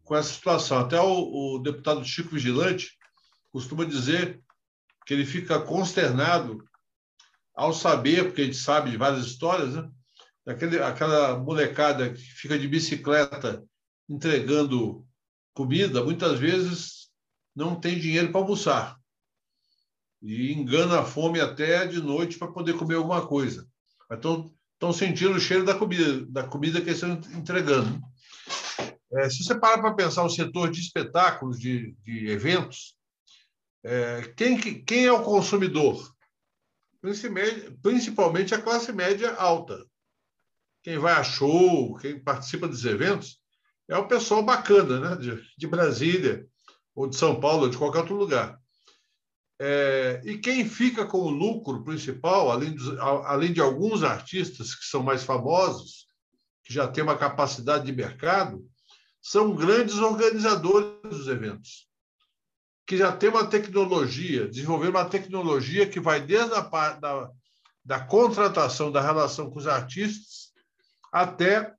com 0.03 0.15
essa 0.15 0.33
situação. 0.33 0.77
Até 0.77 0.99
o, 0.99 1.55
o 1.55 1.59
deputado 1.59 2.03
Chico 2.05 2.35
Vigilante 2.35 2.91
costuma 3.51 3.85
dizer 3.85 4.41
que 5.05 5.13
ele 5.13 5.25
fica 5.25 5.59
consternado 5.59 6.63
ao 7.55 7.73
saber, 7.73 8.25
porque 8.25 8.41
a 8.41 8.45
gente 8.45 8.57
sabe 8.57 8.91
de 8.91 8.97
várias 8.97 9.25
histórias, 9.25 9.75
né? 9.75 9.89
Aquela 10.85 11.37
molecada 11.37 12.11
que 12.11 12.21
fica 12.21 12.59
de 12.59 12.67
bicicleta 12.67 13.63
entregando 14.09 15.05
comida, 15.53 16.03
muitas 16.03 16.39
vezes 16.39 17.09
não 17.55 17.79
tem 17.79 17.99
dinheiro 17.99 18.31
para 18.31 18.41
almoçar. 18.41 18.97
E 20.21 20.53
engana 20.53 20.99
a 20.99 21.05
fome 21.05 21.39
até 21.39 21.85
de 21.85 22.01
noite 22.01 22.37
para 22.37 22.51
poder 22.51 22.77
comer 22.77 22.95
alguma 22.95 23.25
coisa. 23.27 23.67
Então, 24.11 24.53
estão 24.73 24.93
sentindo 24.93 25.35
o 25.35 25.39
cheiro 25.39 25.65
da 25.65 25.75
comida, 25.75 26.25
da 26.25 26.43
comida 26.43 26.81
que 26.81 26.91
estão 26.91 27.13
entregando. 27.35 28.01
É, 29.13 29.29
se 29.29 29.43
você 29.43 29.59
para 29.59 29.79
para 29.79 29.93
pensar 29.93 30.23
o 30.23 30.29
setor 30.29 30.71
de 30.71 30.79
espetáculos, 30.79 31.59
de, 31.59 31.95
de 32.03 32.27
eventos, 32.27 32.95
é, 33.83 34.33
quem, 34.35 34.83
quem 34.83 35.05
é 35.05 35.11
o 35.11 35.23
consumidor? 35.23 36.11
Principalmente 37.81 38.55
a 38.55 38.61
classe 38.61 38.91
média 38.91 39.33
alta. 39.35 39.85
Quem 40.81 40.97
vai 40.97 41.13
a 41.13 41.23
show, 41.23 41.95
quem 41.97 42.19
participa 42.19 42.67
dos 42.67 42.85
eventos, 42.85 43.39
é 43.87 43.97
o 43.97 44.07
pessoal 44.07 44.43
bacana, 44.43 44.99
né? 44.99 45.15
de, 45.15 45.43
de 45.57 45.67
Brasília, 45.67 46.45
ou 46.95 47.07
de 47.07 47.15
São 47.15 47.39
Paulo, 47.39 47.63
ou 47.63 47.69
de 47.69 47.77
qualquer 47.77 47.99
outro 47.99 48.15
lugar. 48.15 48.59
É, 49.59 50.21
e 50.25 50.37
quem 50.37 50.67
fica 50.67 51.05
com 51.05 51.19
o 51.19 51.29
lucro 51.29 51.83
principal, 51.83 52.51
além, 52.51 52.73
dos, 52.73 52.97
além 52.99 53.53
de 53.53 53.61
alguns 53.61 54.03
artistas 54.03 54.75
que 54.75 54.85
são 54.85 55.03
mais 55.03 55.23
famosos, 55.23 56.07
que 56.63 56.73
já 56.73 56.87
têm 56.87 57.03
uma 57.03 57.17
capacidade 57.17 57.85
de 57.85 57.91
mercado, 57.91 58.65
são 59.21 59.55
grandes 59.55 59.95
organizadores 59.95 61.01
dos 61.03 61.27
eventos, 61.27 61.87
que 62.85 62.97
já 62.97 63.11
têm 63.11 63.29
uma 63.29 63.47
tecnologia, 63.47 64.49
desenvolver 64.49 64.89
uma 64.89 65.05
tecnologia 65.05 65.87
que 65.87 65.99
vai 65.99 66.19
desde 66.19 66.53
a 66.53 66.61
da, 66.61 67.31
da 67.85 67.99
contratação, 68.01 68.91
da 68.91 69.01
relação 69.01 69.49
com 69.49 69.59
os 69.59 69.67
artistas, 69.67 70.51
até 71.11 71.73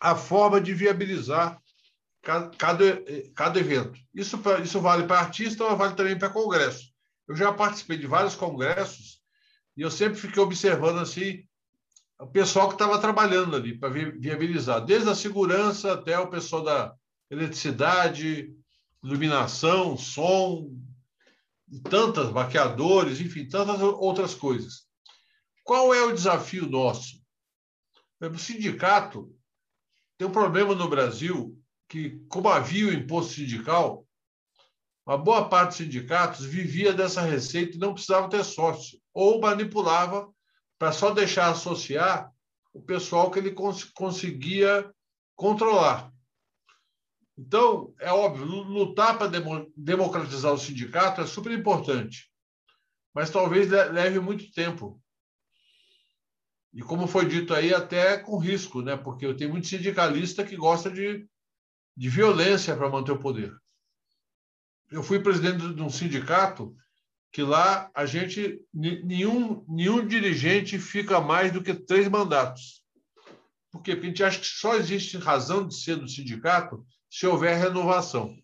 a 0.00 0.16
forma 0.16 0.60
de 0.60 0.72
viabilizar 0.72 1.60
cada, 2.22 2.50
cada 3.34 3.60
evento. 3.60 3.98
Isso, 4.14 4.40
isso 4.62 4.80
vale 4.80 5.06
para 5.06 5.20
artista, 5.20 5.64
mas 5.64 5.78
vale 5.78 5.94
também 5.94 6.18
para 6.18 6.30
congresso. 6.30 6.90
Eu 7.28 7.36
já 7.36 7.52
participei 7.52 7.98
de 7.98 8.06
vários 8.06 8.34
congressos 8.34 9.20
e 9.76 9.82
eu 9.82 9.90
sempre 9.90 10.18
fiquei 10.18 10.42
observando 10.42 10.98
assim 10.98 11.44
o 12.18 12.26
pessoal 12.26 12.68
que 12.68 12.74
estava 12.74 12.98
trabalhando 12.98 13.56
ali 13.56 13.78
para 13.78 13.88
viabilizar, 13.88 14.84
desde 14.84 15.08
a 15.08 15.14
segurança 15.14 15.94
até 15.94 16.18
o 16.18 16.28
pessoal 16.28 16.62
da 16.62 16.94
eletricidade, 17.30 18.54
iluminação, 19.02 19.96
som, 19.96 20.76
tantas 21.88 22.30
maquiadores, 22.30 23.20
enfim, 23.20 23.48
tantas 23.48 23.80
outras 23.80 24.34
coisas. 24.34 24.86
Qual 25.64 25.94
é 25.94 26.02
o 26.02 26.12
desafio 26.12 26.68
nosso? 26.68 27.22
O 28.20 28.38
sindicato 28.38 29.34
tem 30.20 30.26
um 30.26 30.32
problema 30.32 30.74
no 30.74 30.86
Brasil 30.86 31.58
que, 31.88 32.22
como 32.28 32.50
havia 32.50 32.88
o 32.88 32.92
imposto 32.92 33.32
sindical, 33.32 34.06
uma 35.06 35.16
boa 35.16 35.48
parte 35.48 35.68
dos 35.68 35.76
sindicatos 35.78 36.44
vivia 36.44 36.92
dessa 36.92 37.22
receita 37.22 37.74
e 37.74 37.80
não 37.80 37.94
precisava 37.94 38.28
ter 38.28 38.44
sócio, 38.44 39.00
ou 39.14 39.40
manipulava 39.40 40.30
para 40.78 40.92
só 40.92 41.10
deixar 41.10 41.48
associar 41.48 42.30
o 42.70 42.82
pessoal 42.82 43.30
que 43.30 43.38
ele 43.38 43.52
cons 43.52 43.82
conseguia 43.82 44.92
controlar. 45.34 46.12
Então, 47.38 47.94
é 47.98 48.12
óbvio, 48.12 48.44
lutar 48.44 49.16
para 49.16 49.32
democratizar 49.74 50.52
o 50.52 50.58
sindicato 50.58 51.22
é 51.22 51.26
super 51.26 51.50
importante, 51.50 52.30
mas 53.14 53.30
talvez 53.30 53.70
leve 53.70 54.20
muito 54.20 54.52
tempo. 54.52 54.99
E 56.72 56.82
como 56.82 57.06
foi 57.06 57.26
dito 57.26 57.52
aí, 57.52 57.74
até 57.74 58.16
com 58.16 58.38
risco, 58.38 58.80
né? 58.80 58.96
porque 58.96 59.32
tenho 59.34 59.50
muito 59.50 59.66
sindicalista 59.66 60.44
que 60.44 60.56
gosta 60.56 60.90
de, 60.90 61.26
de 61.96 62.08
violência 62.08 62.76
para 62.76 62.88
manter 62.88 63.12
o 63.12 63.18
poder. 63.18 63.52
Eu 64.90 65.02
fui 65.02 65.20
presidente 65.20 65.74
de 65.74 65.82
um 65.82 65.90
sindicato 65.90 66.74
que 67.32 67.42
lá 67.42 67.90
a 67.94 68.06
gente 68.06 68.60
nenhum 68.74 69.64
nenhum 69.68 70.04
dirigente 70.04 70.78
fica 70.78 71.20
mais 71.20 71.52
do 71.52 71.62
que 71.62 71.72
três 71.72 72.08
mandatos. 72.08 72.82
Por 73.70 73.82
quê? 73.82 73.94
Porque 73.94 74.06
a 74.06 74.10
gente 74.10 74.24
acha 74.24 74.40
que 74.40 74.46
só 74.46 74.74
existe 74.74 75.16
razão 75.16 75.66
de 75.66 75.76
ser 75.76 75.96
do 75.96 76.08
sindicato 76.08 76.84
se 77.08 77.26
houver 77.26 77.56
renovação, 77.56 78.36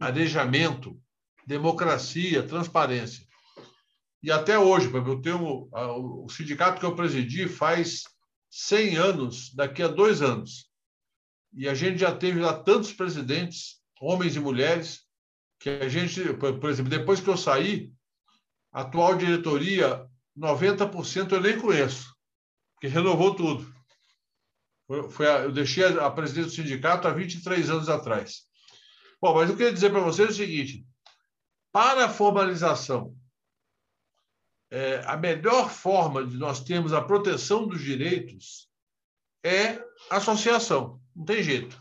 arejamento, 0.00 1.00
democracia, 1.46 2.46
transparência. 2.46 3.27
E 4.22 4.32
até 4.32 4.58
hoje, 4.58 4.92
eu 4.92 5.20
tenho 5.22 5.68
o 5.72 6.28
sindicato 6.28 6.80
que 6.80 6.86
eu 6.86 6.96
presidi 6.96 7.48
faz 7.48 8.02
100 8.50 8.96
anos, 8.96 9.54
daqui 9.54 9.82
a 9.82 9.88
dois 9.88 10.22
anos. 10.22 10.68
E 11.52 11.68
a 11.68 11.74
gente 11.74 11.98
já 11.98 12.14
teve 12.14 12.40
lá 12.40 12.52
tantos 12.52 12.92
presidentes, 12.92 13.80
homens 14.00 14.34
e 14.36 14.40
mulheres, 14.40 15.02
que 15.60 15.70
a 15.70 15.88
gente, 15.88 16.20
por 16.34 16.70
exemplo, 16.70 16.90
depois 16.90 17.20
que 17.20 17.28
eu 17.28 17.36
saí, 17.36 17.92
a 18.72 18.82
atual 18.82 19.16
diretoria, 19.16 20.06
90% 20.36 21.32
eu 21.32 21.40
nem 21.40 21.58
conheço, 21.58 22.14
que 22.80 22.86
renovou 22.86 23.34
tudo. 23.34 23.72
Foi, 25.10 25.26
eu 25.26 25.52
deixei 25.52 25.84
a 25.84 26.10
presidência 26.10 26.50
do 26.50 26.56
sindicato 26.56 27.06
há 27.06 27.12
23 27.12 27.70
anos 27.70 27.88
atrás. 27.88 28.42
Bom, 29.20 29.34
mas 29.34 29.50
eu 29.50 29.56
queria 29.56 29.72
dizer 29.72 29.90
para 29.90 30.00
vocês 30.00 30.30
o 30.30 30.34
seguinte: 30.34 30.86
para 31.72 32.06
a 32.06 32.08
formalização, 32.08 33.14
é, 34.70 35.02
a 35.06 35.16
melhor 35.16 35.70
forma 35.70 36.24
de 36.24 36.36
nós 36.36 36.60
termos 36.60 36.92
a 36.92 37.02
proteção 37.02 37.66
dos 37.66 37.80
direitos 37.80 38.68
é 39.44 39.82
associação. 40.10 41.00
Não 41.14 41.24
tem 41.24 41.42
jeito. 41.42 41.80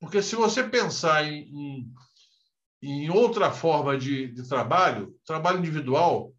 Porque 0.00 0.20
se 0.20 0.36
você 0.36 0.62
pensar 0.62 1.24
em, 1.24 1.42
em 1.48 1.94
em 2.86 3.08
outra 3.08 3.50
forma 3.50 3.96
de, 3.96 4.28
de 4.28 4.46
trabalho, 4.46 5.18
trabalho 5.24 5.58
individual, 5.58 6.34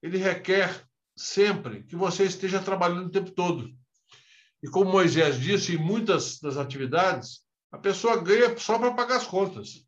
ele 0.00 0.16
requer 0.16 0.86
sempre 1.16 1.82
que 1.82 1.96
você 1.96 2.24
esteja 2.24 2.62
trabalhando 2.62 3.06
o 3.06 3.10
tempo 3.10 3.32
todo. 3.32 3.68
E 4.62 4.68
como 4.68 4.92
Moisés 4.92 5.40
disse, 5.40 5.74
em 5.74 5.78
muitas 5.78 6.38
das 6.38 6.56
atividades, 6.56 7.44
a 7.72 7.78
pessoa 7.78 8.22
ganha 8.22 8.56
só 8.56 8.78
para 8.78 8.94
pagar 8.94 9.16
as 9.16 9.26
contas. 9.26 9.84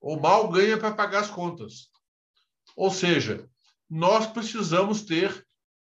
Ou 0.00 0.18
mal 0.18 0.48
ganha 0.48 0.78
para 0.78 0.94
pagar 0.94 1.20
as 1.20 1.30
contas. 1.30 1.90
Ou 2.74 2.90
seja, 2.90 3.46
nós 3.88 4.26
precisamos 4.26 5.02
ter 5.02 5.44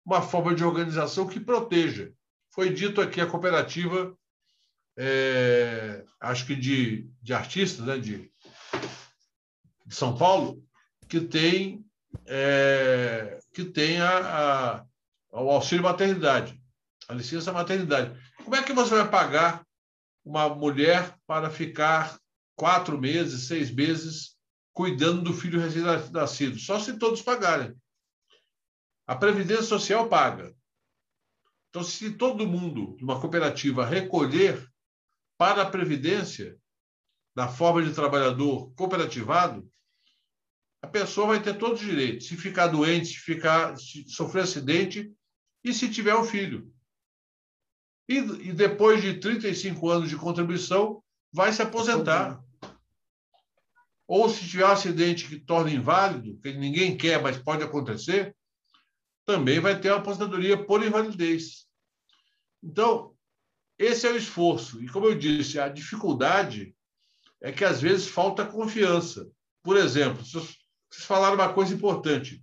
uma 0.04 0.22
forma 0.22 0.54
de 0.54 0.64
organização 0.64 1.26
que 1.26 1.40
proteja. 1.40 2.12
Foi 2.50 2.72
dito 2.72 3.00
aqui 3.00 3.20
a 3.20 3.26
cooperativa, 3.26 4.16
é, 4.96 6.04
acho 6.20 6.46
que 6.46 6.54
de, 6.54 7.10
de 7.20 7.34
artistas, 7.34 7.84
né, 7.84 7.98
de 7.98 8.30
de 9.86 9.94
São 9.94 10.16
Paulo, 10.16 10.62
que 11.08 11.20
tem, 11.20 11.84
é, 12.26 13.38
que 13.54 13.64
tem 13.64 14.00
a, 14.00 14.80
a, 15.30 15.40
o 15.40 15.50
auxílio 15.50 15.84
maternidade, 15.84 16.60
a 17.08 17.14
licença 17.14 17.52
maternidade. 17.52 18.18
Como 18.42 18.56
é 18.56 18.62
que 18.62 18.72
você 18.72 18.94
vai 18.96 19.08
pagar 19.08 19.64
uma 20.24 20.48
mulher 20.48 21.14
para 21.26 21.50
ficar 21.50 22.18
quatro 22.56 23.00
meses, 23.00 23.46
seis 23.46 23.70
meses 23.70 24.36
cuidando 24.72 25.22
do 25.22 25.32
filho 25.32 25.60
recém-nascido? 25.60 26.58
Só 26.58 26.80
se 26.80 26.98
todos 26.98 27.22
pagarem. 27.22 27.72
A 29.06 29.14
Previdência 29.14 29.62
Social 29.62 30.08
paga. 30.08 30.54
Então, 31.70 31.84
se 31.84 32.10
todo 32.12 32.46
mundo 32.46 32.96
de 32.96 33.04
uma 33.04 33.20
cooperativa 33.20 33.86
recolher 33.86 34.66
para 35.38 35.62
a 35.62 35.70
Previdência, 35.70 36.58
na 37.34 37.46
forma 37.46 37.82
de 37.82 37.94
trabalhador 37.94 38.72
cooperativado, 38.74 39.70
a 40.82 40.88
pessoa 40.88 41.28
vai 41.28 41.42
ter 41.42 41.56
todos 41.56 41.80
os 41.80 41.86
direitos. 41.86 42.26
Se 42.26 42.36
ficar 42.36 42.68
doente, 42.68 43.08
se, 43.08 43.16
ficar, 43.16 43.76
se 43.76 44.08
sofrer 44.08 44.42
acidente 44.42 45.12
e 45.62 45.72
se 45.72 45.90
tiver 45.90 46.14
um 46.16 46.24
filho. 46.24 46.72
E, 48.08 48.18
e 48.18 48.52
depois 48.52 49.02
de 49.02 49.18
35 49.18 49.88
anos 49.90 50.08
de 50.08 50.16
contribuição, 50.16 51.02
vai 51.32 51.52
se 51.52 51.62
aposentar. 51.62 52.40
Ou 54.06 54.28
se 54.28 54.48
tiver 54.48 54.64
um 54.64 54.70
acidente 54.70 55.26
que 55.28 55.38
torna 55.38 55.70
inválido, 55.70 56.38
que 56.40 56.52
ninguém 56.52 56.96
quer, 56.96 57.20
mas 57.20 57.36
pode 57.36 57.62
acontecer, 57.62 58.35
também 59.26 59.58
vai 59.58 59.78
ter 59.78 59.90
uma 59.90 59.98
aposentadoria 59.98 60.56
por 60.56 60.84
invalidez. 60.84 61.66
Então, 62.62 63.14
esse 63.76 64.06
é 64.06 64.12
o 64.12 64.16
esforço. 64.16 64.82
E, 64.82 64.88
como 64.88 65.06
eu 65.06 65.18
disse, 65.18 65.58
a 65.58 65.68
dificuldade 65.68 66.74
é 67.42 67.52
que, 67.52 67.64
às 67.64 67.80
vezes, 67.80 68.06
falta 68.06 68.46
confiança. 68.46 69.28
Por 69.62 69.76
exemplo, 69.76 70.24
vocês 70.24 70.56
falaram 71.04 71.34
uma 71.34 71.52
coisa 71.52 71.74
importante. 71.74 72.42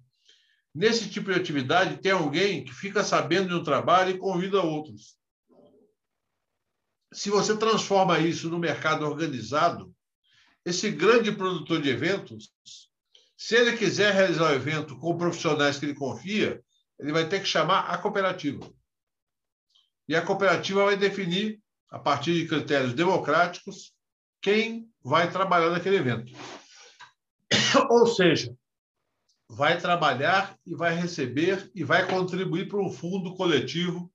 Nesse 0.76 1.10
tipo 1.10 1.32
de 1.32 1.40
atividade, 1.40 2.02
tem 2.02 2.12
alguém 2.12 2.66
que 2.66 2.74
fica 2.74 3.04
sabendo 3.04 3.48
de 3.48 3.56
um 3.56 3.64
trabalho 3.64 4.12
e 4.12 4.18
convida 4.18 4.62
outros. 4.62 5.18
Se 7.14 7.30
você 7.30 7.56
transforma 7.56 8.20
isso 8.20 8.50
no 8.50 8.60
mercado 8.60 9.06
organizado, 9.06 9.96
esse 10.66 10.90
grande 10.90 11.32
produtor 11.32 11.82
de 11.82 11.90
eventos, 11.90 12.52
se 13.38 13.56
ele 13.56 13.78
quiser 13.78 14.14
realizar 14.14 14.52
o 14.52 14.56
evento 14.56 14.98
com 14.98 15.18
profissionais 15.18 15.78
que 15.78 15.86
ele 15.86 15.94
confia, 15.94 16.64
ele 17.04 17.12
vai 17.12 17.28
ter 17.28 17.42
que 17.42 17.46
chamar 17.46 17.82
a 17.90 17.98
cooperativa. 17.98 18.74
E 20.08 20.16
a 20.16 20.26
cooperativa 20.26 20.86
vai 20.86 20.96
definir, 20.96 21.62
a 21.90 22.00
partir 22.00 22.34
de 22.34 22.48
critérios 22.48 22.94
democráticos, 22.94 23.94
quem 24.42 24.90
vai 25.04 25.30
trabalhar 25.30 25.70
naquele 25.70 25.98
evento. 25.98 26.32
Ou 27.90 28.08
seja, 28.08 28.56
vai 29.50 29.78
trabalhar 29.78 30.58
e 30.66 30.74
vai 30.74 30.96
receber 30.96 31.70
e 31.76 31.84
vai 31.84 32.08
contribuir 32.08 32.70
para 32.70 32.80
um 32.80 32.90
fundo 32.90 33.36
coletivo 33.36 34.10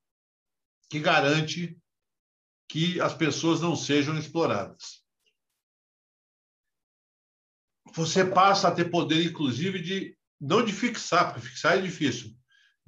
que 0.89 0.99
garante 0.99 1.79
que 2.67 2.99
as 3.03 3.13
pessoas 3.13 3.61
não 3.61 3.77
sejam 3.77 4.17
exploradas. 4.19 5.05
Você 7.93 8.25
passa 8.25 8.69
a 8.69 8.75
ter 8.75 8.91
poder, 8.91 9.23
inclusive, 9.27 9.79
de 9.79 10.19
não 10.41 10.65
de 10.65 10.73
fixar, 10.73 11.35
porque 11.35 11.49
fixar 11.49 11.77
é 11.77 11.83
difícil, 11.83 12.35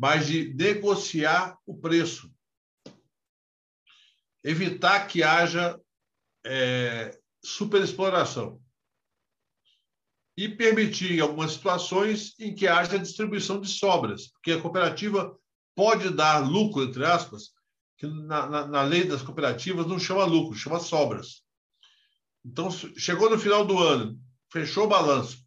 mas 0.00 0.26
de 0.26 0.54
negociar 0.54 1.58
o 1.66 1.78
preço. 1.78 2.32
Evitar 4.42 5.06
que 5.06 5.22
haja 5.22 5.78
é, 6.42 7.20
superexploração. 7.44 8.58
E 10.34 10.48
permitir 10.48 11.12
em 11.12 11.20
algumas 11.20 11.52
situações 11.52 12.32
em 12.38 12.54
que 12.54 12.66
haja 12.66 12.98
distribuição 12.98 13.60
de 13.60 13.68
sobras, 13.68 14.28
porque 14.28 14.52
a 14.52 14.60
cooperativa 14.62 15.38
pode 15.76 16.08
dar 16.08 16.38
lucro, 16.38 16.84
entre 16.84 17.04
aspas, 17.04 17.50
que 17.98 18.06
na, 18.06 18.48
na, 18.48 18.66
na 18.66 18.82
lei 18.82 19.04
das 19.04 19.20
cooperativas 19.20 19.86
não 19.86 19.98
chama 19.98 20.24
lucro, 20.24 20.56
chama 20.56 20.80
sobras. 20.80 21.42
Então, 22.42 22.70
chegou 22.70 23.28
no 23.28 23.38
final 23.38 23.66
do 23.66 23.78
ano, 23.78 24.18
fechou 24.50 24.84
o 24.84 24.88
balanço, 24.88 25.44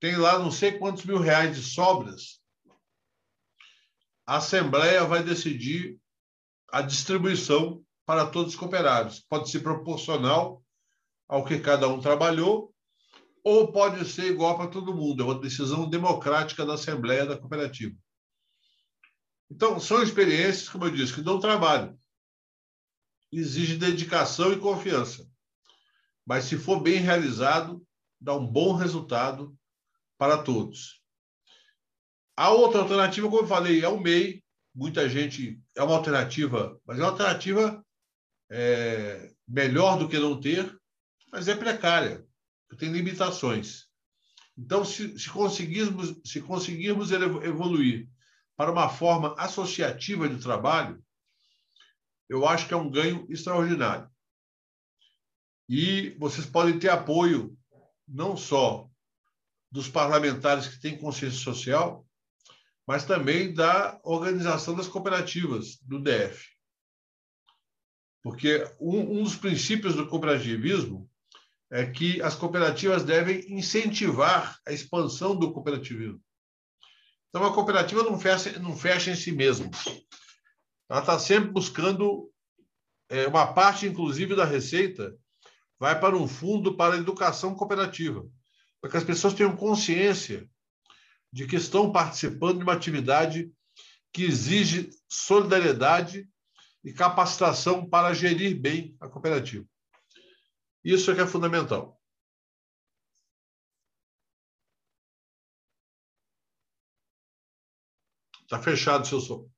tem 0.00 0.16
lá 0.16 0.38
não 0.38 0.50
sei 0.50 0.78
quantos 0.78 1.04
mil 1.04 1.18
reais 1.18 1.54
de 1.54 1.62
sobras, 1.62 2.42
a 4.26 4.36
Assembleia 4.36 5.04
vai 5.04 5.22
decidir 5.22 5.98
a 6.72 6.82
distribuição 6.82 7.84
para 8.06 8.26
todos 8.26 8.54
os 8.54 8.58
cooperados. 8.58 9.20
Pode 9.20 9.50
ser 9.50 9.60
proporcional 9.60 10.62
ao 11.28 11.44
que 11.44 11.58
cada 11.60 11.88
um 11.88 12.00
trabalhou, 12.00 12.74
ou 13.42 13.70
pode 13.70 14.04
ser 14.06 14.30
igual 14.30 14.56
para 14.56 14.70
todo 14.70 14.94
mundo. 14.94 15.22
É 15.22 15.26
uma 15.26 15.40
decisão 15.40 15.88
democrática 15.88 16.64
da 16.64 16.74
Assembleia 16.74 17.26
da 17.26 17.36
Cooperativa. 17.36 17.94
Então, 19.50 19.78
são 19.78 20.02
experiências, 20.02 20.68
como 20.68 20.86
eu 20.86 20.90
disse, 20.90 21.12
que 21.12 21.22
dão 21.22 21.38
trabalho. 21.38 21.98
Exige 23.30 23.76
dedicação 23.76 24.52
e 24.52 24.58
confiança. 24.58 25.28
Mas, 26.26 26.44
se 26.44 26.56
for 26.56 26.80
bem 26.80 26.98
realizado, 26.98 27.86
dá 28.18 28.34
um 28.34 28.46
bom 28.46 28.72
resultado 28.72 29.54
para 30.16 30.42
todos. 30.42 31.03
A 32.36 32.50
outra 32.50 32.80
alternativa, 32.80 33.28
como 33.28 33.42
eu 33.42 33.46
falei, 33.46 33.84
é 33.84 33.88
o 33.88 34.00
MEI. 34.00 34.42
Muita 34.74 35.08
gente. 35.08 35.60
É 35.76 35.82
uma 35.82 35.96
alternativa, 35.96 36.80
mas 36.84 36.98
é 36.98 37.02
uma 37.02 37.10
alternativa 37.10 37.84
é, 38.50 39.32
melhor 39.46 39.98
do 39.98 40.08
que 40.08 40.18
não 40.18 40.40
ter, 40.40 40.76
mas 41.30 41.48
é 41.48 41.54
precária, 41.54 42.24
tem 42.78 42.92
limitações. 42.92 43.86
Então, 44.56 44.84
se, 44.84 45.18
se, 45.18 45.28
conseguirmos, 45.30 46.20
se 46.24 46.40
conseguirmos 46.40 47.10
evoluir 47.10 48.08
para 48.56 48.70
uma 48.70 48.88
forma 48.88 49.34
associativa 49.38 50.28
de 50.28 50.40
trabalho, 50.40 51.02
eu 52.28 52.46
acho 52.46 52.66
que 52.66 52.74
é 52.74 52.76
um 52.76 52.90
ganho 52.90 53.26
extraordinário. 53.28 54.08
E 55.68 56.10
vocês 56.18 56.46
podem 56.46 56.78
ter 56.78 56.88
apoio 56.88 57.56
não 58.06 58.36
só 58.36 58.88
dos 59.70 59.88
parlamentares 59.88 60.68
que 60.68 60.80
têm 60.80 60.98
consciência 60.98 61.40
social, 61.40 62.03
mas 62.86 63.04
também 63.04 63.52
da 63.52 63.98
organização 64.04 64.74
das 64.74 64.88
cooperativas 64.88 65.78
do 65.82 65.98
DF. 65.98 66.48
Porque 68.22 68.64
um, 68.80 69.18
um 69.18 69.22
dos 69.22 69.36
princípios 69.36 69.94
do 69.94 70.06
cooperativismo 70.06 71.08
é 71.70 71.86
que 71.86 72.20
as 72.22 72.34
cooperativas 72.34 73.04
devem 73.04 73.44
incentivar 73.52 74.58
a 74.66 74.72
expansão 74.72 75.36
do 75.36 75.52
cooperativismo. 75.52 76.22
Então, 77.28 77.44
a 77.44 77.52
cooperativa 77.52 78.02
não 78.02 78.18
fecha, 78.18 78.58
não 78.60 78.76
fecha 78.76 79.10
em 79.10 79.16
si 79.16 79.32
mesma. 79.32 79.68
Ela 80.88 81.00
está 81.00 81.18
sempre 81.18 81.50
buscando 81.50 82.30
é, 83.08 83.26
uma 83.26 83.52
parte, 83.52 83.86
inclusive, 83.86 84.36
da 84.36 84.44
receita 84.44 85.14
vai 85.78 85.98
para 85.98 86.16
um 86.16 86.28
fundo 86.28 86.76
para 86.76 86.94
a 86.94 86.98
educação 86.98 87.54
cooperativa, 87.54 88.24
para 88.80 88.90
que 88.90 88.96
as 88.96 89.04
pessoas 89.04 89.34
tenham 89.34 89.56
consciência 89.56 90.48
de 91.34 91.48
que 91.48 91.56
estão 91.56 91.90
participando 91.90 92.58
de 92.58 92.62
uma 92.62 92.74
atividade 92.74 93.52
que 94.12 94.22
exige 94.22 94.90
solidariedade 95.08 96.30
e 96.84 96.92
capacitação 96.92 97.90
para 97.90 98.14
gerir 98.14 98.56
bem 98.56 98.96
a 99.00 99.08
cooperativa. 99.08 99.66
Isso 100.84 101.10
é 101.10 101.14
que 101.16 101.22
é 101.22 101.26
fundamental. 101.26 102.00
Está 108.42 108.62
fechado 108.62 109.04
seu 109.04 109.18
som. 109.18 109.50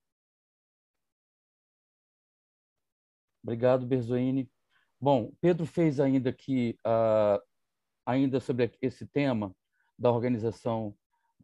Obrigado, 3.42 3.84
Berzoini. 3.84 4.50
Bom, 4.98 5.30
Pedro 5.42 5.66
fez 5.66 6.00
ainda 6.00 6.30
aqui, 6.30 6.78
uh, 6.86 7.38
ainda 8.06 8.40
sobre 8.40 8.74
esse 8.80 9.06
tema 9.06 9.54
da 9.98 10.10
organização 10.10 10.96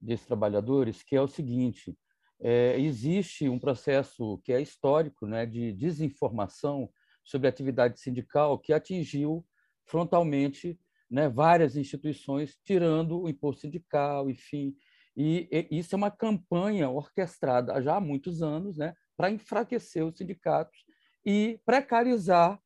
desses 0.02 0.26
trabalhadores, 0.26 1.02
que 1.02 1.14
é 1.14 1.22
o 1.22 1.28
seguinte: 1.28 1.96
é, 2.40 2.78
existe 2.80 3.48
um 3.48 3.58
processo 3.58 4.38
que 4.44 4.52
é 4.52 4.60
histórico 4.60 5.26
né, 5.26 5.46
de 5.46 5.72
desinformação 5.72 6.90
sobre 7.24 7.46
a 7.46 7.50
atividade 7.50 8.00
sindical 8.00 8.58
que 8.58 8.72
atingiu 8.72 9.46
frontalmente 9.86 10.78
né, 11.08 11.28
várias 11.28 11.76
instituições, 11.76 12.58
tirando 12.64 13.20
o 13.20 13.28
imposto 13.28 13.60
sindical, 13.60 14.28
enfim. 14.28 14.74
E, 15.16 15.48
e 15.70 15.78
isso 15.78 15.94
é 15.94 15.98
uma 15.98 16.10
campanha 16.10 16.88
orquestrada 16.88 17.80
já 17.82 17.96
há 17.96 18.00
muitos 18.00 18.42
anos 18.42 18.78
né, 18.78 18.94
para 19.16 19.30
enfraquecer 19.30 20.04
os 20.04 20.16
sindicatos 20.16 20.84
e 21.24 21.60
precarizar, 21.64 22.60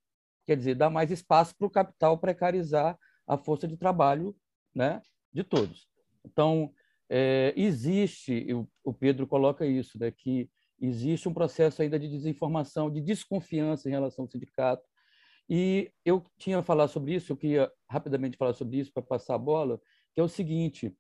quer 0.47 0.57
dizer, 0.57 0.77
dar 0.77 0.89
mais 0.89 1.11
espaço 1.11 1.55
para 1.57 1.67
o 1.67 1.71
capital 1.71 2.17
precarizar 2.19 2.99
a 3.27 3.37
força 3.37 3.67
de 3.67 3.77
trabalho 3.77 4.35
né, 4.75 5.03
de 5.33 5.43
todos. 5.43 5.89
Então, 6.25 6.73
é, 7.09 7.53
existe, 7.57 8.47
o 8.85 8.93
Pedro 8.93 9.27
coloca 9.27 9.65
isso, 9.65 9.99
né, 9.99 10.11
que 10.11 10.51
existe 10.81 11.29
um 11.29 11.35
processo 11.35 11.83
ainda 11.83 11.99
de 11.99 12.09
desinformação, 12.09 12.91
de 12.91 13.01
desconfiança 13.01 13.89
em 13.89 13.93
relação 13.93 14.25
ao 14.25 14.31
sindicato. 14.31 14.85
E 15.49 15.93
eu 16.05 16.25
tinha 16.39 16.63
falado 16.63 16.91
sobre 16.91 17.15
isso, 17.15 17.33
eu 17.33 17.37
queria 17.37 17.71
rapidamente 17.89 18.37
falar 18.37 18.53
sobre 18.53 18.79
isso 18.79 18.93
para 18.93 19.03
passar 19.03 19.37
a 19.37 19.39
bola, 19.39 19.81
que 20.13 20.21
é 20.21 20.23
o 20.23 20.29
seguinte: 20.29 20.95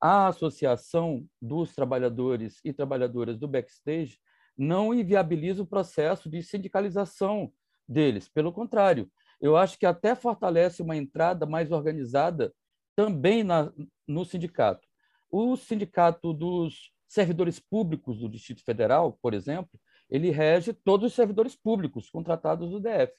a 0.00 0.28
associação 0.28 1.26
dos 1.40 1.74
trabalhadores 1.74 2.60
e 2.64 2.72
trabalhadoras 2.72 3.38
do 3.38 3.46
backstage 3.46 4.18
não 4.56 4.94
inviabiliza 4.94 5.62
o 5.62 5.66
processo 5.66 6.28
de 6.30 6.42
sindicalização 6.42 7.52
deles. 7.86 8.28
Pelo 8.28 8.52
contrário, 8.52 9.10
eu 9.40 9.56
acho 9.56 9.78
que 9.78 9.86
até 9.86 10.14
fortalece 10.14 10.82
uma 10.82 10.96
entrada 10.96 11.44
mais 11.46 11.70
organizada 11.70 12.54
também 12.96 13.44
na, 13.44 13.72
no 14.06 14.24
sindicato. 14.24 14.86
O 15.30 15.56
sindicato 15.56 16.32
dos 16.32 16.92
servidores 17.06 17.58
públicos 17.58 18.18
do 18.18 18.28
Distrito 18.28 18.64
Federal, 18.64 19.18
por 19.20 19.34
exemplo, 19.34 19.80
ele 20.08 20.30
rege 20.30 20.72
todos 20.72 21.10
os 21.10 21.14
servidores 21.14 21.54
públicos 21.54 22.10
contratados 22.10 22.70
do 22.70 22.80
DF. 22.80 23.12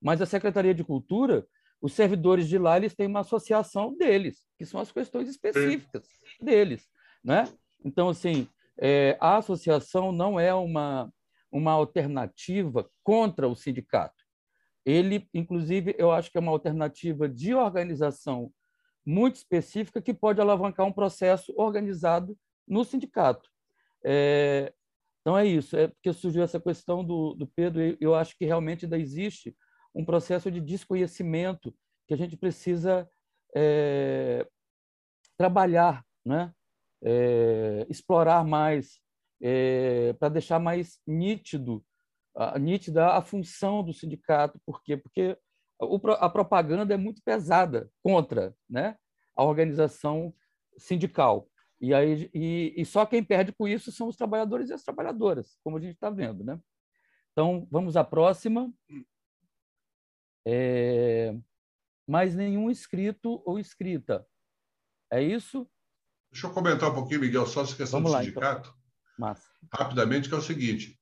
Mas 0.00 0.20
a 0.20 0.26
Secretaria 0.26 0.74
de 0.74 0.84
Cultura, 0.84 1.46
os 1.80 1.92
servidores 1.92 2.48
de 2.48 2.58
lá, 2.58 2.76
eles 2.76 2.94
têm 2.94 3.06
uma 3.06 3.20
associação 3.20 3.96
deles, 3.96 4.46
que 4.58 4.66
são 4.66 4.80
as 4.80 4.92
questões 4.92 5.28
específicas 5.28 6.06
deles. 6.40 6.86
Né? 7.22 7.48
Então, 7.84 8.08
assim, 8.10 8.46
é, 8.78 9.16
a 9.20 9.38
associação 9.38 10.12
não 10.12 10.38
é 10.38 10.52
uma, 10.54 11.12
uma 11.50 11.72
alternativa 11.72 12.88
contra 13.02 13.48
o 13.48 13.54
sindicato. 13.54 14.22
Ele, 14.84 15.26
inclusive, 15.32 15.94
eu 15.98 16.12
acho 16.12 16.30
que 16.30 16.36
é 16.36 16.40
uma 16.40 16.52
alternativa 16.52 17.28
de 17.28 17.54
organização 17.54 18.52
muito 19.04 19.36
específica 19.36 20.00
que 20.00 20.14
pode 20.14 20.40
alavancar 20.40 20.86
um 20.86 20.92
processo 20.92 21.52
organizado 21.56 22.36
no 22.66 22.84
sindicato. 22.84 23.48
É, 24.04 24.72
então 25.20 25.36
é 25.38 25.46
isso, 25.46 25.76
é 25.76 25.88
porque 25.88 26.12
surgiu 26.12 26.42
essa 26.42 26.60
questão 26.60 27.02
do, 27.04 27.34
do 27.34 27.46
Pedro, 27.46 27.82
e 27.82 27.96
eu 28.00 28.14
acho 28.14 28.36
que 28.36 28.44
realmente 28.44 28.84
ainda 28.84 28.98
existe 28.98 29.56
um 29.94 30.04
processo 30.04 30.50
de 30.50 30.60
desconhecimento 30.60 31.74
que 32.06 32.12
a 32.12 32.16
gente 32.16 32.36
precisa 32.36 33.08
é, 33.56 34.46
trabalhar, 35.36 36.04
né? 36.24 36.52
É, 37.02 37.86
explorar 37.88 38.44
mais, 38.44 38.98
é, 39.42 40.12
para 40.14 40.30
deixar 40.30 40.58
mais 40.58 40.98
nítido, 41.06 41.84
a, 42.34 42.58
nítida 42.58 43.08
a 43.08 43.22
função 43.22 43.82
do 43.82 43.92
sindicato. 43.92 44.58
Por 44.66 44.82
quê? 44.82 44.96
Porque 44.96 45.38
a 46.18 46.28
propaganda 46.28 46.94
é 46.94 46.96
muito 46.96 47.22
pesada 47.22 47.90
contra 48.02 48.54
né? 48.68 48.96
a 49.36 49.44
organização 49.44 50.34
sindical. 50.76 51.48
E, 51.80 51.92
aí, 51.92 52.30
e, 52.32 52.74
e, 52.76 52.84
só 52.84 53.04
quem 53.04 53.22
perde 53.22 53.52
com 53.52 53.68
isso 53.68 53.92
são 53.92 54.08
os 54.08 54.16
trabalhadores 54.16 54.70
e 54.70 54.72
as 54.72 54.82
trabalhadoras, 54.82 55.58
como 55.62 55.76
a 55.76 55.80
gente 55.80 55.94
está 55.94 56.08
vendo. 56.08 56.42
Né? 56.44 56.58
Então, 57.32 57.66
vamos 57.70 57.96
à 57.96 58.04
próxima. 58.04 58.72
É... 60.46 61.36
Mais 62.06 62.34
nenhum 62.34 62.70
inscrito 62.70 63.42
ou 63.44 63.58
inscrita. 63.58 64.26
É 65.10 65.22
isso? 65.22 65.68
Deixa 66.30 66.46
eu 66.46 66.52
comentar 66.52 66.90
um 66.90 66.94
pouquinho, 66.94 67.20
Miguel, 67.20 67.46
só 67.46 67.62
essa 67.62 67.76
questão 67.76 68.00
vamos 68.00 68.10
do 68.10 68.14
lá, 68.14 68.24
então. 68.24 68.42
sindicato. 68.42 68.74
Então. 69.18 69.34
Rapidamente, 69.72 70.28
que 70.28 70.34
é 70.34 70.38
o 70.38 70.42
seguinte. 70.42 70.98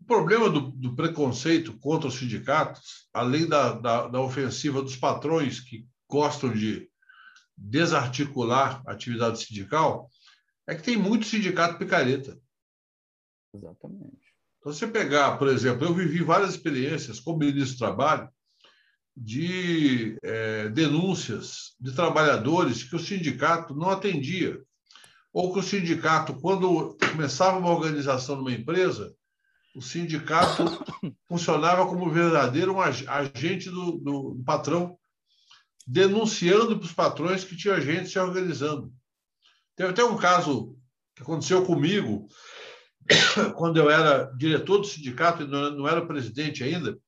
O 0.00 0.04
problema 0.04 0.48
do, 0.48 0.70
do, 0.72 0.96
preconceito 0.96 1.78
contra 1.78 2.08
os 2.08 2.14
sindicatos, 2.14 3.08
além 3.12 3.46
da, 3.46 3.72
da, 3.72 4.08
da 4.08 4.20
ofensiva 4.20 4.82
dos 4.82 4.96
patrões 4.96 5.60
que 5.60 5.86
gostam 6.08 6.52
de 6.52 6.90
desarticular 7.56 8.82
a 8.86 8.92
atividade 8.92 9.44
sindical, 9.44 10.08
é 10.66 10.74
que 10.74 10.82
tem 10.82 10.96
muito 10.96 11.26
sindicato 11.26 11.78
picareta. 11.78 12.38
Exatamente. 13.54 14.30
Então, 14.58 14.72
você 14.72 14.86
pegar, 14.86 15.36
por 15.36 15.48
exemplo, 15.48 15.86
eu 15.86 15.94
vivi 15.94 16.22
várias 16.22 16.50
experiências 16.50 17.20
como 17.20 17.38
ministro 17.38 17.76
do 17.76 17.78
Trabalho 17.78 18.28
de 19.16 20.16
é, 20.22 20.68
denúncias 20.68 21.74
de 21.78 21.92
trabalhadores 21.92 22.84
que 22.84 22.96
o 22.96 23.00
sindicato 23.00 23.74
não 23.74 23.90
atendia, 23.90 24.58
ou 25.32 25.52
que 25.52 25.58
o 25.58 25.62
sindicato, 25.62 26.34
quando 26.40 26.96
começava 27.10 27.58
uma 27.58 27.70
organização 27.70 28.36
numa 28.36 28.52
empresa, 28.52 29.14
o 29.74 29.80
sindicato 29.80 30.64
funcionava 31.28 31.86
como 31.86 32.10
verdadeiro 32.10 32.74
um 32.74 32.80
agente 32.80 33.70
do, 33.70 33.92
do, 33.98 34.34
do 34.34 34.44
patrão 34.44 34.98
denunciando 35.86 36.76
para 36.76 36.86
os 36.86 36.92
patrões 36.92 37.44
que 37.44 37.56
tinha 37.56 37.80
gente 37.80 38.08
se 38.08 38.18
organizando. 38.18 38.92
Teve 39.76 39.90
até 39.90 40.04
um 40.04 40.16
caso 40.16 40.76
que 41.16 41.22
aconteceu 41.22 41.64
comigo, 41.64 42.28
quando 43.56 43.78
eu 43.78 43.90
era 43.90 44.24
diretor 44.36 44.78
do 44.78 44.86
sindicato 44.86 45.42
e 45.42 45.46
não 45.46 45.88
era 45.88 46.06
presidente 46.06 46.62
ainda, 46.62 46.98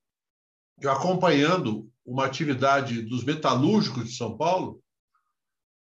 eu 0.80 0.90
acompanhando 0.90 1.88
uma 2.04 2.24
atividade 2.24 3.02
dos 3.02 3.24
metalúrgicos 3.24 4.04
de 4.04 4.16
São 4.16 4.36
Paulo, 4.36 4.82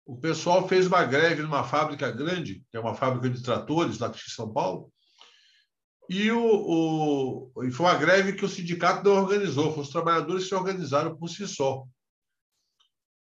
o 0.05 0.19
pessoal 0.19 0.67
fez 0.67 0.87
uma 0.87 1.05
greve 1.05 1.43
numa 1.43 1.63
fábrica 1.63 2.11
grande, 2.11 2.65
que 2.71 2.77
é 2.77 2.81
uma 2.81 2.95
fábrica 2.95 3.29
de 3.31 3.43
tratores 3.43 3.99
lá 3.99 4.09
de 4.09 4.19
São 4.31 4.53
Paulo, 4.53 4.91
e, 6.09 6.31
o, 6.33 7.51
o, 7.55 7.65
e 7.65 7.71
foi 7.71 7.87
uma 7.87 7.99
greve 7.99 8.33
que 8.33 8.45
o 8.45 8.49
sindicato 8.49 9.05
não 9.05 9.17
organizou, 9.17 9.79
os 9.79 9.91
trabalhadores 9.91 10.49
se 10.49 10.55
organizaram 10.55 11.17
por 11.17 11.29
si 11.29 11.47
só. 11.47 11.85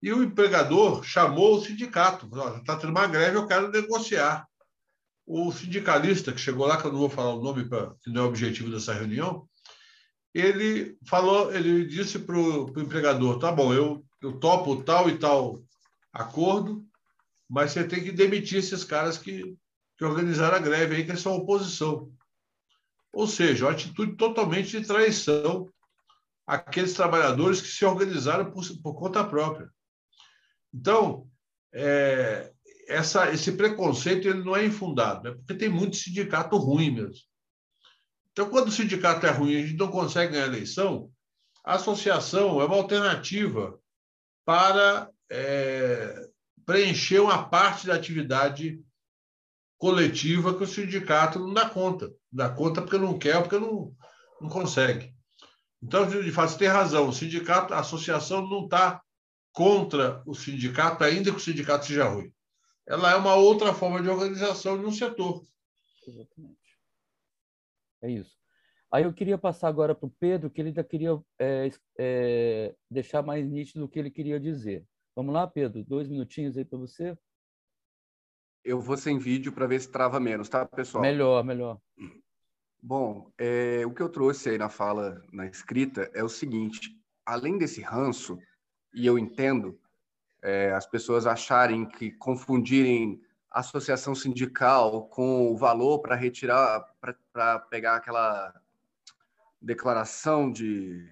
E 0.02 0.12
o 0.12 0.22
empregador 0.22 1.02
chamou 1.04 1.56
o 1.56 1.62
sindicato. 1.62 2.30
Está 2.58 2.76
tendo 2.76 2.90
uma 2.90 3.08
greve, 3.08 3.38
eu 3.38 3.48
quero 3.48 3.72
negociar. 3.72 4.46
O 5.26 5.50
sindicalista 5.54 6.34
que 6.34 6.42
chegou 6.42 6.68
lá, 6.68 6.76
que 6.76 6.86
eu 6.86 6.92
não 6.92 7.00
vou 7.00 7.10
falar 7.10 7.36
o 7.36 7.42
nome, 7.42 7.70
pra, 7.70 7.96
que 8.02 8.10
não 8.10 8.24
é 8.24 8.26
o 8.26 8.28
objetivo 8.28 8.70
dessa 8.70 8.94
reunião, 8.94 9.48
ele 10.34 10.98
falou, 11.08 11.54
ele 11.54 11.86
disse 11.86 12.20
para 12.20 12.36
o 12.36 12.68
empregador: 12.82 13.40
tá 13.40 13.50
bom, 13.50 13.74
eu, 13.74 14.04
eu 14.22 14.34
topo 14.40 14.84
tal 14.84 15.10
e 15.10 15.18
tal 15.18 15.64
acordo, 16.12 16.86
mas 17.50 17.72
você 17.72 17.86
tem 17.86 18.04
que 18.04 18.12
demitir 18.12 18.58
esses 18.58 18.84
caras 18.84 19.18
que, 19.18 19.56
que 19.98 20.04
organizaram 20.04 20.58
a 20.58 20.60
greve 20.60 20.96
aí, 20.96 21.06
que 21.06 21.16
são 21.16 21.36
oposição. 21.36 22.12
Ou 23.14 23.28
seja, 23.28 23.66
uma 23.66 23.72
atitude 23.72 24.18
totalmente 24.18 24.80
de 24.80 24.88
traição 24.88 25.70
àqueles 26.47 26.93
trabalhadores 26.93 27.61
que 27.61 27.68
se 27.68 27.86
organizaram 27.86 28.51
por, 28.51 28.66
por 28.82 28.95
conta 28.95 29.24
própria. 29.24 29.70
Então, 30.74 31.30
é, 31.72 32.51
essa, 32.88 33.32
esse 33.32 33.51
preconceito 33.51 34.28
ele 34.28 34.43
não 34.43 34.55
é 34.55 34.66
infundado, 34.66 35.24
né? 35.24 35.36
porque 35.36 35.53
tem 35.53 35.70
muito 35.70 35.95
sindicato 35.95 36.57
ruim 36.57 36.91
mesmo. 36.91 37.24
Então, 38.32 38.49
quando 38.49 38.70
o 38.70 38.72
sindicato 38.72 39.26
é 39.28 39.30
ruim 39.30 39.51
e 39.51 39.57
a 39.57 39.68
gente 39.68 39.78
não 39.78 39.89
consegue 39.89 40.34
ganhar 40.34 40.45
a 40.45 40.47
eleição, 40.47 41.11
a 41.64 41.76
associação 41.76 42.59
é 42.59 42.66
uma 42.66 42.76
alternativa 42.76 43.80
para 44.43 45.09
é, 45.32 46.30
preencher 46.66 47.20
uma 47.20 47.47
parte 47.47 47.86
da 47.86 47.93
atividade 47.93 48.82
coletiva 49.78 50.57
que 50.57 50.64
o 50.64 50.68
sindicato 50.68 51.39
não 51.39 51.53
dá 51.53 51.70
conta. 51.70 52.11
Dá 52.34 52.50
conta 52.50 52.82
porque 52.82 52.98
não 52.98 53.20
quer 53.20 53.40
porque 53.42 53.60
não, 53.60 53.96
não 54.42 54.50
consegue. 54.50 55.14
Então, 55.82 56.08
de 56.08 56.32
fato, 56.32 56.52
você 56.52 56.58
tem 56.58 56.68
razão. 56.68 57.10
O 57.10 57.14
sindicato, 57.14 57.74
a 57.74 57.80
associação 57.80 58.48
não 58.48 58.64
está 58.64 59.02
contra 59.52 60.24
o 60.26 60.34
sindicato, 60.34 61.04
ainda 61.04 61.30
que 61.30 61.38
o 61.38 61.40
sindicato 61.40 61.86
seja 61.86 62.06
ruim. 62.06 62.34
Ela 62.88 63.12
é 63.12 63.16
uma 63.16 63.36
outra 63.36 63.74
forma 63.74 64.02
de 64.02 64.10
organização 64.10 64.80
de 64.80 64.86
um 64.86 64.92
setor. 64.92 65.44
Exatamente. 66.08 66.58
É 68.02 68.10
isso. 68.10 68.36
Aí 68.92 69.04
eu 69.04 69.14
queria 69.14 69.38
passar 69.38 69.68
agora 69.70 69.96
para 69.96 70.08
o 70.08 70.16
Pedro, 70.20 70.50
que 70.50 70.62
ele 70.62 70.70
ainda 70.70 70.84
queria 70.84 71.20
é, 71.40 71.70
é, 71.98 72.76
deixar 72.90 73.22
mais 73.22 73.48
nítido 73.50 73.86
o 73.86 73.90
que 73.90 74.00
ele 74.00 74.12
queria 74.12 74.40
dizer. 74.40 74.86
Vamos 75.16 75.34
lá, 75.34 75.48
Pedro? 75.48 75.84
Dois 75.84 76.08
minutinhos 76.08 76.58
aí 76.58 76.66
para 76.66 76.78
você. 76.78 77.18
Eu 78.64 78.80
vou 78.80 78.96
sem 78.96 79.18
vídeo 79.18 79.52
para 79.52 79.68
ver 79.68 79.82
se 79.82 79.92
trava 79.92 80.20
menos, 80.20 80.48
tá, 80.48 80.66
pessoal? 80.66 81.02
Melhor, 81.02 81.44
melhor. 81.44 81.80
Bom, 82.86 83.32
é, 83.38 83.86
o 83.86 83.94
que 83.94 84.02
eu 84.02 84.10
trouxe 84.10 84.50
aí 84.50 84.58
na 84.58 84.68
fala, 84.68 85.24
na 85.32 85.46
escrita, 85.46 86.12
é 86.14 86.22
o 86.22 86.28
seguinte: 86.28 87.00
além 87.26 87.58
desse 87.58 87.82
ranço, 87.82 88.38
e 88.94 89.06
eu 89.06 89.18
entendo 89.18 89.80
é, 90.42 90.74
as 90.74 90.86
pessoas 90.86 91.26
acharem 91.26 91.86
que 91.86 92.12
confundirem 92.12 93.22
associação 93.50 94.14
sindical 94.14 95.08
com 95.08 95.50
o 95.50 95.56
valor 95.56 96.00
para 96.00 96.14
retirar, 96.14 96.86
para 97.32 97.60
pegar 97.60 97.96
aquela 97.96 98.54
declaração 99.62 100.52
de 100.52 101.10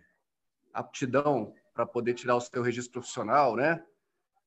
aptidão 0.73 1.53
para 1.73 1.85
poder 1.85 2.15
tirar 2.15 2.35
o 2.35 2.41
seu 2.41 2.61
registro 2.61 2.99
profissional, 2.99 3.55
né, 3.55 3.81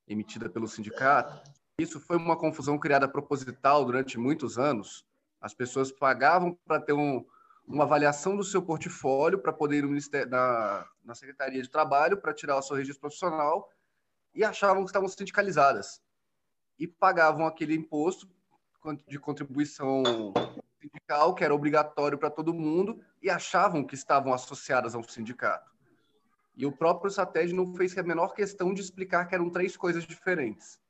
emitida 0.06 0.50
pelo 0.50 0.68
sindicato. 0.68 1.50
Isso 1.78 1.98
foi 1.98 2.18
uma 2.18 2.36
confusão 2.36 2.78
criada 2.78 3.08
proposital 3.08 3.82
durante 3.82 4.18
muitos 4.18 4.58
anos. 4.58 5.06
As 5.44 5.52
pessoas 5.52 5.92
pagavam 5.92 6.58
para 6.64 6.80
ter 6.80 6.94
um, 6.94 7.22
uma 7.68 7.84
avaliação 7.84 8.34
do 8.34 8.42
seu 8.42 8.62
portfólio 8.62 9.38
para 9.38 9.52
poder 9.52 9.76
ir 9.76 9.82
no 9.82 9.88
Ministério, 9.88 10.30
na, 10.30 10.88
na 11.04 11.14
Secretaria 11.14 11.60
de 11.60 11.68
Trabalho 11.68 12.16
para 12.16 12.32
tirar 12.32 12.56
o 12.56 12.62
seu 12.62 12.74
registro 12.74 13.02
profissional 13.02 13.68
e 14.34 14.42
achavam 14.42 14.82
que 14.82 14.88
estavam 14.88 15.06
sindicalizadas 15.06 16.00
e 16.78 16.88
pagavam 16.88 17.46
aquele 17.46 17.74
imposto 17.74 18.26
de 19.06 19.18
contribuição 19.18 20.02
sindical 20.80 21.34
que 21.34 21.44
era 21.44 21.54
obrigatório 21.54 22.16
para 22.16 22.30
todo 22.30 22.54
mundo 22.54 22.98
e 23.20 23.28
achavam 23.28 23.84
que 23.84 23.94
estavam 23.94 24.32
associadas 24.32 24.94
ao 24.94 25.04
sindicato. 25.04 25.70
E 26.56 26.64
o 26.64 26.72
próprio 26.72 27.10
SATED 27.10 27.52
não 27.52 27.74
fez 27.74 27.94
a 27.98 28.02
menor 28.02 28.32
questão 28.32 28.72
de 28.72 28.80
explicar 28.80 29.26
que 29.26 29.34
eram 29.34 29.50
três 29.50 29.76
coisas 29.76 30.04
diferentes. 30.04 30.80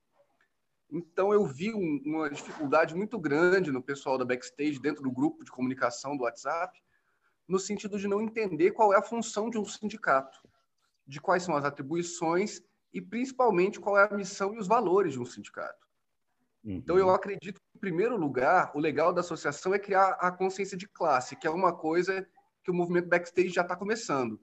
Então 0.91 1.33
eu 1.33 1.45
vi 1.45 1.75
um, 1.75 2.03
uma 2.05 2.31
dificuldade 2.31 2.95
muito 2.95 3.19
grande 3.19 3.73
no 3.73 3.83
pessoal 3.83 4.17
da 4.17 4.25
backstage 4.25 4.79
dentro 4.79 5.03
do 5.03 5.11
grupo 5.11 5.45
de 5.45 5.51
comunicação 5.51 6.17
do 6.17 6.25
WhatsApp, 6.25 6.83
no 7.49 7.59
sentido 7.59 7.99
de 7.99 8.09
não 8.09 8.23
entender 8.23 8.73
qual 8.73 8.93
é 8.93 8.97
a 8.97 9.03
função 9.03 9.51
de 9.51 9.59
um 9.59 9.65
sindicato, 9.65 10.39
de 11.07 11.21
quais 11.21 11.43
são 11.43 11.57
as 11.57 11.65
atribuições 11.65 12.63
e 12.93 13.01
principalmente 13.01 13.81
qual 13.81 13.99
é 13.99 14.05
a 14.05 14.17
missão 14.17 14.55
e 14.55 14.59
os 14.59 14.67
valores 14.67 15.15
de 15.15 15.21
um 15.21 15.25
sindicato. 15.25 15.85
Uhum. 16.65 16.77
Então, 16.77 16.97
eu 16.97 17.11
acredito 17.11 17.61
que, 17.61 17.77
em 17.77 17.81
primeiro 17.81 18.17
lugar, 18.17 18.73
o 18.75 18.81
legal 18.81 19.13
da 19.13 19.21
associação 19.21 19.75
é 19.75 19.79
criar 19.79 20.11
a 20.21 20.31
consciência 20.31 20.77
de 20.77 20.89
classe, 20.89 21.37
que 21.37 21.47
é 21.47 21.51
uma 21.51 21.77
coisa 21.77 22.27
que 22.63 22.71
o 22.71 22.75
movimento 22.75 23.09
backstage 23.09 23.51
já 23.51 23.63
está 23.63 23.77
começando. 23.77 24.41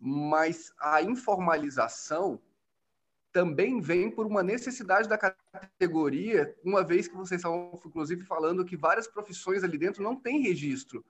Mas 0.00 0.72
a 0.80 1.02
informalização 1.02 2.40
também 3.32 3.80
vem 3.80 4.10
por 4.10 4.26
uma 4.26 4.42
necessidade 4.42 5.08
da 5.08 5.16
categoria, 5.16 6.54
uma 6.62 6.84
vez 6.84 7.08
que 7.08 7.16
vocês 7.16 7.40
estão, 7.40 7.72
inclusive, 7.84 8.24
falando 8.24 8.64
que 8.64 8.76
várias 8.76 9.08
profissões 9.08 9.64
ali 9.64 9.78
dentro 9.78 10.02
não 10.02 10.14
têm 10.14 10.42
registro 10.42 11.04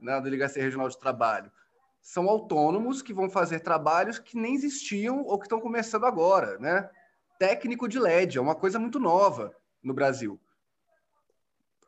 na 0.00 0.18
Delegacia 0.20 0.62
Regional 0.62 0.88
de 0.88 0.98
Trabalho. 0.98 1.52
São 2.00 2.28
autônomos 2.28 3.02
que 3.02 3.14
vão 3.14 3.28
fazer 3.30 3.60
trabalhos 3.60 4.18
que 4.18 4.36
nem 4.36 4.54
existiam 4.54 5.22
ou 5.22 5.38
que 5.38 5.46
estão 5.46 5.60
começando 5.60 6.04
agora, 6.04 6.58
né? 6.58 6.90
Técnico 7.38 7.88
de 7.88 7.98
LED 7.98 8.38
é 8.38 8.40
uma 8.40 8.54
coisa 8.54 8.78
muito 8.78 8.98
nova 8.98 9.54
no 9.82 9.92
Brasil. 9.92 10.40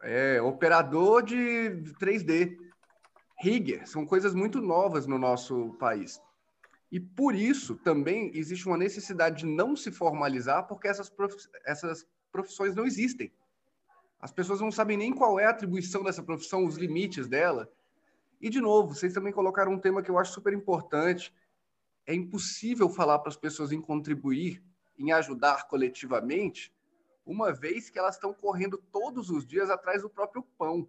É, 0.03 0.41
operador 0.41 1.23
de 1.23 1.83
3D, 1.99 2.57
rigger, 3.41 3.87
são 3.87 4.07
coisas 4.07 4.35
muito 4.35 4.61
novas 4.61 5.07
no 5.07 5.19
nosso 5.19 5.75
país. 5.79 6.21
E 6.91 7.01
por 7.01 7.35
isso 7.35 7.75
também 7.77 8.31
existe 8.35 8.67
uma 8.67 8.77
necessidade 8.77 9.39
de 9.39 9.47
não 9.47 9.75
se 9.75 9.91
formalizar, 9.91 10.67
porque 10.67 10.87
essas, 10.87 11.11
prof... 11.11 11.35
essas 11.65 12.07
profissões 12.31 12.75
não 12.75 12.87
existem. 12.87 13.33
As 14.21 14.33
pessoas 14.33 14.61
não 14.61 14.71
sabem 14.71 14.97
nem 14.97 15.13
qual 15.13 15.39
é 15.39 15.47
a 15.47 15.51
atribuição 15.51 16.03
dessa 16.03 16.23
profissão, 16.23 16.65
os 16.65 16.77
limites 16.77 17.29
dela. 17.29 17.71
E, 18.41 18.49
de 18.49 18.61
novo, 18.61 18.95
vocês 18.95 19.13
também 19.13 19.33
colocaram 19.33 19.73
um 19.73 19.79
tema 19.79 20.03
que 20.03 20.11
eu 20.11 20.19
acho 20.19 20.33
super 20.33 20.53
importante. 20.53 21.35
É 22.07 22.15
impossível 22.15 22.89
falar 22.89 23.19
para 23.19 23.31
as 23.31 23.37
pessoas 23.37 23.73
em 23.73 23.81
contribuir, 23.81 24.63
em 24.99 25.13
ajudar 25.13 25.67
coletivamente, 25.67 26.73
uma 27.27 27.53
vez 27.53 27.91
que 27.91 27.99
elas 27.99 28.15
estão 28.15 28.33
correndo 28.33 28.79
todos 28.93 29.29
os 29.29 29.45
dias 29.45 29.69
atrás 29.69 30.03
do 30.03 30.09
próprio 30.09 30.43
pão. 30.57 30.89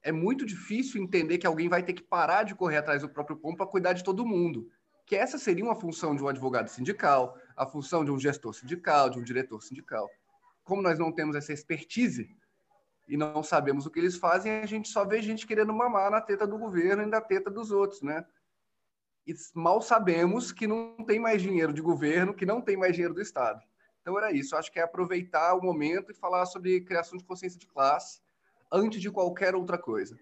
É 0.00 0.12
muito 0.12 0.46
difícil 0.46 1.02
entender 1.02 1.38
que 1.38 1.46
alguém 1.46 1.68
vai 1.68 1.82
ter 1.82 1.92
que 1.92 2.02
parar 2.02 2.44
de 2.44 2.54
correr 2.54 2.76
atrás 2.76 3.02
do 3.02 3.08
próprio 3.08 3.36
pão 3.36 3.54
para 3.54 3.66
cuidar 3.66 3.92
de 3.92 4.04
todo 4.04 4.24
mundo 4.24 4.70
que 5.06 5.16
essa 5.16 5.38
seria 5.38 5.64
uma 5.64 5.74
função 5.74 6.14
de 6.14 6.22
um 6.22 6.28
advogado 6.28 6.68
sindical, 6.68 7.36
a 7.56 7.66
função 7.66 8.04
de 8.04 8.10
um 8.10 8.18
gestor 8.18 8.54
sindical, 8.54 9.10
de 9.10 9.18
um 9.18 9.22
diretor 9.22 9.62
sindical. 9.62 10.08
Como 10.64 10.82
nós 10.82 10.98
não 10.98 11.12
temos 11.12 11.36
essa 11.36 11.52
expertise 11.52 12.28
e 13.08 13.16
não 13.16 13.42
sabemos 13.42 13.84
o 13.84 13.90
que 13.90 13.98
eles 13.98 14.16
fazem, 14.16 14.60
a 14.60 14.66
gente 14.66 14.88
só 14.88 15.04
vê 15.04 15.20
gente 15.20 15.46
querendo 15.46 15.72
mamar 15.72 16.10
na 16.10 16.20
teta 16.20 16.46
do 16.46 16.56
governo 16.56 17.02
e 17.02 17.06
na 17.06 17.20
teta 17.20 17.50
dos 17.50 17.70
outros, 17.70 18.02
né? 18.02 18.24
E 19.26 19.34
mal 19.54 19.80
sabemos 19.80 20.50
que 20.50 20.66
não 20.66 20.96
tem 21.04 21.20
mais 21.20 21.42
dinheiro 21.42 21.72
de 21.72 21.80
governo, 21.80 22.34
que 22.34 22.46
não 22.46 22.60
tem 22.60 22.76
mais 22.76 22.92
dinheiro 22.92 23.14
do 23.14 23.20
Estado. 23.20 23.60
Então 24.00 24.18
era 24.18 24.32
isso. 24.32 24.56
acho 24.56 24.70
que 24.70 24.80
é 24.80 24.82
aproveitar 24.82 25.54
o 25.54 25.62
momento 25.62 26.10
e 26.10 26.14
falar 26.14 26.44
sobre 26.46 26.80
criação 26.80 27.16
de 27.16 27.24
consciência 27.24 27.58
de 27.58 27.66
classe 27.66 28.20
antes 28.70 29.00
de 29.00 29.10
qualquer 29.10 29.54
outra 29.54 29.78
coisa. 29.78 30.18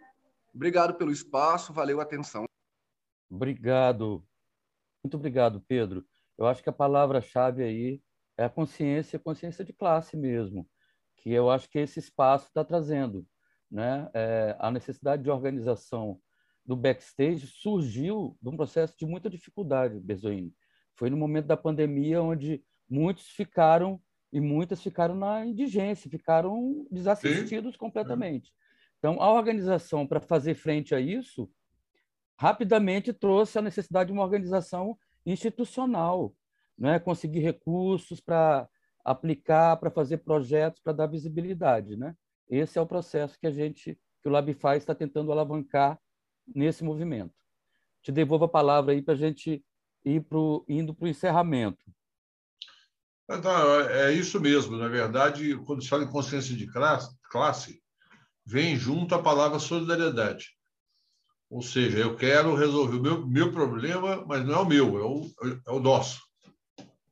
Obrigado 0.55 0.95
pelo 0.95 1.13
espaço, 1.13 1.73
valeu 1.73 2.01
a 2.01 2.03
atenção. 2.03 2.45
Obrigado, 3.31 4.23
muito 5.03 5.17
obrigado, 5.17 5.63
Pedro. 5.67 6.05
Eu 6.37 6.47
acho 6.47 6.63
que 6.63 6.69
a 6.69 6.73
palavra-chave 6.73 7.63
aí 7.63 8.03
é 8.37 8.45
a 8.45 8.51
consciência, 8.51 9.19
consciência 9.19 9.65
de 9.65 9.73
classe 9.73 10.17
mesmo, 10.17 10.69
que 11.17 11.31
eu 11.31 11.51
acho 11.51 11.69
que 11.69 11.79
esse 11.79 11.99
espaço 11.99 12.47
está 12.47 12.65
trazendo. 12.65 13.27
Né? 13.71 14.11
É, 14.15 14.57
a 14.59 14.71
necessidade 14.71 15.23
de 15.23 15.31
organização 15.31 16.21
do 16.65 16.77
backstage 16.77 17.47
surgiu 17.47 18.37
de 18.41 18.49
um 18.49 18.57
processo 18.57 18.95
de 18.99 19.07
muita 19.07 19.29
dificuldade, 19.29 20.01
Bezoini. 20.01 20.55
Foi 20.97 21.11
no 21.11 21.17
momento 21.17 21.47
da 21.47 21.57
pandemia 21.57 22.23
onde 22.23 22.63
muitos 22.89 23.29
ficaram 23.29 24.01
e 24.33 24.41
muitas 24.41 24.83
ficaram 24.83 25.15
na 25.15 25.45
indigência, 25.45 26.11
ficaram 26.11 26.87
desassistidos 26.91 27.73
Sim. 27.73 27.79
completamente. 27.79 28.53
Então, 28.99 29.21
a 29.21 29.33
organização 29.33 30.07
para 30.07 30.21
fazer 30.21 30.55
frente 30.55 30.95
a 30.95 31.01
isso 31.01 31.51
rapidamente 32.41 33.13
trouxe 33.13 33.59
a 33.59 33.63
necessidade 33.63 34.07
de 34.07 34.15
uma 34.15 34.23
organização 34.23 34.99
institucional, 35.27 36.35
né? 36.77 36.99
conseguir 36.99 37.41
recursos 37.41 38.19
para 38.19 38.67
aplicar, 39.05 39.77
para 39.77 39.91
fazer 39.91 40.19
projetos, 40.19 40.81
para 40.81 40.95
dar 40.95 41.07
visibilidade. 41.07 41.99
Né? 41.99 42.17
Esse 42.49 42.79
é 42.79 42.81
o 42.81 42.87
processo 42.87 43.39
que 43.39 43.47
a 43.47 43.51
gente, 43.51 44.01
que 44.23 44.29
o 44.29 44.33
Labify 44.33 44.79
está 44.79 44.95
tentando 44.95 45.31
alavancar 45.31 46.01
nesse 46.55 46.83
movimento. 46.83 47.35
Te 48.03 48.11
devolvo 48.11 48.47
a 48.47 48.49
palavra 48.49 48.93
aí 48.93 49.03
para 49.03 49.13
a 49.13 49.19
gente 49.19 49.63
ir 50.03 50.23
pro, 50.23 50.65
indo 50.67 50.95
para 50.95 51.05
o 51.05 51.09
encerramento. 51.09 51.85
É 53.91 54.13
isso 54.13 54.41
mesmo. 54.41 54.79
Na 54.79 54.89
verdade, 54.89 55.55
quando 55.67 55.83
se 55.83 55.91
fala 55.91 56.05
em 56.05 56.11
consciência 56.11 56.57
de 56.57 56.67
classe, 56.67 57.15
classe 57.31 57.83
vem 58.47 58.77
junto 58.77 59.15
a 59.15 59.23
palavra 59.23 59.59
solidariedade. 59.59 60.59
Ou 61.51 61.61
seja, 61.63 61.99
eu 61.99 62.15
quero 62.15 62.55
resolver 62.55 62.97
o 62.97 63.03
meu, 63.03 63.27
meu 63.27 63.53
problema, 63.53 64.25
mas 64.25 64.47
não 64.47 64.55
é 64.55 64.59
o 64.59 64.69
meu, 64.69 64.99
é 64.99 65.03
o, 65.03 65.61
é 65.67 65.71
o 65.73 65.81
nosso. 65.81 66.23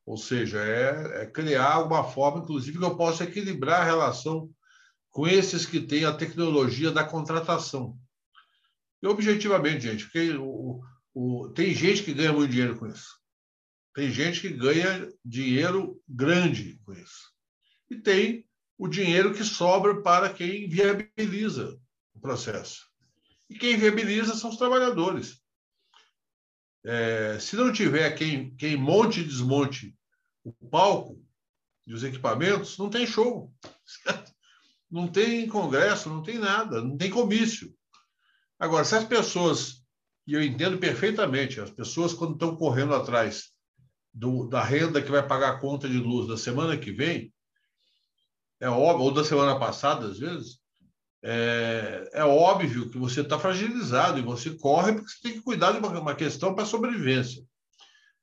Ou 0.07 0.17
seja, 0.17 0.61
é, 0.61 1.23
é 1.23 1.27
criar 1.27 1.83
uma 1.83 2.05
forma, 2.05 2.39
inclusive, 2.39 2.79
que 2.79 2.85
eu 2.85 2.97
possa 2.97 3.25
equilibrar 3.25 3.81
a 3.81 3.85
relação 3.85 4.49
com 5.11 5.27
esses 5.27 5.67
que 5.67 5.81
têm 5.81 6.05
a 6.05 6.15
tecnologia 6.15 6.93
da 6.93 7.03
contratação. 7.03 7.99
E 9.03 9.09
objetivamente, 9.09 9.83
gente, 9.83 10.05
porque 10.05 10.33
o, 10.35 10.81
o, 11.13 11.49
tem 11.51 11.75
gente 11.75 12.05
que 12.05 12.15
ganha 12.15 12.33
muito 12.33 12.51
dinheiro 12.51 12.79
com 12.79 12.87
isso. 12.87 13.19
Tem 13.93 14.11
gente 14.13 14.41
que 14.41 14.51
ganha 14.51 15.09
dinheiro 15.25 16.01
grande 16.09 16.81
com 16.85 16.93
isso. 16.93 17.33
E 17.91 17.97
tem 17.97 18.47
o 18.79 18.87
dinheiro 18.87 19.35
que 19.35 19.43
sobra 19.43 20.01
para 20.01 20.33
quem 20.33 20.69
viabiliza 20.69 21.77
o 22.15 22.21
processo. 22.21 22.88
E 23.49 23.59
quem 23.59 23.77
viabiliza 23.77 24.35
são 24.35 24.51
os 24.51 24.57
trabalhadores. 24.57 25.43
É, 26.85 27.39
se 27.39 27.57
não 27.57 27.73
tiver 27.73 28.11
quem, 28.13 28.55
quem 28.57 28.77
monte 28.77 29.21
e 29.21 29.25
desmonte 29.25 29.97
o 30.45 30.53
palco 30.69 31.23
e 31.87 31.95
os 31.95 32.05
equipamentos, 32.05 32.79
não 32.79 32.91
tem 32.91 33.07
show. 33.07 33.53
Não 34.91 35.07
tem 35.07 35.47
congresso, 35.47 36.09
não 36.09 36.23
tem 36.23 36.39
nada, 36.39 36.83
não 36.83 36.97
tem 36.97 37.11
comício. 37.11 37.75
Agora, 38.59 38.85
se 38.85 38.95
as 38.95 39.05
pessoas, 39.05 39.85
e 40.27 40.33
eu 40.33 40.43
entendo 40.43 40.79
perfeitamente, 40.79 41.61
as 41.61 41.71
pessoas, 41.71 42.15
quando 42.15 42.33
estão 42.33 42.57
correndo 42.57 42.95
atrás 42.95 43.51
do, 44.15 44.49
da 44.49 44.63
renda 44.63 45.03
que 45.03 45.11
vai 45.11 45.27
pagar 45.27 45.51
a 45.51 45.61
conta 45.61 45.89
de 45.89 45.99
luz 45.99 46.27
da 46.27 46.37
semana 46.37 46.77
que 46.77 46.91
vem, 46.91 47.33
é 48.61 48.69
óbvio, 48.69 49.05
ou 49.05 49.13
da 49.13 49.23
semana 49.23 49.59
passada, 49.59 50.07
às 50.07 50.19
vezes, 50.19 50.59
é, 51.31 52.09
é 52.15 52.25
óbvio 52.25 52.89
que 52.89 52.97
você 52.97 53.21
está 53.21 53.39
fragilizado 53.39 54.19
e 54.19 54.23
você 54.23 54.51
corre 54.51 54.95
porque 54.95 55.11
você 55.11 55.21
tem 55.23 55.33
que 55.35 55.43
cuidar 55.43 55.73
de 55.73 55.79
uma, 55.79 56.01
uma 56.01 56.15
questão 56.15 56.55
para 56.55 56.65
sobrevivência. 56.65 57.45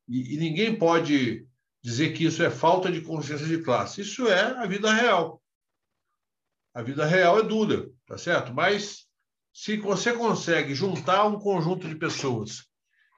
E, 0.07 0.33
e, 0.33 0.37
ninguém 0.37 0.75
pode 0.75 1.45
dizer 1.83 2.13
que 2.13 2.25
isso 2.25 2.41
é 2.41 2.49
falta 2.49 2.91
de 2.91 3.01
consciência 3.01 3.45
de 3.45 3.61
classe. 3.61 4.01
Isso 4.01 4.27
é 4.27 4.57
a 4.57 4.65
vida 4.65 4.91
real. 4.91 5.39
A 6.73 6.81
vida 6.81 7.05
real 7.05 7.37
é 7.37 7.43
dura, 7.43 7.87
tá 8.07 8.17
certo? 8.17 8.51
Mas 8.51 9.05
se 9.53 9.77
você 9.77 10.11
consegue 10.11 10.73
juntar 10.73 11.25
um 11.25 11.39
conjunto 11.39 11.87
de 11.87 11.95
pessoas 11.95 12.65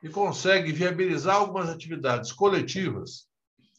e 0.03 0.09
consegue 0.09 0.73
viabilizar 0.73 1.37
algumas 1.37 1.69
atividades 1.69 2.33
coletivas 2.33 3.29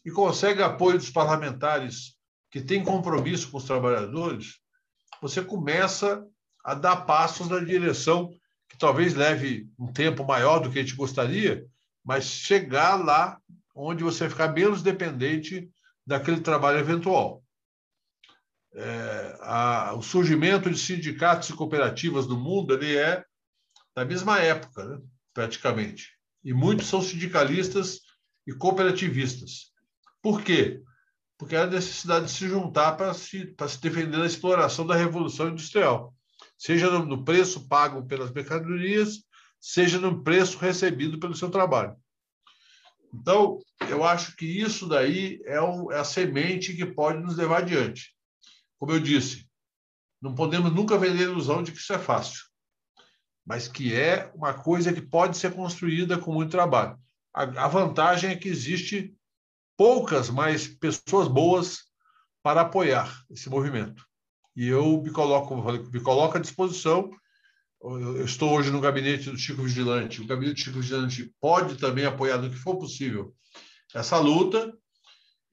e 0.07 0.11
consegue 0.11 0.63
apoio 0.63 0.97
dos 0.97 1.11
parlamentares 1.11 2.17
que 2.51 2.63
têm 2.63 2.83
compromisso 2.83 3.51
com 3.51 3.59
os 3.59 3.65
trabalhadores, 3.65 4.55
você 5.21 5.43
começa 5.43 6.25
a 6.65 6.75
dar 6.75 6.97
passos 6.97 7.49
na 7.49 7.61
direção 7.61 8.31
que 8.69 8.77
talvez 8.77 9.15
leve 9.15 9.69
um 9.79 9.93
tempo 9.93 10.25
maior 10.25 10.59
do 10.59 10.71
que 10.71 10.79
a 10.79 10.83
gente 10.83 10.95
gostaria, 10.95 11.67
mas 12.05 12.25
chegar 12.25 12.97
lá 12.97 13.41
onde 13.75 14.05
você 14.05 14.29
ficar 14.29 14.49
menos 14.49 14.83
dependente 14.83 15.71
daquele 16.07 16.41
trabalho 16.41 16.79
eventual. 16.79 17.43
É, 18.75 19.39
a, 19.41 19.95
o 19.95 20.03
surgimento 20.03 20.71
de 20.71 20.79
sindicatos 20.79 21.49
e 21.49 21.55
cooperativas 21.55 22.27
no 22.27 22.37
mundo 22.37 22.75
ele 22.75 22.97
é 22.97 23.25
da 23.95 24.05
mesma 24.05 24.39
época, 24.41 24.85
né, 24.85 25.01
praticamente. 25.33 26.13
E 26.45 26.53
muitos 26.53 26.87
são 26.87 27.03
sindicalistas 27.03 28.01
e 28.47 28.53
cooperativistas. 28.53 29.73
Por 30.23 30.43
quê? 30.43 30.83
Porque 31.39 31.55
há 31.55 31.67
necessidade 31.67 32.27
de 32.27 32.33
se 32.33 32.49
juntar 32.49 32.97
para 32.97 33.15
se, 33.15 33.47
para 33.47 33.69
se 33.69 33.81
defender 33.81 34.19
da 34.19 34.27
exploração 34.27 34.85
da 34.85 34.97
revolução 34.97 35.49
industrial, 35.49 36.13
seja 36.59 36.91
no, 36.91 37.07
no 37.07 37.25
preço 37.25 37.69
pago 37.69 38.05
pelas 38.07 38.33
mercadorias, 38.33 39.23
seja 39.61 40.01
no 40.01 40.23
preço 40.23 40.59
recebido 40.59 41.19
pelo 41.19 41.37
seu 41.37 41.49
trabalho. 41.49 41.97
Então, 43.15 43.59
eu 43.89 44.05
acho 44.05 44.37
que 44.37 44.45
isso 44.45 44.87
daí 44.89 45.41
é, 45.45 45.61
o, 45.61 45.93
é 45.93 46.01
a 46.01 46.05
semente 46.05 46.75
que 46.75 46.85
pode 46.85 47.21
nos 47.21 47.37
levar 47.37 47.59
adiante. 47.59 48.15
Como 48.77 48.93
eu 48.93 49.01
disse, 49.01 49.49
não 50.21 50.35
podemos 50.35 50.75
nunca 50.75 50.99
vender 50.99 51.25
a 51.25 51.31
ilusão 51.31 51.63
de 51.63 51.71
que 51.71 51.79
isso 51.79 51.93
é 51.93 51.99
fácil, 51.99 52.43
mas 53.47 53.69
que 53.69 53.95
é 53.95 54.31
uma 54.35 54.53
coisa 54.53 54.93
que 54.93 55.01
pode 55.01 55.39
ser 55.39 55.55
construída 55.55 56.19
com 56.19 56.35
muito 56.35 56.51
trabalho. 56.51 56.99
A, 57.33 57.43
a 57.43 57.69
vantagem 57.69 58.31
é 58.31 58.37
que 58.37 58.49
existe 58.49 59.17
poucas, 59.79 60.29
mas 60.29 60.67
pessoas 60.67 61.29
boas 61.29 61.85
para 62.43 62.63
apoiar 62.63 63.25
esse 63.31 63.49
movimento. 63.49 64.05
E 64.57 64.67
eu 64.67 65.01
me 65.01 65.13
coloco, 65.13 65.55
me 65.93 66.01
coloco 66.01 66.37
à 66.37 66.41
disposição. 66.41 67.09
Eu 67.81 68.25
estou 68.25 68.59
hoje 68.59 68.73
no 68.73 68.81
gabinete 68.81 69.31
do 69.31 69.39
Chico 69.39 69.63
Vigilante. 69.63 70.21
O 70.21 70.27
gabinete 70.27 70.57
do 70.57 70.65
Chico 70.65 70.81
Vigilante 70.81 71.33
pode 71.41 71.77
também 71.77 72.05
apoiar 72.05 72.39
no 72.39 72.51
que 72.51 72.57
for 72.57 72.77
possível 72.77 73.33
essa 73.95 74.19
luta. 74.19 74.77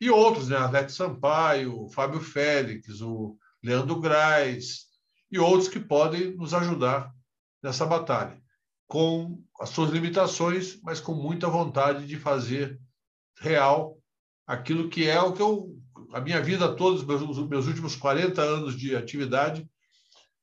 E 0.02 0.10
outros, 0.10 0.50
né? 0.50 0.58
Alex 0.58 0.96
Sampaio, 0.96 1.88
Fábio 1.90 2.20
Félix, 2.20 3.02
o 3.02 3.38
Leandro 3.64 4.02
Graz 4.02 4.86
e 5.32 5.38
outros 5.38 5.70
que 5.70 5.80
podem 5.80 6.36
nos 6.36 6.52
ajudar 6.54 7.14
nessa 7.62 7.86
batalha, 7.86 8.42
com 8.88 9.40
as 9.60 9.70
suas 9.70 9.92
limitações, 9.92 10.80
mas 10.82 11.00
com 11.00 11.14
muita 11.14 11.48
vontade 11.48 12.08
de 12.08 12.18
fazer 12.18 12.80
real 13.40 13.98
aquilo 14.46 14.90
que 14.90 15.08
é 15.08 15.20
o 15.20 15.34
que 15.34 15.42
eu 15.42 15.76
a 16.14 16.22
minha 16.22 16.42
vida 16.42 16.74
toda, 16.76 16.96
os 16.96 17.04
meus, 17.04 17.50
meus 17.50 17.68
últimos 17.68 17.96
40 17.96 18.42
anos 18.42 18.78
de 18.78 18.96
atividade, 18.96 19.70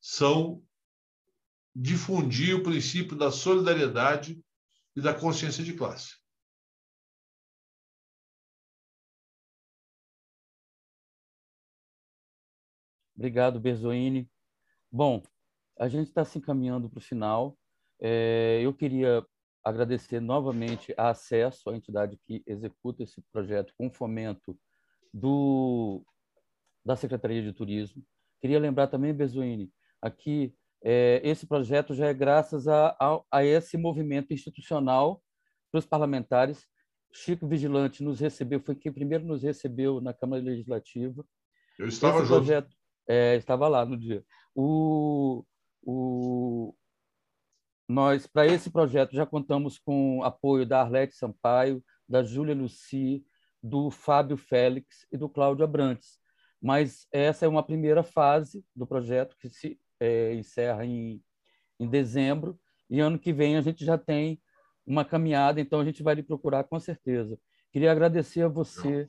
são 0.01 0.63
difundir 1.75 2.55
o 2.55 2.63
princípio 2.63 3.17
da 3.17 3.31
solidariedade 3.31 4.43
e 4.95 5.01
da 5.01 5.15
consciência 5.15 5.65
de 5.65 5.73
classe. 5.73 6.17
Obrigado, 13.17 13.61
Berzoini. 13.61 14.29
Bom, 14.91 15.23
a 15.79 15.89
gente 15.89 16.09
está 16.09 16.25
se 16.25 16.39
encaminhando 16.39 16.91
para 16.91 16.99
o 16.99 17.03
final. 17.03 17.57
É, 18.01 18.61
eu 18.63 18.75
queria 18.75 19.25
agradecer 19.65 20.21
novamente 20.21 20.95
a 20.97 21.11
acesso 21.11 21.71
à 21.71 21.77
entidade 21.77 22.19
que 22.27 22.43
executa 22.47 23.03
esse 23.03 23.23
projeto 23.33 23.73
com 23.77 23.91
fomento 23.91 24.59
do, 25.13 26.05
da 26.85 26.97
Secretaria 26.97 27.43
de 27.43 27.53
Turismo. 27.53 28.03
Queria 28.41 28.59
lembrar 28.59 28.89
também, 28.89 29.15
Bezuini, 29.15 29.71
aqui 30.01 30.55
é, 30.83 31.21
esse 31.23 31.47
projeto 31.47 31.95
já 31.95 32.07
é 32.07 32.15
graças 32.15 32.67
a, 32.67 32.97
a, 33.01 33.21
a 33.31 33.45
esse 33.45 33.77
movimento 33.77 34.33
institucional 34.33 35.23
para 35.71 35.79
os 35.79 35.87
parlamentares. 35.87 36.67
Chico 37.13 37.47
Vigilante 37.47 38.03
nos 38.03 38.19
recebeu, 38.21 38.61
foi 38.61 38.75
quem 38.75 38.93
primeiro 38.93 39.25
nos 39.25 39.43
recebeu 39.43 40.01
na 40.01 40.13
Câmara 40.13 40.43
Legislativa. 40.43 41.25
Eu 41.79 41.87
estava 41.87 42.19
esse 42.19 42.27
junto. 42.27 42.39
Projeto, 42.39 42.75
é, 43.09 43.37
estava 43.37 43.69
lá 43.69 43.85
no 43.85 43.97
dia. 43.97 44.25
O, 44.55 45.45
o, 45.83 46.75
nós, 47.93 48.27
para 48.27 48.47
esse 48.47 48.71
projeto, 48.71 49.15
já 49.15 49.27
contamos 49.27 49.79
com 49.79 50.23
apoio 50.23 50.65
da 50.65 50.81
Arlete 50.81 51.15
Sampaio, 51.15 51.85
da 52.09 52.23
Júlia 52.23 52.55
Luci, 52.55 53.23
do 53.63 53.91
Fábio 53.91 54.37
Félix 54.39 55.07
e 55.13 55.17
do 55.19 55.29
Cláudio 55.29 55.63
Abrantes. 55.63 56.19
Mas 56.61 57.07
essa 57.13 57.45
é 57.45 57.49
uma 57.49 57.63
primeira 57.63 58.03
fase 58.03 58.65
do 58.75 58.87
projeto 58.87 59.37
que 59.39 59.51
se 59.51 59.79
é, 60.01 60.33
encerra 60.35 60.87
em, 60.87 61.23
em 61.79 61.87
dezembro 61.87 62.59
e 62.89 62.99
ano 62.99 63.19
que 63.19 63.33
vem 63.33 63.57
a 63.57 63.61
gente 63.61 63.85
já 63.85 63.99
tem 63.99 64.41
uma 64.87 65.05
caminhada, 65.05 65.61
então 65.61 65.79
a 65.79 65.85
gente 65.85 66.03
vai 66.03 66.15
lhe 66.15 66.23
procurar 66.23 66.65
com 66.65 66.81
certeza. 66.81 67.39
Queria 67.71 67.93
agradecer 67.93 68.43
a 68.43 68.49
você 68.49 69.07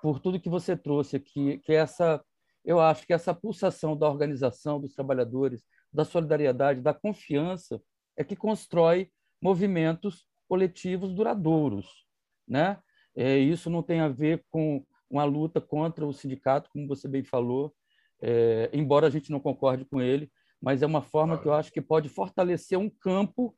por 0.00 0.18
tudo 0.18 0.40
que 0.40 0.48
você 0.48 0.74
trouxe 0.74 1.16
aqui, 1.16 1.58
que 1.58 1.74
essa, 1.74 2.24
eu 2.64 2.80
acho 2.80 3.06
que 3.06 3.12
essa 3.12 3.34
pulsação 3.34 3.94
da 3.94 4.08
organização 4.08 4.80
dos 4.80 4.94
trabalhadores, 4.94 5.62
da 5.92 6.06
solidariedade, 6.06 6.80
da 6.80 6.94
confiança, 6.94 7.80
é 8.16 8.24
que 8.24 8.36
constrói 8.36 9.10
movimentos 9.40 10.26
coletivos 10.48 11.12
duradouros, 11.12 12.06
né? 12.46 12.78
É, 13.16 13.38
isso 13.38 13.70
não 13.70 13.82
tem 13.82 14.00
a 14.00 14.08
ver 14.08 14.44
com 14.50 14.84
uma 15.08 15.24
luta 15.24 15.60
contra 15.60 16.06
o 16.06 16.12
sindicato, 16.12 16.70
como 16.70 16.88
você 16.88 17.06
bem 17.06 17.22
falou, 17.22 17.74
é, 18.20 18.70
embora 18.72 19.06
a 19.06 19.10
gente 19.10 19.30
não 19.30 19.38
concorde 19.38 19.84
com 19.84 20.00
ele, 20.00 20.30
mas 20.60 20.82
é 20.82 20.86
uma 20.86 21.02
forma 21.02 21.38
que 21.38 21.46
eu 21.46 21.52
acho 21.52 21.72
que 21.72 21.80
pode 21.80 22.08
fortalecer 22.08 22.78
um 22.78 22.88
campo 22.88 23.54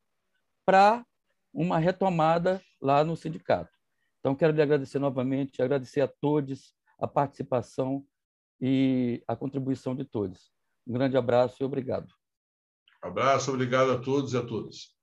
para 0.64 1.06
uma 1.52 1.78
retomada 1.78 2.60
lá 2.80 3.04
no 3.04 3.16
sindicato. 3.16 3.70
Então, 4.18 4.34
quero 4.34 4.52
lhe 4.52 4.60
agradecer 4.60 4.98
novamente, 4.98 5.62
agradecer 5.62 6.00
a 6.00 6.08
todos 6.08 6.74
a 6.98 7.06
participação 7.06 8.04
e 8.60 9.22
a 9.28 9.36
contribuição 9.36 9.94
de 9.94 10.04
todos. 10.04 10.50
Um 10.86 10.94
grande 10.94 11.16
abraço 11.16 11.62
e 11.62 11.64
obrigado. 11.64 12.12
Abraço, 13.06 13.52
obrigado 13.52 13.92
a 13.92 13.98
todos 13.98 14.32
e 14.32 14.36
a 14.36 14.42
todas. 14.42 14.95